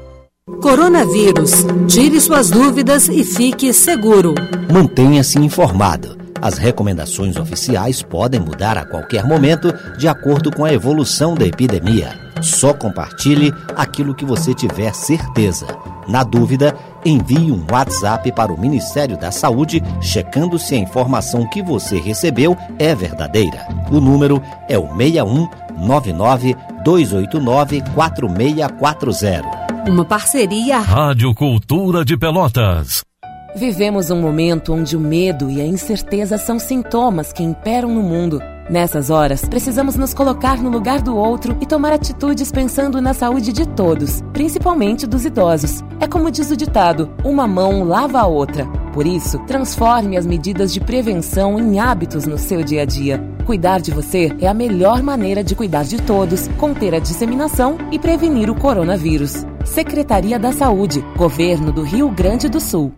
Coronavírus. 0.61 1.65
Tire 1.87 2.21
suas 2.21 2.51
dúvidas 2.51 3.09
e 3.09 3.23
fique 3.23 3.73
seguro. 3.73 4.35
Mantenha-se 4.71 5.39
informado. 5.39 6.15
As 6.39 6.59
recomendações 6.59 7.35
oficiais 7.35 8.03
podem 8.03 8.39
mudar 8.39 8.77
a 8.77 8.85
qualquer 8.85 9.25
momento 9.25 9.73
de 9.97 10.07
acordo 10.07 10.51
com 10.51 10.63
a 10.63 10.71
evolução 10.71 11.33
da 11.33 11.47
epidemia. 11.47 12.13
Só 12.41 12.73
compartilhe 12.73 13.51
aquilo 13.75 14.13
que 14.13 14.23
você 14.23 14.53
tiver 14.53 14.93
certeza. 14.93 15.65
Na 16.07 16.23
dúvida, 16.23 16.75
envie 17.03 17.51
um 17.51 17.65
WhatsApp 17.69 18.31
para 18.31 18.53
o 18.53 18.59
Ministério 18.59 19.17
da 19.17 19.31
Saúde 19.31 19.81
checando 19.99 20.59
se 20.59 20.75
a 20.75 20.77
informação 20.77 21.47
que 21.49 21.63
você 21.63 21.99
recebeu 21.99 22.55
é 22.77 22.93
verdadeira. 22.93 23.67
O 23.91 23.99
número 23.99 24.41
é 24.69 24.77
o 24.77 24.87
61 24.95 25.49
99 25.77 26.55
289 26.83 27.81
4640. 27.95 29.60
Uma 29.87 30.05
parceria 30.05 30.77
Rádio 30.77 31.33
Cultura 31.33 32.05
de 32.05 32.15
Pelotas. 32.15 33.03
Vivemos 33.55 34.11
um 34.11 34.21
momento 34.21 34.73
onde 34.73 34.95
o 34.95 34.99
medo 34.99 35.49
e 35.49 35.59
a 35.59 35.65
incerteza 35.65 36.37
são 36.37 36.59
sintomas 36.59 37.33
que 37.33 37.41
imperam 37.41 37.89
no 37.89 38.03
mundo. 38.03 38.39
Nessas 38.69 39.09
horas, 39.09 39.43
precisamos 39.43 39.95
nos 39.95 40.13
colocar 40.13 40.61
no 40.61 40.69
lugar 40.69 41.01
do 41.01 41.17
outro 41.17 41.57
e 41.59 41.65
tomar 41.65 41.93
atitudes 41.93 42.51
pensando 42.51 43.01
na 43.01 43.13
saúde 43.13 43.51
de 43.51 43.67
todos, 43.67 44.21
principalmente 44.31 45.07
dos 45.07 45.25
idosos. 45.25 45.83
É 45.99 46.07
como 46.07 46.29
diz 46.29 46.51
o 46.51 46.55
ditado: 46.55 47.11
uma 47.23 47.47
mão 47.47 47.83
lava 47.83 48.19
a 48.19 48.27
outra. 48.27 48.67
Por 48.93 49.07
isso, 49.07 49.39
transforme 49.39 50.15
as 50.15 50.27
medidas 50.27 50.71
de 50.71 50.79
prevenção 50.79 51.59
em 51.59 51.79
hábitos 51.79 52.25
no 52.25 52.37
seu 52.37 52.63
dia 52.63 52.83
a 52.83 52.85
dia. 52.85 53.19
Cuidar 53.45 53.81
de 53.81 53.89
você 53.89 54.31
é 54.39 54.47
a 54.47 54.53
melhor 54.53 55.01
maneira 55.01 55.43
de 55.43 55.55
cuidar 55.55 55.83
de 55.83 55.99
todos, 56.01 56.47
conter 56.59 56.93
a 56.93 56.99
disseminação 56.99 57.77
e 57.91 57.97
prevenir 57.97 58.49
o 58.49 58.55
coronavírus. 58.55 59.43
Secretaria 59.65 60.39
da 60.39 60.51
Saúde, 60.51 61.03
Governo 61.15 61.71
do 61.71 61.83
Rio 61.83 62.09
Grande 62.09 62.49
do 62.49 62.59
Sul. 62.59 62.93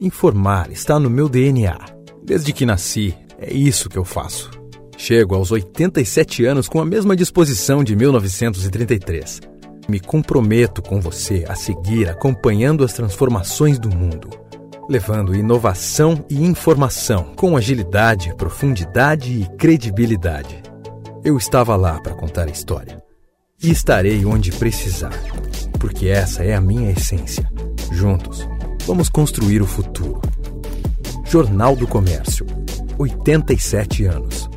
Informar 0.00 0.70
está 0.70 0.98
no 0.98 1.08
meu 1.08 1.28
DNA. 1.28 1.78
Desde 2.22 2.52
que 2.52 2.66
nasci, 2.66 3.14
é 3.38 3.52
isso 3.52 3.88
que 3.88 3.96
eu 3.96 4.04
faço. 4.04 4.50
Chego 4.96 5.34
aos 5.34 5.50
87 5.50 6.44
anos 6.44 6.68
com 6.68 6.80
a 6.80 6.84
mesma 6.84 7.16
disposição 7.16 7.82
de 7.82 7.96
1933. 7.96 9.40
Me 9.88 9.98
comprometo 9.98 10.80
com 10.80 11.00
você 11.00 11.44
a 11.48 11.54
seguir 11.54 12.08
acompanhando 12.08 12.84
as 12.84 12.92
transformações 12.92 13.78
do 13.78 13.88
mundo, 13.88 14.28
levando 14.88 15.34
inovação 15.34 16.24
e 16.30 16.44
informação 16.44 17.32
com 17.34 17.56
agilidade, 17.56 18.34
profundidade 18.36 19.32
e 19.32 19.56
credibilidade. 19.56 20.62
Eu 21.24 21.36
estava 21.36 21.74
lá 21.74 22.00
para 22.00 22.14
contar 22.14 22.46
a 22.48 22.52
história. 22.52 23.02
E 23.62 23.70
estarei 23.70 24.24
onde 24.24 24.50
precisar, 24.50 25.12
porque 25.82 26.08
essa 26.08 26.42
é 26.42 26.54
a 26.54 26.60
minha 26.60 26.90
essência. 26.92 27.46
Juntos, 27.90 28.48
Vamos 28.86 29.08
construir 29.08 29.62
o 29.62 29.66
futuro. 29.66 30.20
Jornal 31.24 31.76
do 31.76 31.86
Comércio. 31.86 32.44
87 32.98 34.04
anos. 34.06 34.50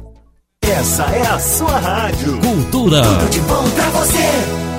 Essa 0.61 1.03
é 1.03 1.27
a 1.27 1.39
sua 1.39 1.77
rádio. 1.77 2.39
Cultura. 2.41 3.03
Tudo 3.03 3.29
de 3.29 3.39
bom 3.41 3.69
pra 3.75 3.89
você. 3.91 4.74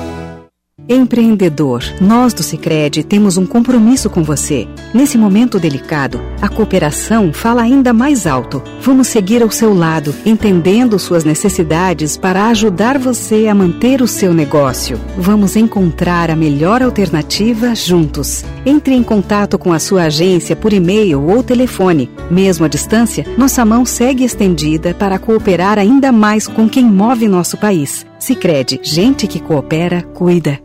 Empreendedor, 0.88 1.82
nós 2.00 2.32
do 2.32 2.44
Sicredi 2.44 3.02
temos 3.02 3.36
um 3.36 3.44
compromisso 3.44 4.08
com 4.08 4.22
você. 4.22 4.68
Nesse 4.94 5.18
momento 5.18 5.58
delicado, 5.58 6.20
a 6.40 6.48
cooperação 6.48 7.32
fala 7.32 7.62
ainda 7.62 7.92
mais 7.92 8.24
alto. 8.24 8.62
Vamos 8.80 9.08
seguir 9.08 9.42
ao 9.42 9.50
seu 9.50 9.74
lado, 9.74 10.14
entendendo 10.24 10.96
suas 10.96 11.24
necessidades 11.24 12.16
para 12.16 12.46
ajudar 12.46 12.98
você 12.98 13.48
a 13.48 13.54
manter 13.54 14.00
o 14.00 14.06
seu 14.06 14.32
negócio. 14.32 14.96
Vamos 15.18 15.56
encontrar 15.56 16.30
a 16.30 16.36
melhor 16.36 16.80
alternativa 16.80 17.74
juntos. 17.74 18.44
Entre 18.64 18.94
em 18.94 19.02
contato 19.02 19.58
com 19.58 19.72
a 19.72 19.80
sua 19.80 20.04
agência 20.04 20.54
por 20.54 20.72
e-mail 20.72 21.20
ou 21.20 21.42
telefone. 21.42 22.08
Mesmo 22.30 22.64
à 22.64 22.68
distância, 22.68 23.26
nossa 23.36 23.64
mão 23.64 23.84
segue 23.84 24.22
estendida 24.22 24.94
para 24.94 25.18
cooperar 25.18 25.80
ainda 25.80 26.12
mais 26.12 26.46
com 26.46 26.68
quem 26.68 26.84
move 26.84 27.26
nosso 27.26 27.56
país. 27.56 28.06
Sicredi, 28.20 28.78
gente 28.84 29.26
que 29.26 29.40
coopera, 29.40 30.02
cuida. 30.14 30.64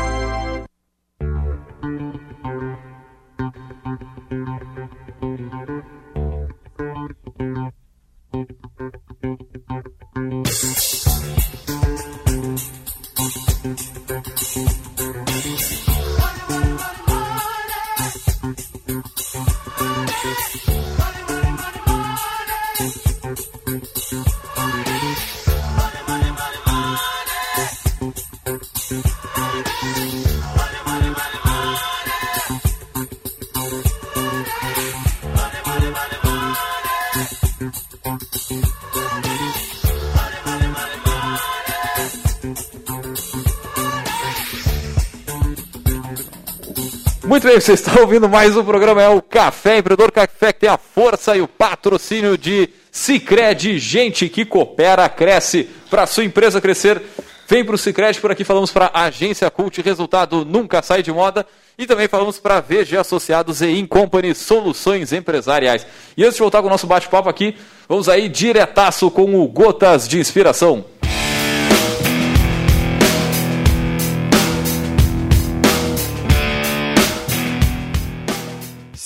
Bem, 47.51 47.59
você 47.59 47.73
está 47.73 47.99
ouvindo 47.99 48.29
mais 48.29 48.55
um 48.55 48.63
programa, 48.63 49.01
é 49.01 49.09
o 49.09 49.21
Café 49.21 49.79
Empreendedor 49.79 50.09
Café, 50.09 50.53
que 50.53 50.61
tem 50.61 50.69
a 50.69 50.77
força 50.77 51.35
e 51.35 51.41
o 51.41 51.47
patrocínio 51.49 52.37
de 52.37 52.69
Cicred, 52.89 53.77
gente 53.77 54.29
que 54.29 54.45
coopera, 54.45 55.09
cresce, 55.09 55.67
para 55.89 56.07
sua 56.07 56.23
empresa 56.23 56.61
crescer, 56.61 57.01
vem 57.49 57.65
para 57.65 57.75
o 57.75 57.77
Cicred, 57.77 58.21
por 58.21 58.31
aqui 58.31 58.45
falamos 58.45 58.71
para 58.71 58.89
a 58.93 59.03
Agência 59.03 59.51
Cult, 59.51 59.81
resultado 59.81 60.45
nunca 60.45 60.81
sai 60.81 61.03
de 61.03 61.11
moda, 61.11 61.45
e 61.77 61.85
também 61.85 62.07
falamos 62.07 62.39
para 62.39 62.61
VG 62.61 62.95
Associados 62.95 63.61
e 63.61 63.69
Incompany 63.71 64.33
Soluções 64.33 65.11
Empresariais. 65.11 65.85
E 66.15 66.23
antes 66.23 66.35
de 66.35 66.41
voltar 66.41 66.61
com 66.61 66.67
o 66.67 66.71
nosso 66.71 66.87
bate-papo 66.87 67.27
aqui, 67.27 67.57
vamos 67.89 68.07
aí 68.07 68.29
diretaço 68.29 69.11
com 69.11 69.35
o 69.35 69.45
Gotas 69.49 70.07
de 70.07 70.19
Inspiração. 70.19 70.85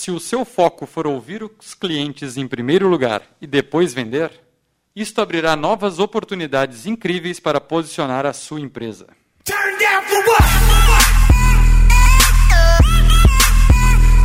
Se 0.06 0.12
o 0.12 0.20
seu 0.20 0.44
foco 0.44 0.86
for 0.86 1.04
ouvir 1.04 1.42
os 1.42 1.74
clientes 1.74 2.36
em 2.36 2.46
primeiro 2.46 2.86
lugar 2.86 3.22
e 3.40 3.46
depois 3.46 3.92
vender, 3.92 4.30
isto 4.94 5.20
abrirá 5.20 5.56
novas 5.56 5.98
oportunidades 5.98 6.86
incríveis 6.86 7.40
para 7.40 7.60
posicionar 7.60 8.24
a 8.24 8.32
sua 8.32 8.60
empresa. 8.60 9.08
Turn 9.42 9.76
down 9.80 10.02
for 10.04 10.18
what? 10.28 10.44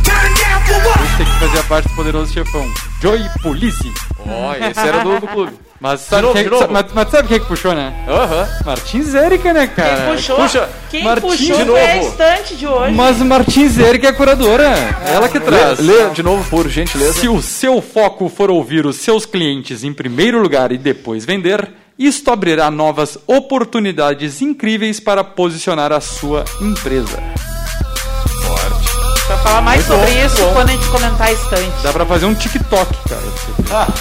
Turn 0.04 0.34
down 0.34 0.64
for 0.64 0.86
what? 0.86 1.02
Esse 1.02 1.22
aqui 1.22 1.40
fazia 1.40 1.64
parte 1.64 1.88
do 1.88 1.96
poderoso 1.96 2.32
chefão, 2.32 2.64
Joey 3.00 3.28
Police. 3.42 3.92
Ó, 4.20 4.54
esse 4.54 4.86
era 4.86 5.02
do, 5.02 5.18
do 5.18 5.26
clube. 5.26 5.58
Mas 5.82 6.02
sabe, 6.02 6.22
novo, 6.22 6.34
quem, 6.34 6.44
de 6.44 6.50
novo? 6.50 6.68
mas, 6.70 6.86
mas 6.94 7.10
sabe 7.10 7.26
quem 7.26 7.40
que 7.40 7.46
puxou, 7.46 7.74
né? 7.74 7.92
Aham. 8.06 8.48
Martins 8.64 9.16
Érica, 9.16 9.52
né, 9.52 9.66
cara? 9.66 9.96
Quem 9.96 10.14
puxou, 10.14 10.36
puxa, 10.36 10.68
quem 10.88 11.02
Martim 11.02 11.20
puxou 11.22 11.56
de 11.56 11.64
foi 11.64 11.90
a 11.90 11.94
novo. 11.96 12.08
estante 12.08 12.54
de 12.56 12.66
hoje. 12.68 12.94
Mas 12.94 13.16
Martins 13.18 13.78
Érica 13.80 14.06
é 14.06 14.10
a 14.10 14.12
curadora. 14.12 14.72
Ela 15.12 15.28
que 15.28 15.40
traz. 15.40 15.80
Lê, 15.80 16.04
lê 16.04 16.10
de 16.10 16.22
novo, 16.22 16.48
por 16.48 16.68
gentileza. 16.68 17.14
Se 17.14 17.26
o 17.26 17.42
seu 17.42 17.82
foco 17.82 18.28
for 18.28 18.48
ouvir 18.48 18.86
os 18.86 18.98
seus 18.98 19.26
clientes 19.26 19.82
em 19.82 19.92
primeiro 19.92 20.40
lugar 20.40 20.70
e 20.70 20.78
depois 20.78 21.24
vender, 21.24 21.68
isto 21.98 22.30
abrirá 22.30 22.70
novas 22.70 23.18
oportunidades 23.26 24.40
incríveis 24.40 25.00
para 25.00 25.24
posicionar 25.24 25.90
a 25.90 26.00
sua 26.00 26.44
empresa. 26.60 27.20
Pra 29.26 29.36
falar 29.38 29.62
mais 29.62 29.86
Muito 29.86 30.00
sobre 30.00 30.14
bom, 30.20 30.26
isso 30.26 30.36
bom. 30.42 30.52
quando 30.52 30.68
a 30.68 30.72
gente 30.72 30.86
comentar 30.88 31.26
a 31.28 31.32
estante. 31.32 31.82
Dá 31.82 31.92
pra 31.92 32.04
fazer 32.06 32.26
um 32.26 32.34
TikTok, 32.34 32.96
cara. 33.08 33.22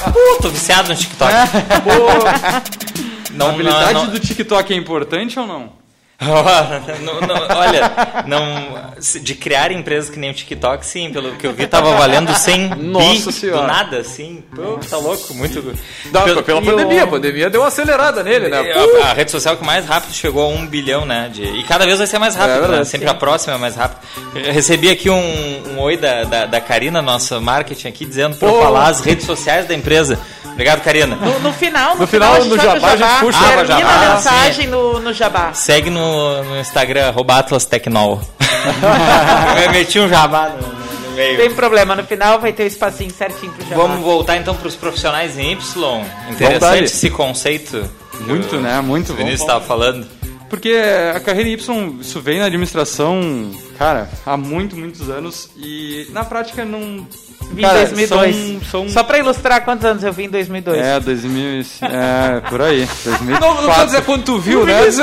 Uh, 0.09 0.41
tô 0.41 0.49
viciado 0.49 0.89
no 0.89 0.95
TikTok. 0.95 1.31
a 3.39 3.49
habilidade 3.49 3.93
não- 3.93 4.07
do 4.07 4.19
TikTok 4.19 4.73
é 4.73 4.75
importante 4.75 5.39
ou 5.39 5.47
não? 5.47 5.80
Não, 7.01 7.19
não, 7.21 7.57
olha, 7.57 7.91
não, 8.27 8.91
de 9.21 9.33
criar 9.33 9.71
empresas 9.71 10.09
que 10.09 10.19
nem 10.19 10.29
o 10.29 10.33
TikTok, 10.33 10.85
sim, 10.85 11.11
pelo 11.11 11.31
que 11.31 11.47
eu 11.47 11.53
vi, 11.53 11.65
tava 11.65 11.95
valendo 11.95 12.31
100 12.33 12.69
Nossa 12.75 13.31
bi 13.31 13.33
Senhora. 13.33 13.61
do 13.61 13.67
nada, 13.67 13.97
assim. 13.97 14.43
Pô, 14.55 14.79
tá 14.87 14.97
louco, 14.97 15.33
muito. 15.33 15.75
Dá, 16.11 16.21
Pelo- 16.21 16.43
pela 16.43 16.61
pandemia, 16.61 17.03
a 17.03 17.07
pandemia 17.07 17.49
deu 17.49 17.61
uma 17.61 17.67
acelerada 17.69 18.23
nele, 18.23 18.49
né? 18.49 18.59
a, 19.03 19.09
a 19.09 19.13
rede 19.13 19.31
social 19.31 19.57
que 19.57 19.65
mais 19.65 19.85
rápido 19.87 20.13
chegou 20.13 20.43
a 20.43 20.47
um 20.47 20.65
bilhão, 20.67 21.05
né? 21.05 21.29
de- 21.33 21.43
e 21.43 21.63
cada 21.63 21.85
vez 21.85 21.97
vai 21.97 22.05
ser 22.07 22.19
mais 22.19 22.35
rápido, 22.35 22.55
É 22.57 22.59
verdade, 22.59 22.79
né? 22.79 22.85
Sempre 22.85 23.09
a 23.09 23.13
próxima 23.15 23.55
é 23.55 23.57
mais 23.57 23.75
rápido. 23.75 23.99
Eu 24.35 24.53
recebi 24.53 24.89
aqui 24.89 25.09
um, 25.09 25.63
um 25.73 25.79
oi 25.79 25.97
da, 25.97 26.23
da, 26.23 26.45
da 26.45 26.61
Karina, 26.61 27.01
nossa 27.01 27.39
marketing 27.39 27.87
aqui, 27.87 28.05
dizendo 28.05 28.35
pra 28.37 28.47
eu 28.47 28.61
falar 28.61 28.87
as 28.89 28.99
redes 29.01 29.25
sociais 29.25 29.65
da 29.67 29.73
empresa. 29.73 30.19
Obrigado, 30.53 30.81
Karina. 30.83 31.15
No, 31.15 31.39
no 31.39 31.53
final, 31.53 31.95
no, 31.95 32.01
No 32.01 32.07
final, 32.07 32.33
a 32.33 32.39
gente 32.41 32.49
no 32.49 32.55
pro 32.57 32.65
jabá, 32.65 32.87
a 32.91 32.95
gente 32.97 33.19
puxa 33.21 33.39
pra 33.39 33.47
Termina 33.65 33.79
jabá, 33.79 33.93
a 33.95 34.17
sim. 34.17 34.29
mensagem 34.29 34.67
no, 34.67 34.99
no 34.99 35.13
jabá. 35.13 35.53
Segue 35.53 35.89
no, 35.89 36.10
no 36.43 36.59
Instagram, 36.59 37.07
arroba 37.07 37.39
Atlas 37.39 37.65
Tecnol. 37.65 38.21
eu 39.65 39.71
meti 39.71 39.99
um 39.99 40.07
jabá 40.07 40.49
no, 40.49 40.67
no 40.67 41.15
meio. 41.15 41.37
Não 41.37 41.45
tem 41.45 41.53
problema, 41.53 41.95
no 41.95 42.03
final 42.03 42.39
vai 42.39 42.53
ter 42.53 42.63
o 42.63 42.67
espacinho 42.67 43.11
certinho 43.11 43.51
pro 43.53 43.67
jabá. 43.67 43.83
Vamos 43.83 44.03
voltar 44.03 44.37
então 44.37 44.55
para 44.55 44.67
os 44.67 44.75
profissionais 44.75 45.37
em 45.37 45.51
Y. 45.51 46.05
Interessante 46.29 46.77
ali. 46.77 46.83
esse 46.85 47.09
conceito. 47.09 47.89
Muito, 48.21 48.57
o 48.57 48.59
né? 48.59 48.79
Muito 48.81 49.13
bom. 49.13 49.17
Vinícius 49.17 49.41
estava 49.41 49.63
falando. 49.63 50.05
Porque 50.51 50.75
a 51.15 51.19
carreira 51.21 51.49
Y, 51.49 51.97
isso 52.01 52.19
vem 52.19 52.39
na 52.39 52.45
administração, 52.45 53.51
cara, 53.79 54.09
há 54.25 54.35
muito, 54.35 54.75
muitos 54.75 55.09
anos. 55.09 55.49
E 55.55 56.07
na 56.11 56.25
prática 56.25 56.65
não. 56.65 57.07
Vim 57.53 57.59
em 57.59 57.65
cara, 57.65 57.79
2002. 57.79 58.35
São, 58.35 58.61
são 58.69 58.89
Só 58.89 59.03
pra 59.03 59.17
ilustrar 59.17 59.63
quantos 59.63 59.85
anos 59.85 60.03
eu 60.03 60.11
vim 60.11 60.25
em 60.25 60.29
2002. 60.29 60.77
É, 60.77 60.99
2000, 60.99 61.65
é, 61.83 62.39
por 62.49 62.61
aí. 62.61 62.87
2004. 63.03 63.39
Não, 63.39 63.61
não 63.61 63.85
dizer 63.85 64.01
quando 64.03 64.23
tu 64.25 64.39
viu, 64.39 64.65
né? 64.65 64.85
Diz, 64.85 64.99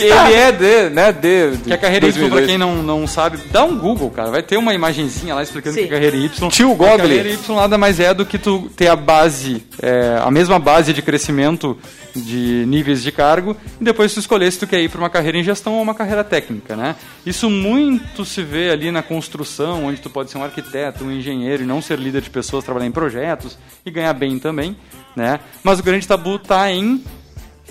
ele 0.00 0.34
é 0.34 0.52
de, 0.52 0.90
né, 0.90 1.12
de, 1.12 1.58
Que 1.64 1.72
a 1.72 1.78
carreira 1.78 2.06
Y, 2.06 2.12
pra 2.12 2.20
2002. 2.28 2.46
quem 2.46 2.58
não, 2.58 2.82
não 2.82 3.06
sabe, 3.06 3.38
dá 3.50 3.64
um 3.64 3.78
Google, 3.78 4.10
cara. 4.10 4.30
Vai 4.30 4.42
ter 4.42 4.58
uma 4.58 4.74
imagenzinha 4.74 5.34
lá 5.34 5.42
explicando 5.42 5.76
Sim. 5.76 5.82
que 5.82 5.88
é 5.88 5.90
carreira 5.90 6.16
Y. 6.16 6.48
Tio 6.50 6.72
A 6.72 6.74
Gogli. 6.74 6.98
carreira 6.98 7.28
Y 7.30 7.54
nada 7.56 7.78
mais 7.78 7.98
é 8.00 8.12
do 8.12 8.26
que 8.26 8.38
tu 8.38 8.70
ter 8.76 8.88
a 8.88 8.96
base, 8.96 9.62
é, 9.82 10.20
a 10.22 10.30
mesma 10.30 10.58
base 10.58 10.92
de 10.92 11.00
crescimento 11.02 11.76
de 12.14 12.64
níveis 12.66 13.02
de 13.02 13.12
cargo 13.12 13.56
e 13.80 13.84
depois 13.84 14.12
tu 14.12 14.20
escolher 14.20 14.50
se 14.50 14.58
tu 14.58 14.66
quer 14.66 14.80
ir 14.80 14.88
para 14.88 15.00
uma 15.00 15.10
carreira 15.10 15.38
em 15.38 15.44
gestão 15.44 15.74
ou 15.74 15.82
uma 15.82 15.94
carreira 15.94 16.24
técnica, 16.24 16.76
né? 16.76 16.96
Isso 17.24 17.48
muito 17.48 18.24
se 18.24 18.42
vê 18.42 18.70
ali 18.70 18.90
na 18.90 19.02
construção, 19.02 19.86
onde 19.86 20.00
tu 20.00 20.10
pode 20.10 20.30
ser 20.30 20.38
um 20.38 20.44
arquiteto, 20.44 21.04
um 21.04 21.12
engenheiro 21.12 21.62
e 21.62 21.66
não 21.66 21.80
ser 21.80 21.98
líder 21.98 22.22
de 22.22 22.30
pessoas, 22.30 22.64
trabalhar 22.64 22.86
em 22.86 22.92
projetos 22.92 23.58
e 23.84 23.90
ganhar 23.90 24.12
bem 24.14 24.38
também, 24.38 24.76
né? 25.14 25.40
Mas 25.62 25.78
o 25.78 25.82
grande 25.82 26.06
tabu 26.06 26.38
tá 26.38 26.70
em 26.70 27.02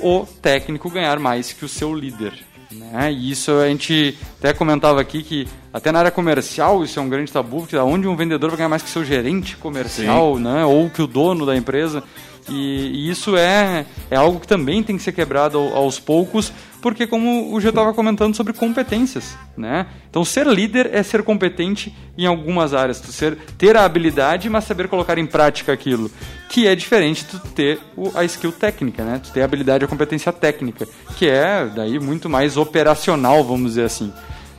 o 0.02 0.26
técnico 0.42 0.90
ganhar 0.90 1.20
mais 1.20 1.52
que 1.52 1.66
o 1.66 1.70
seu 1.70 1.94
líder. 1.94 2.34
Né? 2.72 3.12
E 3.12 3.32
isso 3.32 3.52
a 3.52 3.68
gente 3.68 4.16
até 4.38 4.54
comentava 4.54 5.02
aqui 5.02 5.24
que 5.24 5.48
até 5.74 5.92
na 5.92 6.00
área 6.00 6.12
comercial 6.12 6.84
isso 6.84 7.00
é 7.00 7.02
um 7.02 7.10
grande 7.10 7.32
tabu, 7.32 7.62
porque 7.62 7.76
onde 7.78 8.08
um 8.08 8.16
vendedor 8.16 8.50
vai 8.52 8.58
ganhar 8.58 8.70
mais 8.70 8.84
que 8.84 8.90
o 8.90 8.92
seu 8.92 9.04
gerente 9.04 9.58
comercial, 9.58 10.38
né? 10.38 10.64
ou 10.66 10.90
que 10.90 11.02
o 11.02 11.08
dono 11.08 11.46
da 11.46 11.56
empresa. 11.56 12.04
E, 12.50 12.92
e 12.94 13.10
isso 13.10 13.36
é, 13.38 13.86
é 14.10 14.16
algo 14.16 14.40
que 14.40 14.48
também 14.48 14.82
tem 14.84 14.98
que 14.98 15.04
ser 15.04 15.12
quebrado 15.12 15.58
ao- 15.58 15.76
aos 15.76 16.00
poucos, 16.00 16.52
porque 16.82 17.06
como 17.06 17.54
o 17.54 17.60
Gê 17.60 17.70
estava 17.70 17.94
comentando 17.94 18.36
sobre 18.36 18.54
competências, 18.54 19.38
né? 19.58 19.86
Então 20.10 20.24
ser 20.24 20.48
líder 20.48 20.90
é 20.94 21.04
ser 21.04 21.24
competente 21.24 21.94
em 22.18 22.26
algumas 22.26 22.74
áreas, 22.74 23.00
tu 23.02 23.12
ser, 23.12 23.36
ter 23.58 23.76
a 23.76 23.84
habilidade, 23.86 24.50
mas 24.50 24.64
saber 24.64 24.88
colocar 24.88 25.18
em 25.18 25.26
prática 25.26 25.74
aquilo, 25.74 26.10
que 26.50 26.68
é 26.68 26.76
diferente 26.76 27.24
de 27.26 27.32
tu 27.32 27.40
ter 27.50 27.80
a 28.16 28.24
skill 28.24 28.52
técnica, 28.52 29.04
né? 29.04 29.20
Tu 29.24 29.32
ter 29.32 29.42
a 29.42 29.46
habilidade 29.46 29.84
e 29.84 29.86
a 29.86 29.88
competência 29.88 30.32
técnica, 30.32 30.88
que 31.18 31.28
é 31.28 31.66
daí 31.76 32.00
muito 32.00 32.30
mais 32.30 32.56
operacional, 32.58 33.44
vamos 33.44 33.72
dizer 33.72 33.86
assim. 33.86 34.12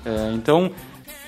É, 0.05 0.33
então, 0.35 0.71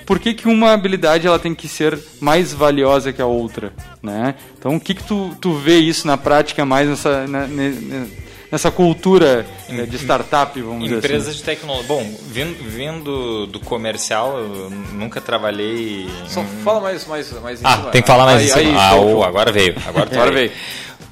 por 0.05 0.19
que, 0.19 0.33
que 0.33 0.47
uma 0.47 0.71
habilidade 0.73 1.25
ela 1.27 1.39
tem 1.39 1.53
que 1.55 1.67
ser 1.67 1.97
mais 2.19 2.53
valiosa 2.53 3.11
que 3.13 3.21
a 3.21 3.25
outra, 3.25 3.71
né? 4.01 4.35
Então, 4.57 4.75
o 4.75 4.79
que 4.79 4.93
que 4.93 5.03
tu, 5.03 5.35
tu 5.39 5.53
vê 5.53 5.77
isso 5.77 6.05
na 6.07 6.17
prática 6.17 6.65
mais 6.65 6.87
nessa, 6.89 7.25
na- 7.27 7.47
ne- 7.47 7.69
ne- 7.69 8.07
nessa 8.51 8.69
cultura 8.69 9.45
eh, 9.69 9.85
de 9.85 9.95
startup, 9.97 10.61
vamos 10.61 10.83
dizer 10.83 10.97
Empresas 10.97 11.29
assim? 11.29 11.37
de 11.37 11.43
tecnologia. 11.43 11.87
Bom, 11.87 12.15
vindo, 12.27 12.63
vindo 12.69 13.47
do 13.47 13.59
comercial, 13.59 14.37
eu 14.37 14.69
nunca 14.93 15.19
trabalhei. 15.19 16.07
Só 16.27 16.43
fala 16.63 16.81
mais, 16.81 17.05
mais, 17.07 17.31
mais 17.41 17.61
em 17.61 17.65
Ah, 17.65 17.77
cima. 17.77 17.89
tem 17.89 18.01
que 18.01 18.07
falar 18.07 18.25
mais 18.25 18.39
Aí- 18.41 18.45
em 18.45 18.49
cima. 18.49 18.81
aí, 18.81 18.89
ah, 18.91 18.95
oh, 19.01 19.23
agora 19.23 19.51
veio. 19.51 19.75
Agora, 19.87 20.07
Agora 20.11 20.31
veio. 20.31 20.51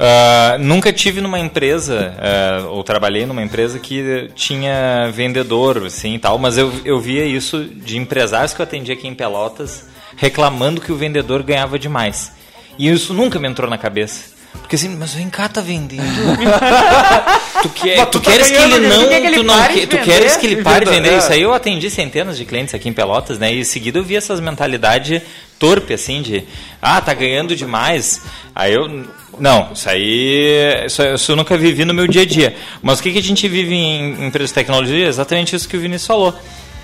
Ah, 0.04 0.58
nunca 0.60 0.92
tive 0.92 1.22
numa 1.22 1.38
empresa, 1.40 2.16
ah, 2.20 2.66
ou 2.70 2.84
trabalhei 2.84 3.24
numa 3.26 3.44
empresa 3.44 3.78
que 3.78 4.30
tinha 4.34 5.12
vendedor, 5.14 5.86
assim 5.86 6.18
tal, 6.18 6.40
mas 6.40 6.58
eu, 6.58 6.74
eu 6.84 7.00
via 7.00 7.24
isso 7.24 7.64
de 7.66 7.98
empresários 8.00 8.52
que 8.52 8.62
eu 8.62 8.64
atendia 8.64 8.96
aqui 8.96 9.08
em 9.08 9.14
Pelotas 9.14 9.86
reclamando 10.18 10.82
que 10.82 10.92
o 10.92 10.96
vendedor 10.96 11.44
ganhava 11.44 11.78
demais. 11.78 12.32
E 12.80 12.90
isso 12.90 13.14
nunca 13.14 13.38
me 13.40 13.48
entrou 13.48 13.70
na 13.70 13.78
cabeça. 13.78 14.32
Porque 14.54 14.76
assim, 14.76 14.90
mas 14.98 15.14
vem 15.14 15.30
cá, 15.30 15.48
tá 15.48 15.62
vendendo. 15.62 16.04
tu, 17.62 17.70
quer, 17.70 17.98
Mas 17.98 18.06
tu, 18.08 18.20
tu 18.20 18.22
tá 18.22 18.32
queres 18.32 18.50
que 18.50 18.58
ele 18.58 18.80
né? 18.80 18.90
não. 18.90 19.08
Que 19.08 19.14
ele 19.14 19.36
tu 19.38 19.44
não 19.44 19.68
que- 19.68 19.88
tu 19.88 19.98
queres 20.00 20.36
que 20.38 20.46
ele 20.48 20.64
pare 20.64 20.86
de 20.86 20.92
vender. 20.92 21.14
é. 21.14 21.18
Isso 21.18 21.32
aí 21.32 21.42
eu 21.42 21.54
atendi 21.54 21.90
centenas 21.90 22.38
de 22.38 22.46
clientes 22.46 22.74
aqui 22.74 22.90
em 22.90 22.94
Pelotas, 22.94 23.38
né? 23.40 23.54
E 23.54 23.60
em 23.62 23.64
seguida 23.64 24.00
eu 24.00 24.04
vi 24.04 24.16
essas 24.16 24.40
mentalidades 24.40 25.22
torpe, 25.62 25.94
assim, 25.94 26.24
de 26.24 26.44
ah, 26.82 27.00
tá 27.00 27.14
ganhando 27.14 27.56
demais. 27.56 28.24
Aí 28.56 28.74
eu. 28.74 29.06
Não, 29.40 29.70
isso 29.72 29.88
aí. 29.88 30.84
Isso, 30.88 31.04
isso 31.04 31.32
eu 31.32 31.36
nunca 31.36 31.56
vivi 31.56 31.86
no 31.86 31.94
meu 31.94 32.08
dia 32.08 32.24
a 32.24 32.26
dia. 32.26 32.56
Mas 32.82 33.00
o 33.00 33.04
que, 33.04 33.12
que 33.12 33.20
a 33.20 33.24
gente 33.24 33.48
vive 33.48 33.76
em 33.76 34.26
empresas 34.26 34.50
de 34.50 34.56
tecnologia? 34.56 35.08
Exatamente 35.08 35.56
isso 35.56 35.70
que 35.70 35.78
o 35.78 35.80
Vinícius 35.80 36.08
falou. 36.08 36.34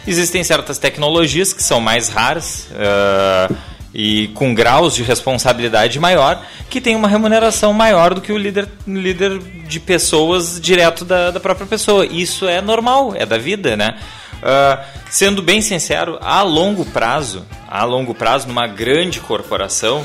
Existem 0.05 0.43
certas 0.43 0.77
tecnologias 0.77 1.51
que 1.51 1.63
são 1.63 1.81
mais 1.81 2.07
raras. 2.07 2.67
ah, 2.75 3.49
e 3.93 4.27
com 4.35 4.53
graus 4.53 4.93
de 4.93 5.01
responsabilidade 5.01 5.99
maior, 5.99 6.45
que 6.69 6.79
tem 6.79 6.95
uma 6.95 7.07
remuneração 7.07 7.73
maior 7.73 8.13
do 8.13 8.21
que 8.21 8.31
o 8.31 8.37
líder, 8.37 8.67
líder 8.85 9.39
de 9.39 9.79
pessoas 9.79 10.61
direto 10.61 11.03
da, 11.03 11.31
da 11.31 11.39
própria 11.39 11.65
pessoa. 11.65 12.05
Isso 12.05 12.47
é 12.47 12.61
normal, 12.61 13.13
é 13.15 13.25
da 13.25 13.39
vida, 13.39 13.75
né? 13.75 13.95
Ah, 14.41 14.83
sendo 15.09 15.41
bem 15.41 15.61
sincero, 15.61 16.17
a 16.21 16.41
longo 16.41 16.85
prazo, 16.85 17.45
a 17.67 17.83
longo 17.83 18.13
prazo, 18.13 18.47
numa 18.47 18.67
grande 18.67 19.19
corporação, 19.19 20.03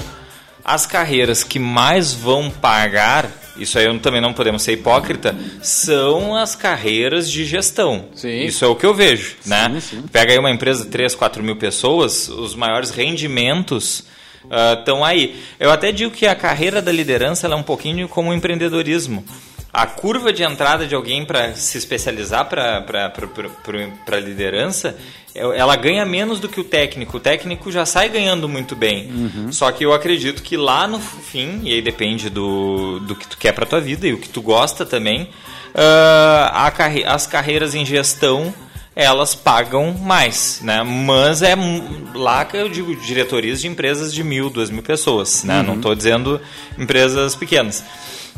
as 0.64 0.86
carreiras 0.86 1.42
que 1.44 1.58
mais 1.58 2.12
vão 2.12 2.50
pagar 2.50 3.30
isso 3.56 3.78
aí 3.78 3.84
eu 3.84 3.98
também 3.98 4.20
não 4.20 4.32
podemos 4.32 4.62
ser 4.62 4.72
hipócrita, 4.72 5.36
são 5.60 6.34
as 6.34 6.54
carreiras 6.54 7.30
de 7.30 7.44
gestão. 7.44 8.06
Sim. 8.14 8.44
Isso 8.44 8.64
é 8.64 8.68
o 8.68 8.74
que 8.74 8.86
eu 8.86 8.94
vejo, 8.94 9.36
né? 9.44 9.68
Sim, 9.74 9.80
sim. 9.80 10.04
Pega 10.10 10.32
aí 10.32 10.38
uma 10.38 10.50
empresa 10.50 10.84
de 10.84 10.90
3, 10.90 11.14
4 11.14 11.42
mil 11.42 11.56
pessoas, 11.56 12.28
os 12.28 12.54
maiores 12.54 12.90
rendimentos 12.90 14.04
estão 14.78 15.04
aí. 15.04 15.40
Eu 15.60 15.70
até 15.70 15.92
digo 15.92 16.10
que 16.10 16.26
a 16.26 16.34
carreira 16.34 16.80
da 16.80 16.90
liderança 16.90 17.46
é 17.46 17.54
um 17.54 17.62
pouquinho 17.62 18.08
como 18.08 18.30
o 18.30 18.34
empreendedorismo. 18.34 19.24
A 19.72 19.86
curva 19.86 20.32
de 20.32 20.42
entrada 20.42 20.86
de 20.86 20.94
alguém 20.94 21.24
para 21.24 21.54
se 21.54 21.78
especializar 21.78 22.44
para 22.46 22.84
a 24.12 24.20
liderança, 24.20 24.94
ela 25.34 25.74
ganha 25.76 26.04
menos 26.04 26.38
do 26.40 26.48
que 26.48 26.60
o 26.60 26.64
técnico. 26.64 27.16
O 27.16 27.20
técnico 27.20 27.72
já 27.72 27.86
sai 27.86 28.10
ganhando 28.10 28.46
muito 28.46 28.76
bem. 28.76 29.08
Só 29.50 29.72
que 29.72 29.82
eu 29.84 29.94
acredito 29.94 30.42
que 30.42 30.58
lá 30.58 30.86
no 30.86 31.00
fim, 31.00 31.60
e 31.64 31.72
aí 31.72 31.80
depende 31.80 32.28
do, 32.28 33.00
do 33.00 33.16
que 33.16 33.26
tu 33.26 33.38
quer 33.38 33.52
para 33.52 33.64
tua 33.64 33.80
vida 33.80 34.06
e 34.06 34.12
o 34.12 34.18
que 34.18 34.28
tu 34.28 34.42
gosta 34.42 34.84
também, 34.84 35.30
a 36.52 36.70
carre- 36.70 37.04
as 37.06 37.26
carreiras 37.26 37.74
em 37.74 37.84
gestão 37.86 38.52
elas 38.94 39.34
pagam 39.34 39.90
mais, 39.94 40.60
né? 40.62 40.82
Mas 40.82 41.40
é 41.40 41.54
lá 42.14 42.44
que 42.44 42.58
eu 42.58 42.68
digo 42.68 42.94
diretorias 42.94 43.58
de 43.62 43.66
empresas 43.68 44.12
de 44.12 44.22
mil, 44.22 44.50
duas 44.50 44.68
mil 44.68 44.82
pessoas, 44.82 45.44
né? 45.44 45.62
Não 45.62 45.76
estou 45.76 45.94
dizendo 45.94 46.38
empresas 46.78 47.34
pequenas. 47.34 47.82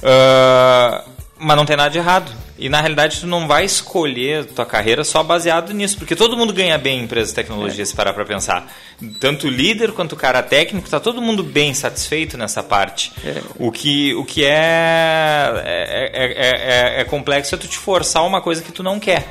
Ah, 0.00 1.02
mas 1.38 1.56
não 1.56 1.64
tem 1.64 1.76
nada 1.76 1.90
de 1.90 1.98
errado. 1.98 2.30
E 2.56 2.68
na 2.68 2.80
realidade 2.80 3.20
tu 3.20 3.26
não 3.26 3.48
vai 3.48 3.64
escolher 3.64 4.44
tua 4.44 4.64
carreira 4.64 5.02
só 5.02 5.22
baseado 5.22 5.72
nisso, 5.74 5.98
porque 5.98 6.14
todo 6.14 6.36
mundo 6.36 6.52
ganha 6.52 6.78
bem 6.78 7.00
em 7.00 7.04
empresas 7.04 7.30
de 7.30 7.34
tecnologia, 7.34 7.84
se 7.84 7.94
parar 7.94 8.12
para 8.12 8.24
pensar. 8.24 8.72
Tanto 9.18 9.48
o 9.48 9.50
líder 9.50 9.90
quanto 9.92 10.12
o 10.12 10.16
cara 10.16 10.40
técnico, 10.40 10.88
tá 10.88 11.00
todo 11.00 11.20
mundo 11.20 11.42
bem 11.42 11.74
satisfeito 11.74 12.38
nessa 12.38 12.62
parte. 12.62 13.12
O 13.58 13.72
que, 13.72 14.14
o 14.14 14.24
que 14.24 14.44
é, 14.44 15.52
é, 15.64 16.10
é, 16.14 16.98
é, 16.98 17.00
é 17.00 17.04
complexo 17.04 17.54
é 17.56 17.58
tu 17.58 17.66
te 17.66 17.76
forçar 17.76 18.24
uma 18.24 18.40
coisa 18.40 18.62
que 18.62 18.70
tu 18.70 18.84
não 18.84 19.00
quer. 19.00 19.26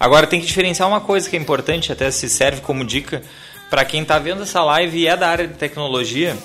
Agora 0.00 0.26
tem 0.26 0.40
que 0.40 0.46
diferenciar 0.46 0.88
uma 0.88 1.00
coisa 1.00 1.28
que 1.28 1.36
é 1.36 1.38
importante, 1.38 1.92
até 1.92 2.10
se 2.10 2.28
serve 2.28 2.62
como 2.62 2.84
dica 2.84 3.22
para 3.68 3.84
quem 3.84 4.02
está 4.02 4.18
vendo 4.18 4.42
essa 4.42 4.62
live 4.62 4.98
e 4.98 5.06
é 5.06 5.16
da 5.16 5.28
área 5.28 5.46
de 5.46 5.54
tecnologia. 5.54 6.36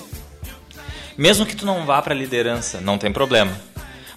Mesmo 1.16 1.46
que 1.46 1.56
tu 1.56 1.66
não 1.66 1.84
vá 1.84 2.00
para 2.02 2.14
liderança, 2.14 2.80
não 2.80 2.98
tem 2.98 3.12
problema. 3.12 3.69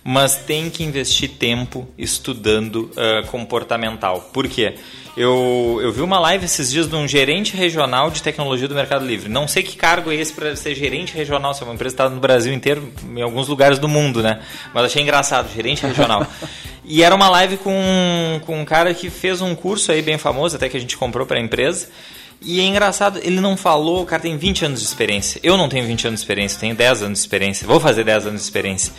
Mas 0.03 0.35
tem 0.35 0.69
que 0.69 0.83
investir 0.83 1.29
tempo 1.29 1.87
estudando 1.97 2.91
ah, 2.97 3.23
comportamental. 3.27 4.29
Por 4.33 4.47
quê? 4.47 4.75
Eu, 5.15 5.79
eu 5.81 5.91
vi 5.91 6.01
uma 6.01 6.19
live 6.19 6.43
esses 6.45 6.71
dias 6.71 6.87
de 6.87 6.95
um 6.95 7.07
gerente 7.07 7.55
regional 7.55 8.09
de 8.09 8.23
tecnologia 8.23 8.67
do 8.67 8.73
Mercado 8.73 9.05
Livre. 9.05 9.29
Não 9.29 9.47
sei 9.47 9.61
que 9.61 9.77
cargo 9.77 10.11
é 10.11 10.15
esse 10.15 10.33
para 10.33 10.55
ser 10.55 10.73
gerente 10.73 11.15
regional, 11.15 11.53
se 11.53 11.61
é 11.61 11.65
uma 11.65 11.75
empresa 11.75 11.93
está 11.93 12.09
no 12.09 12.19
Brasil 12.19 12.51
inteiro, 12.51 12.91
em 13.15 13.21
alguns 13.21 13.47
lugares 13.47 13.77
do 13.77 13.87
mundo, 13.87 14.23
né? 14.23 14.39
Mas 14.73 14.85
achei 14.85 15.03
engraçado, 15.03 15.53
gerente 15.53 15.85
regional. 15.85 16.25
e 16.83 17.03
era 17.03 17.13
uma 17.13 17.29
live 17.29 17.57
com, 17.57 18.41
com 18.43 18.59
um 18.59 18.65
cara 18.65 18.91
que 18.91 19.07
fez 19.11 19.39
um 19.39 19.53
curso 19.53 19.91
aí 19.91 20.01
bem 20.01 20.17
famoso, 20.17 20.55
até 20.55 20.67
que 20.67 20.77
a 20.77 20.79
gente 20.79 20.97
comprou 20.97 21.27
para 21.27 21.37
a 21.37 21.41
empresa. 21.41 21.89
E 22.41 22.59
é 22.59 22.63
engraçado, 22.63 23.19
ele 23.23 23.39
não 23.39 23.55
falou, 23.55 24.01
o 24.01 24.05
cara 24.05 24.21
tem 24.21 24.35
20 24.35 24.65
anos 24.65 24.79
de 24.79 24.87
experiência. 24.87 25.39
Eu 25.43 25.55
não 25.55 25.69
tenho 25.69 25.85
20 25.85 26.07
anos 26.07 26.19
de 26.19 26.23
experiência, 26.23 26.59
tenho 26.59 26.75
10 26.75 27.03
anos 27.03 27.19
de 27.19 27.23
experiência. 27.23 27.67
Vou 27.67 27.79
fazer 27.79 28.03
10 28.03 28.27
anos 28.27 28.41
de 28.41 28.47
experiência. 28.47 28.93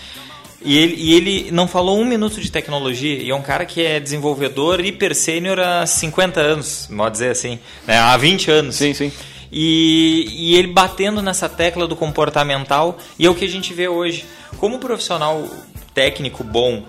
E 0.65 0.79
ele, 0.79 0.95
e 0.97 1.15
ele 1.15 1.51
não 1.51 1.69
falou 1.69 2.01
um 2.01 2.05
minuto 2.05 2.41
de 2.41 2.51
tecnologia. 2.51 3.23
E 3.23 3.31
é 3.31 3.35
um 3.35 3.43
cara 3.43 3.67
que 3.67 3.85
é 3.85 4.01
desenvolvedor 4.01 4.81
hiper 4.81 5.15
sênior 5.15 5.59
há 5.61 5.85
50 5.85 6.41
anos, 6.41 6.89
pode 6.95 7.13
dizer 7.13 7.31
assim. 7.31 7.59
Né? 7.87 7.99
Há 7.99 8.17
20 8.17 8.51
anos. 8.51 8.77
Sim, 8.77 8.95
sim. 8.95 9.13
E, 9.53 10.27
e 10.31 10.57
ele 10.57 10.69
batendo 10.69 11.21
nessa 11.21 11.49
tecla 11.49 11.87
do 11.87 11.95
comportamental. 11.95 12.99
E 13.19 13.27
é 13.27 13.31
o 13.31 13.35
que 13.35 13.45
a 13.45 13.49
gente 13.49 13.75
vê 13.75 13.89
hoje. 13.89 14.25
Como 14.57 14.79
profissional 14.79 15.47
técnico 15.93 16.43
bom, 16.43 16.83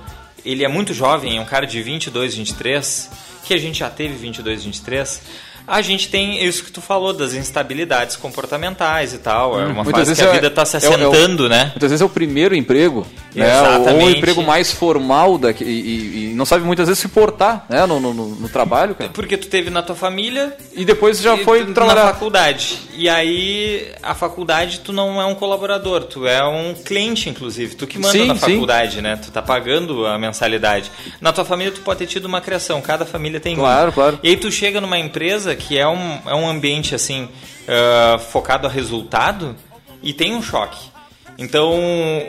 ele 0.46 0.64
é 0.64 0.68
muito 0.68 0.94
jovem, 0.94 1.38
é 1.38 1.42
um 1.42 1.46
cara 1.46 1.68
de 1.68 1.82
22, 1.82 2.36
23, 2.36 3.12
que 3.44 3.54
a 3.54 3.58
gente 3.58 3.80
já 3.80 3.90
teve 3.90 4.16
22, 4.16 4.64
23. 4.64 5.22
A 5.68 5.82
gente 5.82 6.10
tem 6.10 6.44
isso 6.46 6.64
que 6.64 6.72
tu 6.72 6.82
falou, 6.82 7.12
das 7.14 7.34
instabilidades 7.34 8.16
comportamentais 8.16 9.14
e 9.14 9.18
tal. 9.18 9.60
É 9.60 9.66
uma 9.66 9.84
Muitas 9.84 10.08
fase 10.10 10.16
que 10.22 10.28
a 10.28 10.30
é- 10.32 10.34
vida 10.34 10.48
está 10.48 10.66
se 10.66 10.76
é 10.78 10.80
o- 10.80 10.84
é 10.84 10.96
assentando, 10.96 11.50
né? 11.50 11.66
Muitas 11.72 11.90
vezes 11.90 12.02
é 12.02 12.06
o 12.06 12.10
primeiro 12.10 12.56
emprego, 12.56 13.06
né? 13.34 13.46
Ou- 13.62 13.66
Ou 13.66 13.72
o 13.72 13.82
Exatamente. 13.82 14.18
emprego 14.18 14.44
mais 14.44 14.72
formal 14.72 15.38
da, 15.38 15.52
e, 15.52 15.56
e- 15.64 16.32
e 16.32 16.34
não 16.36 16.46
sabe 16.46 16.64
muitas 16.66 16.88
vezes 16.88 17.02
se 17.02 17.08
portar 17.08 17.66
né? 17.70 17.86
no, 17.86 18.00
no, 18.00 18.14
no- 18.14 18.50
trabalho, 18.50 18.94
cara. 18.96 19.10
Porque 19.12 19.36
tu 19.38 19.48
teve 19.48 19.70
na 19.70 19.82
tua 19.82 19.96
família 19.96 20.56
E 20.76 20.86
depois 20.86 21.20
já 21.20 21.36
e 21.36 21.44
foi 21.44 21.66
trabalhar. 21.74 22.06
na 22.06 22.14
faculdade. 22.14 22.78
E 22.98 23.10
aí, 23.10 23.92
a 24.04 24.14
faculdade, 24.14 24.80
tu 24.82 24.94
não 24.94 25.20
é 25.22 25.26
um 25.26 25.36
colaborador, 25.36 26.04
tu 26.04 26.26
é 26.28 26.44
um 26.48 26.74
cliente, 26.74 27.28
inclusive. 27.30 27.76
Tu 27.76 27.88
que 27.88 27.98
manda 27.98 28.12
Sim, 28.14 28.28
na 28.28 28.36
sim. 28.36 28.40
faculdade, 28.54 29.02
né? 29.02 29.18
Tu 29.22 29.32
tá 29.32 29.42
pagando 29.42 30.06
a 30.06 30.18
mensalidade. 30.18 30.92
Na 31.20 31.34
tua 31.34 31.44
família, 31.44 31.72
tu 31.74 31.82
pode 31.82 32.00
ter 32.00 32.06
tido 32.08 32.26
uma 32.26 32.40
criação, 32.40 32.82
cada 32.82 33.06
família 33.06 33.40
tem 33.40 33.56
Claro, 33.56 33.90
um. 33.90 33.94
claro. 33.94 34.20
E 34.24 34.30
aí 34.30 34.38
tu 34.38 34.52
chega 34.52 34.80
numa 34.80 34.98
empresa 35.00 35.55
que 35.56 35.78
é 35.78 35.88
um, 35.88 36.20
é 36.26 36.36
um 36.36 36.48
ambiente, 36.50 36.94
assim, 36.94 37.30
ah, 37.68 38.20
focado 38.20 38.68
a 38.68 38.70
resultado 38.70 39.56
e 40.02 40.14
tem 40.14 40.36
um 40.36 40.42
choque. 40.42 40.94
Então, 41.38 41.74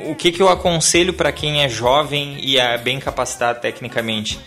o 0.09 0.15
que, 0.17 0.33
que 0.33 0.43
eu 0.43 0.49
aconselho 0.49 1.13
para 1.13 1.31
quem 1.31 1.63
é 1.63 1.69
jovem 1.69 2.39
e 2.41 2.59
é 2.59 2.77
bem 2.77 2.99
capacitado 2.99 3.61
tecnicamente? 3.61 4.39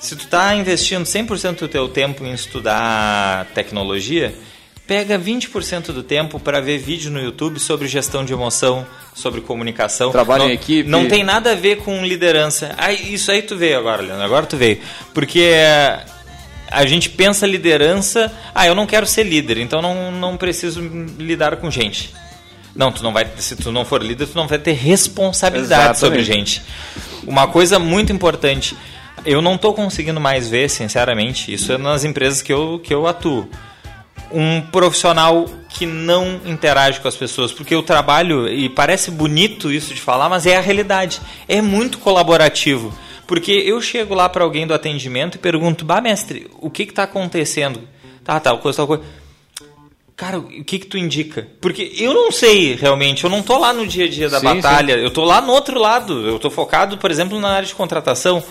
Se 0.00 0.16
tu 0.16 0.26
tá 0.26 0.54
investindo 0.54 1.04
100% 1.04 1.58
do 1.58 1.68
teu 1.68 1.86
tempo 1.88 2.24
em 2.24 2.32
estudar 2.32 3.44
tecnologia, 3.54 4.34
pega 4.86 5.18
20% 5.18 5.92
do 5.92 6.02
tempo 6.02 6.40
para 6.40 6.60
ver 6.60 6.78
vídeo 6.78 7.10
no 7.10 7.20
YouTube 7.20 7.60
sobre 7.60 7.86
gestão 7.86 8.24
de 8.24 8.32
emoção, 8.32 8.86
sobre 9.14 9.42
comunicação. 9.42 10.10
Trabalho 10.10 10.44
não, 10.44 10.50
em 10.50 10.54
equipe. 10.54 10.88
Não 10.88 11.06
tem 11.06 11.22
nada 11.22 11.52
a 11.52 11.54
ver 11.54 11.78
com 11.78 12.02
liderança. 12.02 12.74
Aí, 12.78 13.12
isso 13.12 13.30
aí 13.30 13.42
tu 13.42 13.54
veio 13.56 13.78
agora, 13.78 14.00
Leandro. 14.00 14.24
Agora 14.24 14.46
tu 14.46 14.56
veio. 14.56 14.78
Porque 15.12 15.52
a 16.70 16.86
gente 16.86 17.10
pensa 17.10 17.46
liderança, 17.46 18.32
ah, 18.54 18.66
eu 18.66 18.74
não 18.74 18.86
quero 18.86 19.06
ser 19.06 19.24
líder, 19.24 19.58
então 19.58 19.82
não, 19.82 20.12
não 20.12 20.36
preciso 20.36 20.80
lidar 21.18 21.56
com 21.56 21.70
gente. 21.70 22.14
Não, 22.74 22.92
tu 22.92 23.02
não 23.02 23.12
vai, 23.12 23.28
se 23.38 23.56
tu 23.56 23.72
não 23.72 23.84
for 23.84 24.02
líder, 24.02 24.26
tu 24.26 24.36
não 24.36 24.46
vai 24.46 24.58
ter 24.58 24.72
responsabilidade 24.72 25.98
sobre 25.98 26.20
Exatamente. 26.20 26.50
gente. 26.50 26.62
Uma 27.26 27.48
coisa 27.48 27.78
muito 27.78 28.12
importante, 28.12 28.76
eu 29.24 29.42
não 29.42 29.56
estou 29.56 29.74
conseguindo 29.74 30.20
mais 30.20 30.48
ver, 30.48 30.70
sinceramente, 30.70 31.52
isso 31.52 31.72
é 31.72 31.78
nas 31.78 32.04
empresas 32.04 32.40
que 32.40 32.52
eu, 32.52 32.80
que 32.82 32.94
eu 32.94 33.06
atuo. 33.06 33.48
Um 34.32 34.60
profissional 34.60 35.46
que 35.68 35.84
não 35.84 36.40
interage 36.46 37.00
com 37.00 37.08
as 37.08 37.16
pessoas, 37.16 37.52
porque 37.52 37.74
eu 37.74 37.82
trabalho, 37.82 38.48
e 38.48 38.68
parece 38.68 39.10
bonito 39.10 39.72
isso 39.72 39.92
de 39.92 40.00
falar, 40.00 40.28
mas 40.28 40.46
é 40.46 40.56
a 40.56 40.60
realidade. 40.60 41.20
É 41.48 41.60
muito 41.60 41.98
colaborativo. 41.98 42.96
Porque 43.30 43.52
eu 43.52 43.80
chego 43.80 44.12
lá 44.12 44.28
para 44.28 44.42
alguém 44.42 44.66
do 44.66 44.74
atendimento 44.74 45.36
e 45.36 45.38
pergunto, 45.38 45.84
bah, 45.84 46.00
mestre, 46.00 46.50
o 46.58 46.68
que 46.68 46.82
está 46.82 47.04
acontecendo? 47.04 47.80
Tá, 48.24 48.40
tal 48.40 48.58
coisa, 48.58 48.78
tal 48.78 48.88
coisa. 48.88 49.04
Cara, 50.16 50.40
o 50.40 50.64
que 50.64 50.80
que 50.80 50.86
tu 50.86 50.98
indica? 50.98 51.46
Porque 51.60 51.92
eu 51.96 52.12
não 52.12 52.32
sei 52.32 52.74
realmente, 52.74 53.22
eu 53.22 53.30
não 53.30 53.40
tô 53.40 53.56
lá 53.56 53.72
no 53.72 53.86
dia 53.86 54.06
a 54.06 54.08
dia 54.08 54.28
da 54.28 54.40
Sim, 54.40 54.46
batalha, 54.46 54.94
eu 54.94 55.12
tô 55.12 55.24
lá 55.24 55.40
no 55.40 55.52
outro 55.52 55.78
lado, 55.78 56.26
eu 56.26 56.40
tô 56.40 56.50
focado, 56.50 56.98
por 56.98 57.08
exemplo, 57.08 57.38
na 57.38 57.50
área 57.50 57.68
de 57.68 57.72
contratação. 57.72 58.42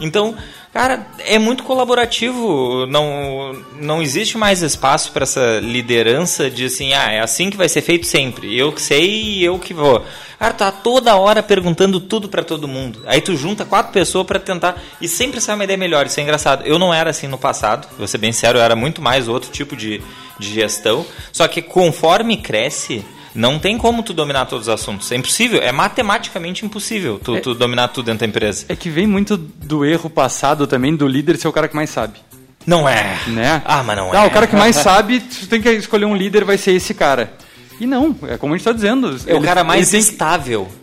Então, 0.00 0.34
cara, 0.74 1.06
é 1.20 1.38
muito 1.38 1.62
colaborativo, 1.62 2.84
não 2.86 3.56
não 3.80 4.02
existe 4.02 4.36
mais 4.36 4.60
espaço 4.60 5.12
para 5.12 5.22
essa 5.22 5.60
liderança 5.60 6.50
de 6.50 6.64
assim, 6.64 6.92
ah, 6.92 7.12
é 7.12 7.20
assim 7.20 7.48
que 7.48 7.56
vai 7.56 7.68
ser 7.68 7.80
feito 7.80 8.06
sempre. 8.06 8.58
Eu 8.58 8.72
que 8.72 8.82
sei 8.82 9.08
e 9.08 9.44
eu 9.44 9.56
que 9.58 9.72
vou. 9.72 10.04
Cara, 10.36 10.52
tá 10.52 10.72
toda 10.72 11.16
hora 11.16 11.42
perguntando 11.42 12.00
tudo 12.00 12.28
para 12.28 12.42
todo 12.42 12.66
mundo. 12.66 13.00
Aí 13.06 13.20
tu 13.20 13.36
junta 13.36 13.64
quatro 13.64 13.92
pessoas 13.92 14.26
para 14.26 14.40
tentar 14.40 14.82
e 15.00 15.06
sempre 15.06 15.40
sai 15.40 15.54
uma 15.54 15.64
ideia 15.64 15.76
melhor. 15.76 16.06
Isso 16.06 16.18
é 16.18 16.22
engraçado. 16.24 16.66
Eu 16.66 16.78
não 16.78 16.92
era 16.92 17.10
assim 17.10 17.28
no 17.28 17.38
passado, 17.38 17.86
vou 17.96 18.08
ser 18.08 18.18
bem 18.18 18.32
sério, 18.32 18.58
eu 18.58 18.62
era 18.62 18.74
muito 18.74 19.00
mais 19.00 19.28
outro 19.28 19.50
tipo 19.50 19.76
de, 19.76 20.02
de 20.38 20.52
gestão. 20.52 21.06
Só 21.32 21.46
que 21.46 21.62
conforme 21.62 22.36
cresce, 22.36 23.04
não 23.34 23.58
tem 23.58 23.76
como 23.76 24.02
tu 24.02 24.12
dominar 24.12 24.46
todos 24.46 24.68
os 24.68 24.72
assuntos. 24.74 25.10
É 25.10 25.16
impossível, 25.16 25.60
é 25.62 25.72
matematicamente 25.72 26.64
impossível 26.64 27.20
tu, 27.22 27.40
tu 27.40 27.54
dominar 27.54 27.88
tudo 27.88 28.06
dentro 28.06 28.20
da 28.20 28.26
empresa. 28.26 28.64
É 28.68 28.76
que 28.76 28.88
vem 28.88 29.06
muito 29.06 29.36
do 29.36 29.84
erro 29.84 30.08
passado 30.08 30.66
também 30.66 30.94
do 30.94 31.06
líder 31.08 31.36
ser 31.36 31.48
o 31.48 31.52
cara 31.52 31.66
que 31.68 31.74
mais 31.76 31.90
sabe. 31.90 32.14
Não 32.66 32.88
é. 32.88 33.18
Né? 33.26 33.60
Ah, 33.64 33.82
mas 33.82 33.96
não, 33.96 34.12
Não, 34.12 34.22
é. 34.24 34.26
o 34.26 34.30
cara 34.30 34.46
que 34.46 34.56
mais 34.56 34.76
sabe, 34.76 35.20
tu 35.20 35.46
tem 35.48 35.60
que 35.60 35.68
escolher 35.70 36.06
um 36.06 36.16
líder, 36.16 36.44
vai 36.44 36.56
ser 36.56 36.72
esse 36.72 36.94
cara. 36.94 37.32
E 37.80 37.86
não, 37.86 38.14
é 38.28 38.38
como 38.38 38.54
a 38.54 38.56
gente 38.56 38.64
tá 38.64 38.72
dizendo. 38.72 39.18
É 39.26 39.34
o 39.34 39.38
ele- 39.38 39.46
cara 39.46 39.64
mais 39.64 39.90
que- 39.90 39.96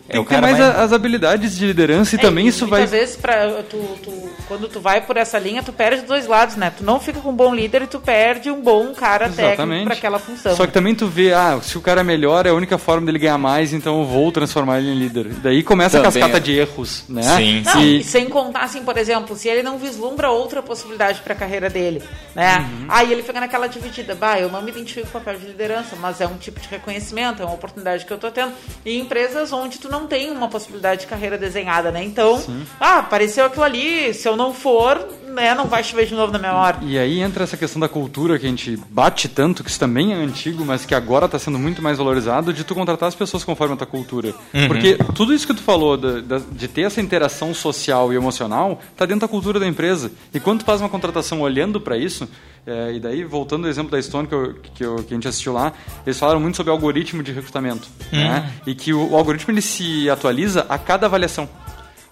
Tem 0.08 0.16
é 0.16 0.20
o 0.20 0.24
que 0.24 0.28
ter 0.30 0.34
cara 0.36 0.46
mais, 0.46 0.58
mais... 0.58 0.76
a- 0.76 0.82
as 0.82 0.92
habilidades 0.92 1.56
de 1.56 1.66
liderança 1.66 2.14
e 2.14 2.18
também 2.18 2.46
É, 2.46 2.48
isso 2.48 2.66
vai. 2.66 2.80
muitas 2.80 2.98
vezes, 2.98 3.16
pra, 3.16 3.62
tu, 3.62 3.78
tu- 4.02 4.30
quando 4.48 4.68
tu 4.68 4.80
vai 4.80 5.00
por 5.00 5.16
essa 5.16 5.38
linha, 5.38 5.62
tu 5.62 5.72
perde 5.72 6.00
os 6.02 6.06
dois 6.08 6.26
lados, 6.26 6.56
né? 6.56 6.72
Tu 6.76 6.82
não 6.84 6.98
fica 7.00 7.20
com 7.20 7.30
um 7.30 7.34
bom 7.34 7.54
líder 7.54 7.82
e 7.82 7.86
tu 7.86 8.00
perde 8.00 8.50
um 8.50 8.60
bom 8.60 8.92
cara 8.92 9.26
técnico 9.26 9.46
Exatamente. 9.48 9.84
para 9.84 9.94
aquela 9.94 10.18
função. 10.18 10.56
Só 10.56 10.66
que 10.66 10.72
também 10.72 10.94
tu 10.94 11.06
vê, 11.06 11.32
ah, 11.32 11.58
se 11.62 11.78
o 11.78 11.80
cara 11.80 12.00
é 12.00 12.04
melhor, 12.04 12.46
é 12.46 12.50
a 12.50 12.54
única 12.54 12.76
forma 12.78 13.06
dele 13.06 13.18
ganhar 13.18 13.38
mais, 13.38 13.72
então 13.72 14.00
eu 14.00 14.04
vou 14.06 14.30
transformar 14.32 14.78
ele 14.78 14.90
em 14.90 14.98
líder. 14.98 15.28
Daí 15.42 15.62
começa 15.62 15.98
a 15.98 16.02
Também 16.02 16.20
cascata 16.20 16.36
é. 16.38 16.40
de 16.40 16.52
erros, 16.58 17.04
né? 17.08 17.22
Sim. 17.22 17.62
Não, 17.64 17.80
E- 17.82 18.00
e 18.00 18.04
sem 18.04 18.28
contar, 18.28 18.62
assim, 18.64 18.82
por 18.82 18.96
exemplo, 18.98 19.36
se 19.36 19.48
ele 19.48 19.62
não 19.62 19.78
vislumbra 19.78 20.30
outra 20.30 20.62
possibilidade 20.62 21.20
para 21.20 21.32
a 21.32 21.36
carreira 21.36 21.70
dele, 21.70 22.02
né? 22.34 22.58
Uhum. 22.58 22.86
Aí 22.88 23.12
ele 23.12 23.22
fica 23.22 23.38
naquela 23.40 23.66
dividida, 23.68 24.14
bah, 24.14 24.38
eu 24.38 24.50
não 24.50 24.60
me 24.62 24.70
identifico 24.70 25.06
com 25.08 25.18
o 25.18 25.20
papel 25.20 25.38
de 25.40 25.46
liderança, 25.46 25.96
mas 26.00 26.20
é 26.20 26.26
um 26.26 26.36
tipo 26.36 26.58
de 26.60 26.68
reconhecimento, 26.68 27.40
é 27.40 27.44
uma 27.44 27.54
oportunidade 27.54 28.04
que 28.04 28.12
eu 28.12 28.18
tô 28.18 28.30
tendo. 28.30 28.52
E 28.84 28.98
empresas 28.98 29.52
onde 29.52 29.78
tu 29.78 29.88
não 29.92 30.06
tem 30.06 30.30
uma 30.30 30.48
possibilidade 30.48 31.02
de 31.02 31.06
carreira 31.06 31.36
desenhada, 31.36 31.92
né? 31.92 32.02
Então, 32.02 32.42
ah, 32.80 32.98
apareceu 32.98 33.44
aquilo 33.44 33.62
ali, 33.62 34.14
se 34.14 34.26
eu 34.26 34.36
não 34.36 34.52
for, 34.54 35.06
né, 35.32 35.54
não 35.54 35.66
vai 35.66 35.82
chover 35.82 36.06
de 36.06 36.14
novo 36.14 36.32
na 36.32 36.38
minha 36.38 36.52
hora. 36.54 36.78
E 36.82 36.98
aí 36.98 37.20
entra 37.20 37.44
essa 37.44 37.56
questão 37.56 37.80
da 37.80 37.88
cultura 37.88 38.38
que 38.38 38.46
a 38.46 38.48
gente 38.48 38.76
bate 38.90 39.28
tanto, 39.28 39.64
que 39.64 39.70
isso 39.70 39.80
também 39.80 40.12
é 40.12 40.16
antigo, 40.16 40.64
mas 40.64 40.84
que 40.84 40.94
agora 40.94 41.26
está 41.26 41.38
sendo 41.38 41.58
muito 41.58 41.80
mais 41.82 41.98
valorizado, 41.98 42.52
de 42.52 42.64
tu 42.64 42.74
contratar 42.74 43.08
as 43.08 43.14
pessoas 43.14 43.42
conforme 43.44 43.74
a 43.74 43.76
tua 43.76 43.86
cultura. 43.86 44.34
Uhum. 44.54 44.68
Porque 44.68 44.96
tudo 45.14 45.32
isso 45.34 45.46
que 45.46 45.54
tu 45.54 45.62
falou, 45.62 45.96
da- 45.96 46.40
de 46.52 46.68
ter 46.68 46.82
essa 46.82 47.00
interação 47.00 47.52
social 47.54 48.12
e 48.12 48.16
emocional, 48.16 48.80
está 48.92 49.06
dentro 49.06 49.20
da 49.22 49.28
cultura 49.28 49.58
da 49.58 49.66
empresa. 49.66 50.12
E 50.32 50.38
quando 50.40 50.60
tu 50.60 50.64
faz 50.64 50.80
uma 50.80 50.88
contratação 50.88 51.40
olhando 51.40 51.80
para 51.80 51.96
isso, 51.96 52.28
é, 52.66 52.92
e 52.94 53.00
daí, 53.00 53.24
voltando 53.24 53.64
ao 53.64 53.70
exemplo 53.70 53.90
da 53.90 54.00
Stone 54.00 54.28
que, 54.28 54.34
eu- 54.34 54.54
que, 54.74 54.84
eu- 54.84 54.96
que 54.96 55.12
a 55.12 55.16
gente 55.16 55.26
assistiu 55.26 55.52
lá, 55.52 55.72
eles 56.06 56.18
falaram 56.18 56.38
muito 56.40 56.56
sobre 56.56 56.70
algoritmo 56.70 57.22
de 57.22 57.32
recrutamento. 57.32 57.88
Né? 58.12 58.52
E 58.66 58.74
que 58.74 58.92
o, 58.92 59.10
o 59.12 59.16
algoritmo 59.16 59.52
ele 59.52 59.62
se 59.62 60.08
atualiza 60.08 60.64
a 60.68 60.78
cada 60.78 61.06
avaliação. 61.06 61.48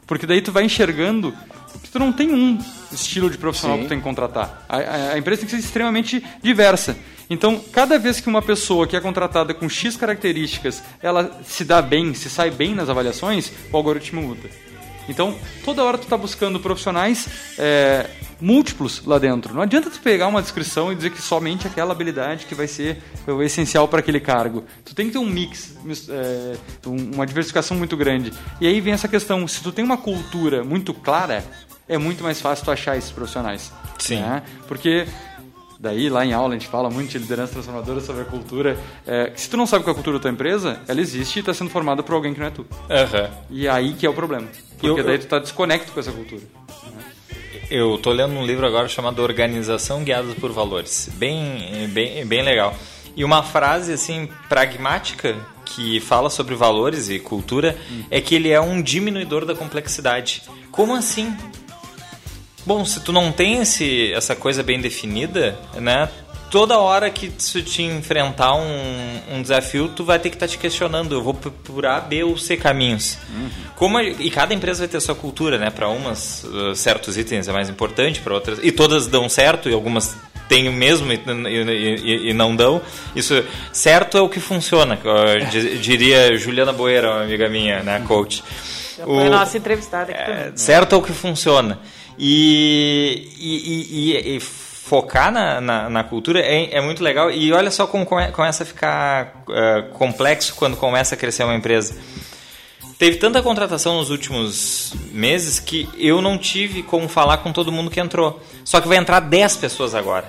Porque 0.07 0.27
daí 0.27 0.41
tu 0.41 0.51
vai 0.51 0.65
enxergando 0.65 1.33
que 1.85 1.89
tu 1.91 1.99
não 2.01 2.11
tem 2.13 2.35
um 2.35 2.59
estilo 2.93 3.31
de 3.31 3.39
profissional 3.39 3.77
Sim. 3.77 3.83
que 3.83 3.87
tu 3.87 3.91
tem 3.91 3.99
que 3.99 4.05
contratar. 4.05 4.65
A, 4.69 4.77
a- 4.79 5.13
a 5.15 5.19
empresa 5.19 5.41
tem 5.41 5.47
que 5.49 5.57
ser 5.57 5.63
extremamente 5.63 6.23
diversa. 6.43 6.97
Então, 7.29 7.61
cada 7.73 7.99
vez 7.99 8.21
que 8.21 8.29
uma 8.29 8.43
pessoa 8.43 8.87
que 8.87 8.97
é 8.97 9.01
contratada 9.01 9.55
com 9.55 9.69
X 9.69 9.97
características, 9.97 10.83
ela 11.01 11.41
se 11.47 11.65
dá 11.65 11.81
bem, 11.81 12.13
se 12.15 12.29
sai 12.29 12.51
bem 12.51 12.75
nas 12.75 12.89
avaliações, 12.89 13.53
o 13.73 13.77
algoritmo 13.77 14.21
muda. 14.21 14.49
Então, 15.09 15.37
toda 15.65 15.83
hora 15.83 15.97
tu 15.99 16.05
está 16.05 16.17
buscando 16.17 16.61
profissionais 16.61 17.29
é, 17.59 18.09
múltiplos 18.41 19.03
lá 19.05 19.19
dentro. 19.19 19.53
Não 19.55 19.63
adianta 19.63 19.91
tu 19.91 19.99
pegar 20.01 20.29
uma 20.29 20.41
descrição 20.43 20.93
e 20.93 20.95
dizer 20.95 21.11
que 21.11 21.21
somente 21.21 21.67
aquela 21.67 21.93
habilidade 21.93 22.47
que 22.47 22.55
vai 22.55 22.69
ser 22.69 22.99
o 23.27 23.43
essencial 23.43 23.89
para 23.89 24.01
aquele 24.01 24.21
cargo. 24.21 24.65
Tu 24.85 24.95
tem 24.95 25.07
que 25.07 25.13
ter 25.13 25.19
um 25.19 25.27
mix, 25.27 25.75
é, 26.09 26.57
um- 26.87 27.15
uma 27.15 27.27
diversificação 27.27 27.77
muito 27.77 27.97
grande. 27.97 28.33
E 28.61 28.67
aí 28.69 28.81
vem 28.81 28.93
essa 28.93 29.09
questão, 29.09 29.47
se 29.49 29.61
tu 29.63 29.73
tem 29.73 29.85
uma 29.85 29.97
cultura 29.97 30.63
muito 30.63 30.95
clara, 30.95 31.45
é 31.91 31.99
muito 31.99 32.23
mais 32.23 32.41
fácil 32.41 32.65
tu 32.65 32.71
achar 32.71 32.97
esses 32.97 33.11
profissionais. 33.11 33.71
Sim. 33.99 34.17
né? 34.21 34.43
Porque 34.67 35.07
daí 35.79 36.09
lá 36.09 36.25
em 36.25 36.33
aula 36.33 36.55
a 36.55 36.59
gente 36.59 36.69
fala 36.69 36.89
muito 36.89 37.11
de 37.11 37.19
liderança 37.19 37.53
transformadora 37.53 38.01
sobre 38.01 38.23
a 38.23 38.25
cultura. 38.25 38.79
É, 39.07 39.33
se 39.37 39.51
tu 39.51 39.57
não 39.57 39.67
sabe 39.67 39.85
qual 39.85 39.91
é 39.91 39.93
a 39.93 39.95
cultura 39.97 40.17
da 40.19 40.23
tua 40.23 40.31
empresa, 40.31 40.81
ela 40.89 41.01
existe 41.01 41.37
e 41.37 41.41
está 41.41 41.53
sendo 41.53 41.69
formada 41.71 42.03
por 42.03 42.15
alguém 42.15 42.33
que 42.33 42.41
não 42.41 42.47
é 42.47 42.51
tu. 42.51 42.65
Aham. 42.89 43.31
E 43.51 43.69
aí 43.69 43.93
que 43.95 44.07
é 44.07 44.09
o 44.11 44.15
problema. 44.15 44.47
Porque 44.79 45.01
Eu- 45.01 45.05
daí 45.05 45.19
tu 45.19 45.27
tá 45.27 45.39
desconecto 45.39 45.93
com 45.93 46.01
essa 46.01 46.13
cultura. 46.13 46.43
Eu 47.71 47.99
tô 47.99 48.11
lendo 48.13 48.35
um 48.35 48.45
livro 48.45 48.67
agora 48.67 48.89
chamado 48.89 49.23
Organização 49.23 50.03
Guiada 50.03 50.35
por 50.41 50.51
Valores. 50.53 51.09
Bem, 51.15 51.89
bem, 51.93 52.27
bem 52.27 52.43
legal. 52.43 52.75
E 53.17 53.25
uma 53.25 53.43
frase 53.43 53.93
assim 53.93 54.29
pragmática 54.49 55.37
que 55.65 56.01
fala 56.01 56.29
sobre 56.31 56.55
valores 56.57 57.09
e 57.11 57.19
cultura 57.21 57.77
é 58.11 58.21
que 58.21 58.35
ele 58.35 58.51
é 58.51 58.61
um 58.61 58.83
diminuidor 58.83 59.45
da 59.45 59.55
complexidade. 59.55 60.43
Como 60.73 60.95
assim? 60.97 61.33
Bom, 62.67 62.85
se 62.85 63.01
tu 63.01 63.13
não 63.13 63.33
tem 63.33 63.59
esse, 63.59 64.13
essa 64.13 64.37
coisa 64.37 64.63
bem 64.63 64.81
definida, 64.81 65.59
né? 65.77 66.09
Toda 66.51 66.79
hora 66.79 67.09
que 67.11 67.29
tu 67.29 67.63
te 67.63 67.81
enfrentar 67.83 68.55
um, 68.55 69.21
um 69.37 69.41
desafio, 69.43 69.87
tu 69.89 70.05
vai 70.05 70.19
ter 70.19 70.31
que 70.31 70.37
estar 70.37 70.49
te 70.49 70.59
questionando. 70.59 71.15
Eu 71.15 71.23
vou 71.23 71.33
por 71.33 71.87
A, 71.87 72.01
B 72.01 72.25
ou 72.25 72.37
C 72.37 72.57
caminhos. 72.57 73.17
Como 73.77 73.97
a- 73.97 74.03
e 74.03 74.29
cada 74.33 74.53
empresa 74.53 74.81
vai 74.81 74.89
ter 74.89 75.01
sua 75.01 75.15
cultura, 75.15 75.59
né? 75.59 75.71
Para 75.71 75.89
umas, 75.89 76.43
uh, 76.45 76.75
certos 76.75 77.17
itens 77.17 77.47
é 77.47 77.53
mais 77.53 77.69
importante, 77.71 78.21
para 78.21 78.35
outras. 78.35 78.59
E 78.63 78.73
todas 78.73 79.07
dão 79.07 79.29
certo, 79.29 79.71
e 79.71 79.73
algumas 79.73 80.17
têm 80.49 80.69
o 80.69 80.73
mesmo 80.73 81.13
e, 81.13 81.17
e- 81.17 81.95
e- 82.27 82.31
e 82.31 82.35
não 82.35 82.57
dão. 82.57 82.83
Isso, 83.15 83.45
certo 83.73 84.19
é 84.19 84.21
o 84.21 84.29
que 84.29 84.41
funciona, 84.41 84.99
di- 85.53 85.79
diria 85.79 86.37
Juliana 86.37 86.73
Boeira, 86.73 87.13
uma 87.13 87.23
amiga 87.23 87.49
minha, 87.49 87.81
né? 87.85 88.03
Coach. 88.09 88.43
Já 88.99 89.05
foi 89.05 89.27
a 89.29 89.31
nossa 89.31 89.57
entrevistada 89.57 90.11
aqui 90.13 90.25
também. 90.25 90.57
Certo 90.57 90.95
é 90.97 90.99
o 90.99 91.03
que 91.03 91.13
funciona. 91.13 91.79
E, 92.23 93.29
e, 93.39 94.11
e- 94.13 94.37
e- 94.37 94.41
focar 94.41 95.31
na, 95.33 95.61
na, 95.61 95.89
na 95.89 96.05
cultura 96.05 96.41
é, 96.41 96.77
é 96.77 96.81
muito 96.81 97.03
legal. 97.03 97.31
E 97.31 97.51
olha 97.53 97.71
só 97.71 97.87
como 97.87 98.05
come- 98.05 98.31
começa 98.33 98.65
a 98.65 98.67
ficar 98.67 99.45
eh, 99.49 99.83
complexo 99.93 100.53
quando 100.57 100.77
começa 100.77 101.15
a 101.15 101.19
crescer 101.19 101.45
uma 101.45 101.55
empresa. 101.55 101.97
Teve 102.99 103.17
tanta 103.17 103.41
contratação 103.41 103.97
nos 103.99 104.11
últimos 104.11 104.93
meses 105.13 105.61
que 105.61 105.89
eu 105.97 106.21
não 106.21 106.37
tive 106.37 106.83
como 106.83 107.09
falar 107.09 107.39
com 107.39 107.53
todo 107.53 107.71
mundo 107.73 107.89
que 107.91 108.01
entrou. 108.01 108.43
Só 108.65 108.81
que 108.81 108.89
vai 108.89 108.99
entrar 108.99 109.21
10 109.21 109.57
pessoas 109.59 109.95
agora. 109.95 110.29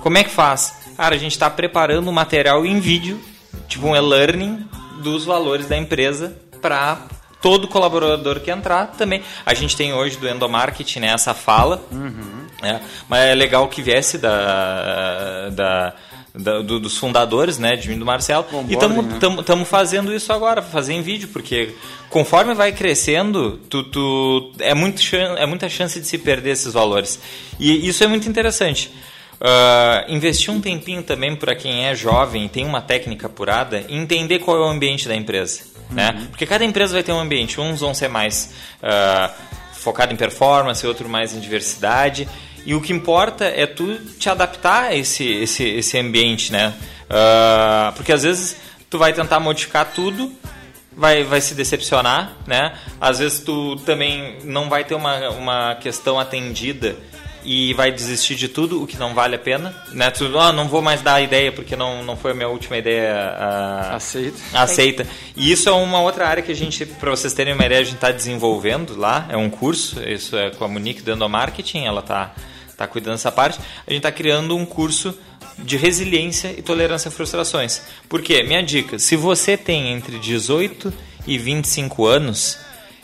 Como 0.00 0.18
é 0.18 0.22
que 0.24 0.30
faz? 0.30 0.74
Cara, 0.96 1.14
a 1.14 1.18
gente 1.18 1.32
está 1.32 1.48
preparando 1.48 2.08
um 2.08 2.12
material 2.12 2.66
em 2.66 2.78
vídeo, 2.78 3.18
tipo 3.66 3.86
um 3.88 3.96
e-learning 3.96 4.68
dos 5.02 5.24
valores 5.24 5.66
da 5.66 5.76
empresa 5.76 6.36
para 6.60 6.98
todo 7.42 7.68
colaborador 7.68 8.40
que 8.40 8.50
entrar 8.50 8.86
também. 8.96 9.22
A 9.44 9.52
gente 9.52 9.76
tem 9.76 9.92
hoje 9.92 10.16
do 10.16 10.26
endomarketing 10.28 11.00
né, 11.00 11.08
essa 11.08 11.34
fala, 11.34 11.82
né, 12.62 12.80
mas 13.08 13.20
é 13.20 13.34
legal 13.34 13.68
que 13.68 13.82
viesse 13.82 14.16
da, 14.18 15.50
da, 15.50 15.92
da- 16.34 16.62
do- 16.62 16.78
dos 16.80 16.96
fundadores, 16.96 17.58
né, 17.58 17.76
de 17.76 17.88
mim 17.88 17.96
e 17.96 17.98
do 17.98 18.06
Marcelo. 18.06 18.46
e 18.52 18.54
Onboarding, 18.56 19.14
estamos 19.40 19.46
né? 19.48 19.64
fazendo 19.64 20.14
isso 20.14 20.32
agora, 20.32 20.62
fazer 20.62 20.94
em 20.94 21.02
vídeo, 21.02 21.28
porque 21.32 21.74
conforme 22.08 22.54
vai 22.54 22.72
crescendo, 22.72 23.58
tu, 23.68 23.82
tu- 23.84 24.52
é, 24.58 24.72
muito 24.74 25.02
é 25.16 25.44
muita 25.46 25.68
chance 25.68 26.00
de 26.00 26.06
se 26.06 26.18
perder 26.18 26.50
esses 26.50 26.72
valores. 26.72 27.20
E 27.58 27.86
isso 27.88 28.02
é 28.04 28.06
muito 28.06 28.28
interessante. 28.28 28.90
Ah, 29.44 30.04
investir 30.06 30.54
um 30.54 30.60
tempinho 30.60 31.02
também 31.02 31.34
para 31.34 31.56
quem 31.56 31.86
é 31.86 31.96
jovem 31.96 32.44
e 32.44 32.48
tem 32.48 32.64
uma 32.64 32.80
técnica 32.80 33.26
apurada, 33.26 33.84
entender 33.88 34.38
qual 34.38 34.56
é 34.56 34.60
o 34.60 34.68
ambiente 34.70 35.08
da 35.08 35.16
empresa. 35.16 35.62
Né? 35.90 36.28
Porque 36.30 36.46
cada 36.46 36.64
empresa 36.64 36.92
vai 36.94 37.02
ter 37.02 37.12
um 37.12 37.18
ambiente, 37.18 37.60
uns 37.60 37.80
vão 37.80 37.92
ser 37.92 38.08
mais 38.08 38.54
ah, 38.80 39.34
focado 39.74 40.12
em 40.12 40.16
performance, 40.16 40.86
outro 40.86 41.08
mais 41.08 41.34
em 41.34 41.40
diversidade. 41.40 42.28
E 42.64 42.72
o 42.72 42.80
que 42.80 42.92
importa 42.92 43.44
é 43.44 43.66
tu 43.66 43.98
te 44.16 44.30
adaptar 44.30 44.84
a 44.84 44.94
esse, 44.94 45.26
esse, 45.26 45.64
esse 45.64 45.98
ambiente, 45.98 46.52
né? 46.52 46.72
Ah, 47.10 47.92
porque 47.96 48.12
às 48.12 48.22
vezes 48.22 48.56
tu 48.88 48.96
vai 48.96 49.12
tentar 49.12 49.40
modificar 49.40 49.90
tudo, 49.92 50.32
vai, 50.96 51.24
vai 51.24 51.40
se 51.40 51.56
decepcionar, 51.56 52.36
né? 52.46 52.74
Às 53.00 53.18
vezes 53.18 53.40
tu 53.40 53.74
também 53.84 54.38
não 54.44 54.68
vai 54.68 54.84
ter 54.84 54.94
uma, 54.94 55.30
uma 55.30 55.74
questão 55.74 56.20
atendida 56.20 56.96
e 57.44 57.74
vai 57.74 57.90
desistir 57.90 58.34
de 58.34 58.48
tudo, 58.48 58.82
o 58.82 58.86
que 58.86 58.96
não 58.96 59.14
vale 59.14 59.36
a 59.36 59.38
pena, 59.38 59.74
né? 59.92 60.10
Tu, 60.10 60.38
ah, 60.38 60.52
não 60.52 60.68
vou 60.68 60.80
mais 60.82 61.02
dar 61.02 61.14
a 61.14 61.20
ideia 61.20 61.50
porque 61.50 61.74
não, 61.76 62.02
não 62.02 62.16
foi 62.16 62.32
a 62.32 62.34
minha 62.34 62.48
última 62.48 62.76
ideia 62.76 63.14
ah, 63.14 63.96
Aceita. 63.96 64.38
aceita. 64.54 65.06
E 65.36 65.50
isso 65.50 65.68
é 65.68 65.72
uma 65.72 66.00
outra 66.00 66.26
área 66.28 66.42
que 66.42 66.52
a 66.52 66.54
gente, 66.54 66.86
para 66.86 67.10
vocês 67.10 67.32
terem 67.32 67.54
uma 67.54 67.64
ideia, 67.64 67.80
a 67.80 67.84
gente 67.84 67.96
está 67.96 68.10
desenvolvendo 68.10 68.96
lá. 68.96 69.26
É 69.28 69.36
um 69.36 69.50
curso, 69.50 70.00
isso 70.08 70.36
é 70.36 70.50
com 70.50 70.64
a 70.64 70.68
Monique 70.68 71.02
do 71.02 71.12
Endomarketing, 71.12 71.84
ela 71.84 72.00
está 72.00 72.34
tá 72.76 72.86
cuidando 72.86 73.14
dessa 73.14 73.32
parte. 73.32 73.58
A 73.86 73.90
gente 73.90 73.98
está 73.98 74.12
criando 74.12 74.56
um 74.56 74.64
curso 74.64 75.16
de 75.58 75.76
resiliência 75.76 76.54
e 76.56 76.62
tolerância 76.62 77.08
a 77.08 77.12
frustrações. 77.12 77.82
Por 78.08 78.22
quê? 78.22 78.42
Minha 78.42 78.62
dica, 78.62 78.98
se 78.98 79.16
você 79.16 79.56
tem 79.56 79.92
entre 79.92 80.18
18 80.18 80.92
e 81.26 81.38
25 81.38 82.06
anos, 82.06 82.58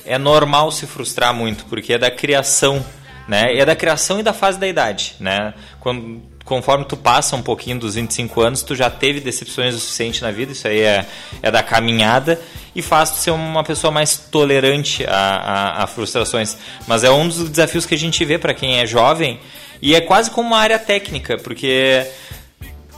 é 0.05 0.19
normal 0.19 0.73
se 0.73 0.87
frustrar 0.87 1.35
muito, 1.35 1.65
porque 1.67 1.93
é 1.93 1.99
da 1.99 2.11
criação, 2.11 2.85
né? 3.29 3.55
É 3.57 3.65
da 3.65 3.77
criação 3.77 4.19
e 4.19 4.23
da 4.23 4.33
fase 4.33 4.59
da 4.59 4.67
idade, 4.67 5.15
né? 5.21 5.53
Quando, 5.79 6.23
conforme 6.45 6.85
tu 6.87 6.97
passa 6.97 7.37
um 7.37 7.43
pouquinho 7.43 7.79
dos 7.79 7.95
25 7.95 8.41
anos, 8.41 8.63
tu 8.63 8.75
já 8.75 8.89
teve 8.89 9.21
decepções 9.21 9.75
o 9.75 9.79
suficiente 9.79 10.23
na 10.23 10.31
vida, 10.31 10.53
isso 10.53 10.67
aí 10.67 10.81
é, 10.81 11.07
é 11.43 11.51
da 11.51 11.63
caminhada 11.63 12.41
e 12.75 12.81
faz 12.81 13.11
tu 13.11 13.17
ser 13.19 13.31
uma 13.33 13.63
pessoa 13.63 13.91
mais 13.91 14.17
tolerante 14.17 15.05
a, 15.07 15.13
a, 15.13 15.85
a 15.85 15.87
frustrações. 15.87 16.57
Mas 16.87 17.05
é 17.05 17.11
um 17.11 17.29
dos 17.29 17.49
desafios 17.51 17.85
que 17.85 17.95
a 17.95 17.99
gente 17.99 18.25
vê 18.25 18.39
para 18.39 18.55
quem 18.55 18.79
é 18.81 18.87
jovem 18.87 19.39
e 19.83 19.95
é 19.95 20.01
quase 20.01 20.31
como 20.31 20.49
uma 20.49 20.59
área 20.59 20.79
técnica, 20.79 21.37
porque 21.37 22.07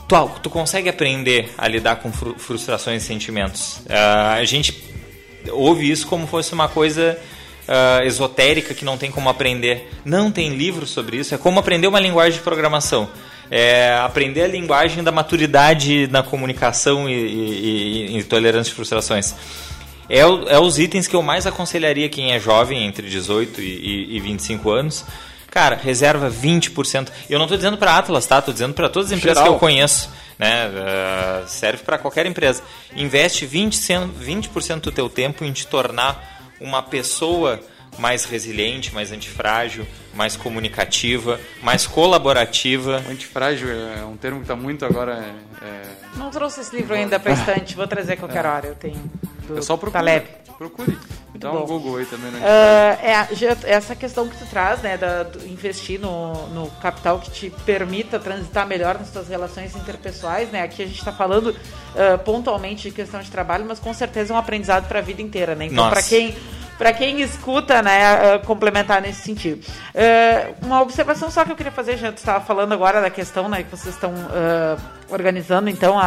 tu, 0.07 0.29
tu 0.41 0.49
consegue 0.49 0.87
aprender 0.87 1.51
a 1.57 1.67
lidar 1.67 1.97
com 1.97 2.11
fru- 2.11 2.35
frustrações 2.37 3.03
e 3.03 3.05
sentimentos. 3.05 3.81
Ah, 3.89 4.33
a 4.35 4.45
gente 4.45 4.81
ouve 5.51 5.89
isso 5.89 6.07
como 6.07 6.25
fosse 6.25 6.53
uma 6.53 6.67
coisa 6.69 7.19
ah, 7.67 7.99
esotérica 8.03 8.73
que 8.73 8.83
não 8.85 8.97
tem 8.97 9.11
como 9.11 9.29
aprender. 9.29 9.89
Não 10.05 10.31
tem 10.31 10.49
livro 10.55 10.85
sobre 10.85 11.17
isso. 11.17 11.33
É 11.35 11.37
como 11.37 11.59
aprender 11.59 11.87
uma 11.87 11.99
linguagem 11.99 12.33
de 12.37 12.43
programação. 12.43 13.09
É 13.49 13.97
aprender 14.03 14.43
a 14.43 14.47
linguagem 14.47 15.03
da 15.03 15.11
maturidade 15.11 16.07
na 16.07 16.23
comunicação 16.23 17.09
e, 17.09 17.13
e, 17.13 18.07
e- 18.15 18.17
e 18.19 18.23
tolerância 18.23 18.69
de 18.69 18.75
frustrações. 18.75 19.35
É, 20.09 20.25
o- 20.25 20.47
é 20.49 20.57
os 20.59 20.77
itens 20.79 21.05
que 21.07 21.15
eu 21.15 21.21
mais 21.21 21.45
aconselharia 21.45 22.07
quem 22.09 22.31
é 22.33 22.39
jovem, 22.39 22.85
entre 22.85 23.09
18 23.09 23.61
e, 23.61 23.63
e, 24.11 24.17
e 24.17 24.19
25 24.21 24.69
anos. 24.71 25.05
Cara, 25.49 25.75
reserva 25.75 26.29
20%. 26.29 27.09
Eu 27.29 27.37
não 27.37 27.45
estou 27.45 27.57
dizendo 27.57 27.77
para 27.77 27.97
Atlas, 27.97 28.25
tá? 28.25 28.39
Estou 28.39 28.53
dizendo 28.53 28.73
para 28.73 28.87
todas 28.87 29.11
as 29.11 29.17
empresas 29.17 29.39
Geral. 29.39 29.51
que 29.53 29.55
eu 29.55 29.59
conheço. 29.59 30.09
Né? 30.39 30.71
Ah, 30.77 31.43
serve 31.45 31.83
para 31.83 31.97
qualquer 31.97 32.25
empresa. 32.25 32.63
Investe 32.95 33.45
20%, 33.45 34.09
20 34.17 34.49
do 34.81 34.91
teu 34.93 35.09
tempo 35.09 35.43
em 35.43 35.51
te 35.51 35.67
tornar 35.67 36.30
uma 36.61 36.81
pessoa 36.81 37.59
mais 37.97 38.23
resiliente, 38.23 38.93
mais 38.93 39.11
antifrágil, 39.11 39.85
mais 40.13 40.37
comunicativa, 40.37 41.39
mais 41.61 41.85
colaborativa. 41.85 43.03
Antifrágil 43.09 43.69
é 43.69 44.05
um 44.05 44.15
termo 44.15 44.37
que 44.37 44.43
está 44.45 44.55
muito 44.55 44.85
agora. 44.85 45.25
é, 45.61 45.65
é, 45.65 45.81
Não 46.15 46.29
trouxe 46.29 46.61
esse 46.61 46.75
livro 46.75 46.93
ainda 46.93 47.19
pra 47.19 47.33
estante, 47.33 47.75
vou 47.75 47.87
trazer 47.87 48.13
a 48.13 48.17
qualquer 48.17 48.45
hora, 48.45 48.67
eu 48.67 48.75
tenho. 48.75 49.01
Do 49.51 49.59
É 49.59 49.61
só 49.61 49.77
procura. 49.77 49.99
Taleb. 49.99 50.27
Procure. 50.57 50.97
Dá 51.35 51.51
um. 51.51 51.65
Google 51.65 51.97
aí 51.97 52.05
também, 52.05 52.29
né? 52.31 52.39
Ah, 52.43 52.97
é, 53.01 53.71
essa 53.71 53.95
questão 53.95 54.27
que 54.27 54.37
tu 54.37 54.45
traz, 54.45 54.81
né, 54.81 54.97
da, 54.97 55.23
do 55.23 55.43
investir 55.47 55.99
no, 55.99 56.47
no 56.49 56.69
capital 56.81 57.19
que 57.19 57.31
te 57.31 57.49
permita 57.65 58.19
transitar 58.19 58.67
melhor 58.67 58.99
nas 58.99 59.09
tuas 59.09 59.27
relações 59.27 59.75
interpessoais, 59.75 60.51
né? 60.51 60.61
Aqui 60.61 60.83
a 60.83 60.85
gente 60.85 60.99
está 60.99 61.11
falando 61.11 61.55
ah, 61.95 62.17
pontualmente 62.17 62.89
de 62.89 62.95
questão 62.95 63.21
de 63.21 63.31
trabalho, 63.31 63.65
mas 63.67 63.79
com 63.79 63.93
certeza 63.93 64.33
é 64.33 64.35
um 64.35 64.39
aprendizado 64.39 64.87
para 64.87 64.99
a 64.99 65.01
vida 65.01 65.21
inteira, 65.21 65.55
né? 65.55 65.65
Então, 65.65 65.89
para 65.89 66.03
quem 66.03 66.35
para 66.81 66.93
quem 66.93 67.21
escuta, 67.21 67.79
né, 67.83 68.03
ah, 68.33 68.39
complementar 68.43 69.03
nesse 69.03 69.21
sentido. 69.21 69.63
Ah, 69.95 70.47
uma 70.63 70.81
observação 70.81 71.29
só 71.29 71.45
que 71.45 71.51
eu 71.51 71.55
queria 71.55 71.71
fazer, 71.71 71.95
tu 71.97 72.17
estava 72.17 72.43
falando 72.43 72.73
agora 72.73 72.99
da 72.99 73.09
questão, 73.11 73.47
né, 73.47 73.61
que 73.61 73.69
vocês 73.69 73.93
estão 73.93 74.11
ah, 74.31 74.77
organizando 75.07 75.69
então 75.69 75.99
a, 75.99 76.03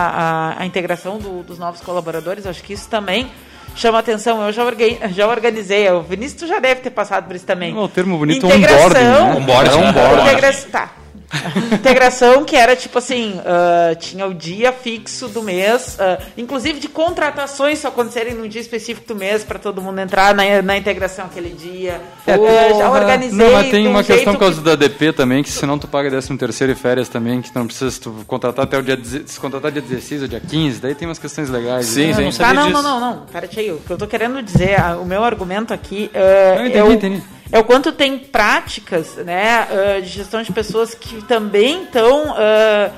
a, 0.57 0.63
a 0.63 0.67
integração 0.67 1.19
do- 1.19 1.45
dos 1.45 1.61
novos 1.61 1.81
colaboradores. 1.81 2.45
Acho 2.45 2.61
que 2.65 2.73
isso 2.73 2.89
também 2.89 3.31
chama 3.77 4.01
atenção. 4.01 4.45
Eu 4.45 4.53
já, 4.53 4.65
orgue- 4.65 4.99
já 5.13 5.29
organizei. 5.29 5.89
O 5.93 6.03
Vinícius 6.03 6.41
tu 6.41 6.47
já 6.49 6.59
deve 6.59 6.81
ter 6.81 6.91
passado 6.91 7.27
por 7.27 7.37
isso 7.37 7.47
também. 7.47 7.77
O 7.79 7.87
termo 7.89 8.19
bonito 8.19 8.45
é 8.51 8.57
Integração. 8.57 8.89
onboarding, 8.89 9.05
né? 9.05 9.37
Onboarding, 9.37 9.71
Era 9.71 9.81
né? 9.81 9.89
onboarding. 9.91 10.23
Integra- 10.33 10.53
Tá. 10.73 10.91
Integração 11.73 12.45
que 12.45 12.57
era 12.57 12.77
tipo 12.77 12.99
assim, 12.99 13.41
ah, 13.45 13.95
tinha 13.95 14.27
o 14.27 14.35
dia 14.35 14.73
fixo 14.73 15.29
do 15.29 15.43
mês, 15.43 15.97
ah, 15.99 16.19
inclusive 16.37 16.79
de 16.81 16.89
contratações 16.89 17.79
só 17.79 17.89
acontecerem 17.89 18.35
num 18.35 18.49
dia 18.49 18.61
específico 18.61 19.07
do 19.07 19.15
mês 19.15 19.45
para 19.45 19.59
todo 19.59 19.81
mundo 19.81 20.01
entrar 20.01 20.35
na, 20.35 20.63
na 20.63 20.77
integração 20.77 21.27
aquele 21.27 21.51
dia. 21.51 22.01
Ah, 22.27 22.79
já 22.79 22.91
organizei. 22.91 23.39
Não, 23.39 23.53
mas 23.53 23.71
tem 23.71 23.87
um 23.89 23.91
uma 23.91 24.05
questão 24.05 24.35
por 24.35 24.41
causa 24.41 24.59
que- 24.59 24.65
da 24.65 24.75
DP 24.75 25.13
também, 25.13 25.43
que 25.43 25.51
senão 25.51 25.79
tu 25.79 25.87
paga 25.89 26.11
13 26.11 26.37
terceiro 26.37 26.73
e 26.73 26.77
férias 26.77 27.09
também, 27.09 27.41
que 27.41 27.53
tu 27.53 27.59
não 27.59 27.67
precisa 27.67 28.01
tu 28.01 28.25
contratar 28.27 28.65
até 28.65 28.79
o 28.79 28.83
dia, 28.83 28.99
se 29.27 29.39
contratar 29.39 29.71
dia 29.71 29.83
16 29.83 30.23
ou 30.23 30.29
dia 30.29 30.41
15, 30.41 30.81
daí 30.81 30.95
tem 30.95 31.07
umas 31.07 31.19
questões 31.19 31.49
legais. 31.49 31.87
Sim, 31.87 32.13
né? 32.13 32.31
sim. 32.31 32.39
Tá, 32.39 32.53
não, 32.53 32.69
disso. 32.69 32.83
não, 32.83 33.01
não, 33.01 33.01
não. 33.01 33.27
Pera 33.27 33.49
aí, 33.57 33.71
o 33.73 33.79
que 33.79 33.91
eu 33.91 33.97
tô 33.99 34.07
querendo 34.07 34.43
dizer, 34.43 34.81
ah, 34.81 34.97
o 35.01 35.05
meu 35.05 35.23
argumento 35.25 35.73
aqui 35.73 36.11
ah, 36.15 36.57
Não, 36.57 36.67
entendi, 36.67 36.79
é, 36.79 36.85
o, 36.85 36.93
entendi. 36.93 37.23
É 37.55 37.59
o 37.61 37.63
quanto 37.63 37.93
tem 37.93 38.19
práticas 38.19 39.15
né, 39.15 39.61
ah, 39.61 40.01
de 40.01 40.09
gestão 40.09 40.43
de 40.43 40.53
pessoas 40.53 40.93
que 40.93 41.23
também 41.23 41.85
estão 41.85 42.35
ah, 42.37 42.91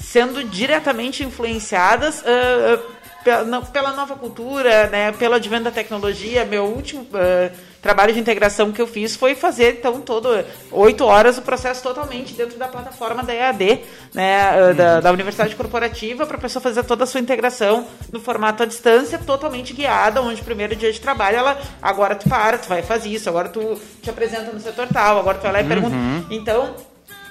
sendo 0.00 0.42
diretamente 0.42 1.22
influenciadas 1.22 2.24
ah, 2.26 2.80
pela, 3.22 3.62
pela 3.62 3.92
nova 3.92 4.16
cultura, 4.16 4.88
né, 4.88 5.12
pelo 5.12 5.34
advento 5.34 5.62
da 5.62 5.70
tecnologia. 5.70 6.44
Meu 6.44 6.64
último 6.64 7.06
ah, 7.14 7.52
trabalho 7.80 8.12
de 8.12 8.20
integração 8.20 8.70
que 8.72 8.80
eu 8.80 8.86
fiz 8.86 9.16
foi 9.16 9.34
fazer, 9.34 9.78
então, 9.78 10.00
todo 10.00 10.44
oito 10.70 11.04
horas 11.04 11.38
o 11.38 11.42
processo 11.42 11.82
totalmente 11.82 12.34
dentro 12.34 12.58
da 12.58 12.68
plataforma 12.68 13.22
da 13.22 13.34
EAD, 13.34 13.80
né, 14.14 14.40
ah, 14.40 14.72
da, 14.72 15.00
da 15.00 15.12
Universidade 15.12 15.56
Corporativa, 15.56 16.26
para 16.26 16.36
a 16.36 16.40
pessoa 16.40 16.62
fazer 16.62 16.84
toda 16.84 17.04
a 17.04 17.06
sua 17.06 17.20
integração 17.20 17.86
no 18.12 18.20
formato 18.20 18.62
à 18.62 18.66
distância, 18.66 19.18
totalmente 19.18 19.72
guiada, 19.72 20.20
onde 20.20 20.42
primeiro 20.42 20.76
dia 20.76 20.92
de 20.92 21.00
trabalho 21.00 21.38
ela, 21.38 21.60
agora 21.80 22.14
tu 22.14 22.28
para, 22.28 22.58
tu 22.58 22.68
vai 22.68 22.82
fazer 22.82 23.08
isso, 23.08 23.28
agora 23.28 23.48
tu 23.48 23.80
te 24.02 24.10
apresenta 24.10 24.52
no 24.52 24.60
setor 24.60 24.86
tal, 24.88 25.18
agora 25.18 25.38
tu 25.38 25.42
vai 25.42 25.52
lá 25.52 25.60
e 25.62 25.64
pergunta. 25.64 25.96
Então, 26.30 26.74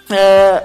é, 0.09 0.63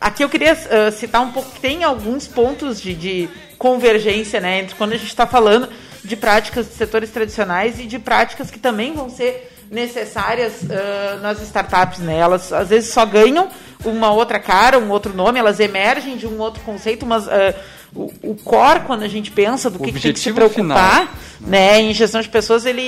aqui 0.00 0.24
eu 0.24 0.28
queria 0.28 0.52
é, 0.52 0.90
citar 0.90 1.20
um 1.20 1.30
pouco 1.30 1.50
que 1.50 1.60
tem 1.60 1.84
alguns 1.84 2.26
pontos 2.26 2.80
de, 2.80 2.94
de 2.94 3.28
convergência 3.58 4.40
né, 4.40 4.60
entre 4.60 4.74
quando 4.76 4.92
a 4.92 4.96
gente 4.96 5.08
está 5.08 5.26
falando 5.26 5.68
de 6.06 6.16
práticas 6.16 6.66
de 6.66 6.74
setores 6.74 7.10
tradicionais 7.10 7.78
e 7.80 7.86
de 7.86 7.98
práticas 7.98 8.50
que 8.50 8.58
também 8.58 8.94
vão 8.94 9.10
ser 9.10 9.52
necessárias 9.70 10.68
é, 10.68 11.18
nas 11.20 11.40
startups. 11.42 11.98
Né? 11.98 12.18
Elas 12.18 12.52
às 12.52 12.68
vezes 12.68 12.92
só 12.92 13.04
ganham 13.04 13.48
uma 13.84 14.12
outra 14.12 14.38
cara, 14.38 14.78
um 14.78 14.90
outro 14.90 15.14
nome, 15.14 15.38
elas 15.38 15.60
emergem 15.60 16.16
de 16.16 16.26
um 16.26 16.38
outro 16.38 16.62
conceito, 16.62 17.04
mas 17.04 17.26
é, 17.28 17.54
o, 17.94 18.12
o 18.22 18.34
core, 18.34 18.80
quando 18.86 19.02
a 19.02 19.08
gente 19.08 19.30
pensa 19.30 19.70
do 19.70 19.78
O 19.78 19.82
que, 19.82 19.92
que 19.92 20.00
tem 20.00 20.12
que 20.12 20.20
se 20.20 20.32
preocupar, 20.32 21.12
né, 21.40 21.80
em 21.80 21.92
gestão 21.92 22.20
de 22.20 22.28
pessoas, 22.28 22.64
ele 22.64 22.82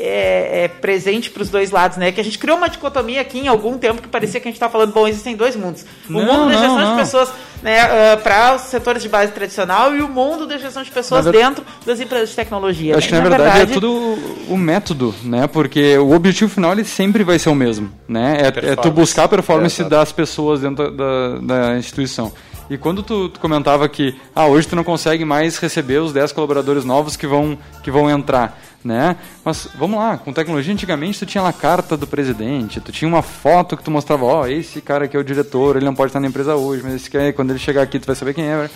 é, 0.00 0.64
é 0.64 0.68
presente 0.68 1.30
para 1.30 1.42
os 1.42 1.48
dois 1.48 1.70
lados, 1.70 1.96
né? 1.96 2.10
Que 2.12 2.20
a 2.20 2.24
gente 2.24 2.38
criou 2.38 2.56
uma 2.56 2.68
dicotomia 2.68 3.20
aqui 3.20 3.38
em 3.38 3.48
algum 3.48 3.78
tempo 3.78 4.02
que 4.02 4.08
parecia 4.08 4.40
que 4.40 4.48
a 4.48 4.50
gente 4.50 4.56
estava 4.56 4.72
falando, 4.72 4.92
bom, 4.92 5.06
existem 5.06 5.36
dois 5.36 5.54
mundos. 5.56 5.84
O 6.08 6.12
Não, 6.12 6.20
mundo 6.20 6.28
da 6.28 6.44
não, 6.44 6.50
gestão 6.52 6.78
não. 6.78 6.90
de 6.96 7.00
pessoas 7.00 7.32
né, 7.62 8.16
para 8.16 8.56
os 8.56 8.62
setores 8.62 9.02
de 9.02 9.08
base 9.08 9.30
tradicional 9.32 9.94
e 9.94 10.02
o 10.02 10.08
mundo 10.08 10.46
da 10.46 10.58
gestão 10.58 10.82
de 10.82 10.90
pessoas 10.90 11.24
Na 11.24 11.30
ver- 11.30 11.38
dentro 11.38 11.64
das 11.86 12.00
empresas 12.00 12.30
de 12.30 12.36
tecnologia. 12.36 12.92
Eu 12.94 12.98
acho 12.98 13.08
que 13.08 13.14
né? 13.14 13.20
na 13.20 13.28
verdade, 13.28 13.60
é 13.60 13.66
tudo 13.74 14.18
o 14.48 14.56
método, 14.56 15.14
né? 15.22 15.46
Porque 15.46 15.96
o 15.98 16.12
objetivo 16.12 16.50
final 16.52 16.72
ele 16.72 16.84
sempre 16.84 17.22
vai 17.22 17.38
ser 17.38 17.50
o 17.50 17.54
mesmo, 17.54 17.90
né? 18.08 18.38
É, 18.42 18.72
é 18.72 18.76
tu 18.76 18.90
buscar 18.90 19.24
a 19.24 19.28
performance 19.28 19.80
É, 19.80 19.84
das 19.88 20.10
pessoas 20.10 20.60
dentro 20.60 20.90
da, 20.90 21.38
da 21.38 21.78
instituição. 21.78 22.32
E 22.70 22.78
quando 22.78 23.02
tu, 23.02 23.28
tu 23.28 23.38
comentava 23.40 23.88
que 23.88 24.14
ah, 24.34 24.46
hoje 24.46 24.66
tu 24.68 24.74
não 24.76 24.84
consegue 24.84 25.24
mais 25.24 25.58
receber 25.58 25.98
os 26.00 26.12
10 26.12 26.32
colaboradores 26.32 26.84
novos 26.84 27.16
que 27.16 27.26
vão, 27.26 27.58
que 27.82 27.90
vão 27.90 28.08
entrar, 28.08 28.58
né? 28.82 29.16
Mas 29.44 29.68
vamos 29.74 29.98
lá, 29.98 30.16
com 30.16 30.32
tecnologia 30.32 30.72
antigamente 30.72 31.18
tu 31.18 31.26
tinha 31.26 31.42
lá 31.42 31.50
a 31.50 31.52
carta 31.52 31.96
do 31.96 32.06
presidente, 32.06 32.80
tu 32.80 32.90
tinha 32.90 33.08
uma 33.08 33.20
foto 33.20 33.76
que 33.76 33.82
tu 33.84 33.90
mostrava, 33.90 34.24
ó, 34.24 34.46
esse 34.46 34.80
cara 34.80 35.04
aqui 35.04 35.16
é 35.16 35.20
o 35.20 35.24
diretor, 35.24 35.76
ele 35.76 35.84
não 35.84 35.94
pode 35.94 36.10
estar 36.10 36.20
na 36.20 36.28
empresa 36.28 36.54
hoje, 36.54 36.82
mas 36.82 36.94
esse 36.94 37.10
cara, 37.10 37.32
quando 37.32 37.50
ele 37.50 37.58
chegar 37.58 37.82
aqui 37.82 37.98
tu 37.98 38.06
vai 38.06 38.16
saber 38.16 38.32
quem 38.32 38.44
é. 38.46 38.70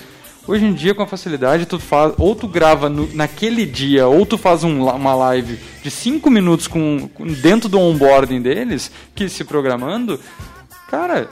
Hoje 0.47 0.65
em 0.65 0.73
dia, 0.75 0.95
com 0.95 1.03
a 1.03 1.07
facilidade, 1.09 1.65
tu 1.67 1.79
faz, 1.79 2.13
ou 2.19 2.35
tu 2.37 2.47
grava 2.47 2.89
no- 2.89 3.09
naquele 3.15 3.65
dia, 3.67 4.07
ou 4.07 4.25
tu 4.27 4.37
faz 4.39 4.63
um 4.63 4.85
uma 4.89 5.15
live 5.15 5.59
de 5.83 5.91
5 5.91 6.31
minutos 6.31 6.69
com- 6.69 7.09
dentro 7.43 7.69
do 7.69 7.81
onboarding 7.81 8.41
deles, 8.43 8.91
que 9.15 9.29
se 9.29 9.43
programando, 9.43 10.21
cara, 10.89 11.29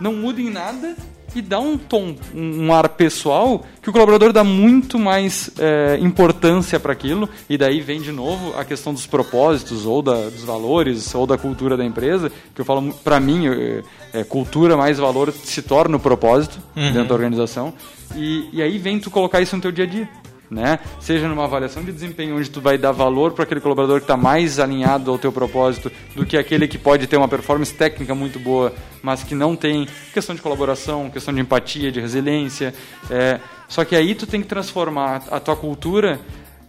não 0.00 0.12
muda 0.14 0.40
em 0.40 0.50
nada 0.50 0.96
e 1.38 1.42
dá 1.42 1.60
um 1.60 1.78
tom, 1.78 2.16
um, 2.34 2.72
ar 2.72 2.88
pessoal 2.88 3.64
que 3.80 3.88
o 3.88 3.92
colaborador 3.92 4.32
dá 4.32 4.42
muito 4.42 4.98
mais 4.98 5.50
é, 5.58 5.96
importância 6.00 6.80
para 6.80 6.92
aquilo. 6.92 7.28
E 7.48 7.56
daí 7.56 7.80
vem 7.80 8.00
de 8.00 8.10
novo 8.10 8.58
a 8.58 8.64
questão 8.64 8.92
dos 8.92 9.06
propósitos 9.06 9.86
ou 9.86 10.02
da, 10.02 10.28
dos 10.28 10.42
valores 10.42 11.14
ou 11.14 11.26
da 11.26 11.38
cultura 11.38 11.76
da 11.76 11.84
empresa 11.84 12.30
que 12.54 12.60
eu 12.60 12.64
falo 12.64 12.92
para 13.04 13.20
mim 13.20 13.46
é, 13.46 13.82
é, 14.12 14.24
cultura 14.24 14.76
mais 14.76 14.98
valor 14.98 15.32
se 15.32 15.62
torna 15.62 15.96
o 15.96 16.00
propósito 16.00 16.58
dentro 16.74 17.08
da 17.08 17.14
organização. 17.14 17.72
E, 18.16 18.48
e 18.52 18.62
aí 18.62 18.78
vem 18.78 18.98
tu 18.98 19.10
colocar 19.10 19.40
isso 19.40 19.54
no 19.54 19.62
teu 19.62 19.70
dia 19.70 19.84
a 19.84 19.88
dia 19.88 20.08
né? 20.50 20.78
Seja 21.00 21.28
numa 21.28 21.44
avaliação 21.44 21.82
de 21.82 21.92
desempenho 21.92 22.36
onde 22.36 22.50
tu 22.50 22.60
vai 22.60 22.78
dar 22.78 22.92
valor 22.92 23.32
para 23.32 23.44
aquele 23.44 23.60
colaborador 23.60 23.98
que 23.98 24.04
está 24.04 24.16
mais 24.16 24.58
alinhado 24.58 25.10
ao 25.10 25.18
teu 25.18 25.32
propósito 25.32 25.90
do 26.14 26.24
que 26.24 26.36
aquele 26.36 26.66
que 26.66 26.78
pode 26.78 27.06
ter 27.06 27.16
uma 27.16 27.28
performance 27.28 27.72
técnica 27.74 28.14
muito 28.14 28.38
boa, 28.38 28.72
mas 29.02 29.22
que 29.22 29.34
não 29.34 29.54
tem 29.54 29.86
questão 30.12 30.34
de 30.34 30.42
colaboração, 30.42 31.10
questão 31.10 31.34
de 31.34 31.40
empatia, 31.40 31.92
de 31.92 32.00
resiliência. 32.00 32.74
é, 33.10 33.40
só 33.68 33.84
que 33.84 33.94
aí 33.94 34.14
tu 34.14 34.26
tem 34.26 34.40
que 34.40 34.48
transformar 34.48 35.24
a 35.30 35.38
tua 35.38 35.54
cultura 35.54 36.18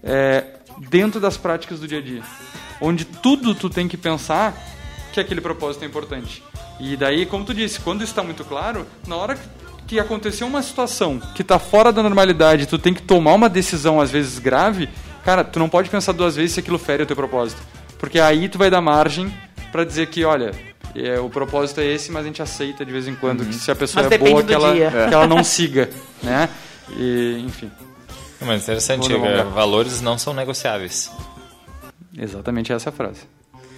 é, 0.03 0.43
dentro 0.89 1.19
das 1.19 1.37
práticas 1.37 1.79
do 1.79 1.87
dia 1.87 1.99
a 1.99 2.01
dia, 2.01 2.21
onde 2.81 3.05
tudo 3.05 3.55
tu 3.55 3.69
tem 3.69 3.87
que 3.87 3.95
pensar 3.95 4.53
que 5.13 5.19
aquele 5.19 5.41
propósito 5.41 5.83
é 5.83 5.87
importante. 5.87 6.43
E 6.79 6.95
daí, 6.95 7.25
como 7.25 7.43
tu 7.43 7.53
disse, 7.53 7.79
quando 7.79 8.03
está 8.03 8.23
muito 8.23 8.43
claro, 8.45 8.85
na 9.07 9.15
hora 9.15 9.35
que 9.35 9.41
que 9.89 9.99
aconteceu 9.99 10.45
uma 10.45 10.61
situação 10.61 11.19
que 11.33 11.41
está 11.41 11.57
fora 11.57 11.91
da 11.91 12.03
normalidade, 12.03 12.67
tu 12.67 12.77
tem 12.77 12.93
que 12.93 13.01
tomar 13.01 13.33
uma 13.33 13.49
decisão 13.49 13.99
às 13.99 14.11
vezes 14.11 14.37
grave, 14.37 14.87
cara, 15.25 15.43
tu 15.43 15.57
não 15.57 15.67
pode 15.67 15.89
pensar 15.89 16.11
duas 16.11 16.35
vezes 16.35 16.51
se 16.53 16.59
aquilo 16.59 16.77
fere 16.77 17.01
o 17.01 17.05
teu 17.07 17.15
propósito. 17.15 17.59
Porque 17.97 18.19
aí 18.19 18.47
tu 18.47 18.59
vai 18.59 18.69
dar 18.69 18.81
margem 18.81 19.33
para 19.71 19.83
dizer 19.83 20.05
que, 20.05 20.23
olha, 20.23 20.51
é, 20.95 21.19
o 21.19 21.27
propósito 21.27 21.81
é 21.81 21.87
esse, 21.87 22.11
mas 22.11 22.21
a 22.23 22.27
gente 22.27 22.39
aceita 22.39 22.85
de 22.85 22.91
vez 22.91 23.07
em 23.07 23.15
quando 23.15 23.43
que 23.43 23.55
se 23.55 23.71
a 23.71 23.75
pessoa 23.75 24.03
Mas 24.03 24.11
é 24.11 24.17
boa, 24.19 24.43
que 24.43 24.53
ela, 24.53 24.75
que 24.75 25.13
ela 25.13 25.25
não 25.25 25.41
siga, 25.43 25.89
né? 26.21 26.47
E, 26.91 27.43
enfim, 27.47 27.71
Mas 28.41 28.61
interessante, 28.61 29.09
valores 29.55 30.01
não 30.01 30.19
são 30.19 30.35
negociáveis. 30.35 31.11
exatamente 32.15 32.71
essa 32.71 32.89
é 32.89 32.91
a 32.91 32.93
frase. 32.93 33.21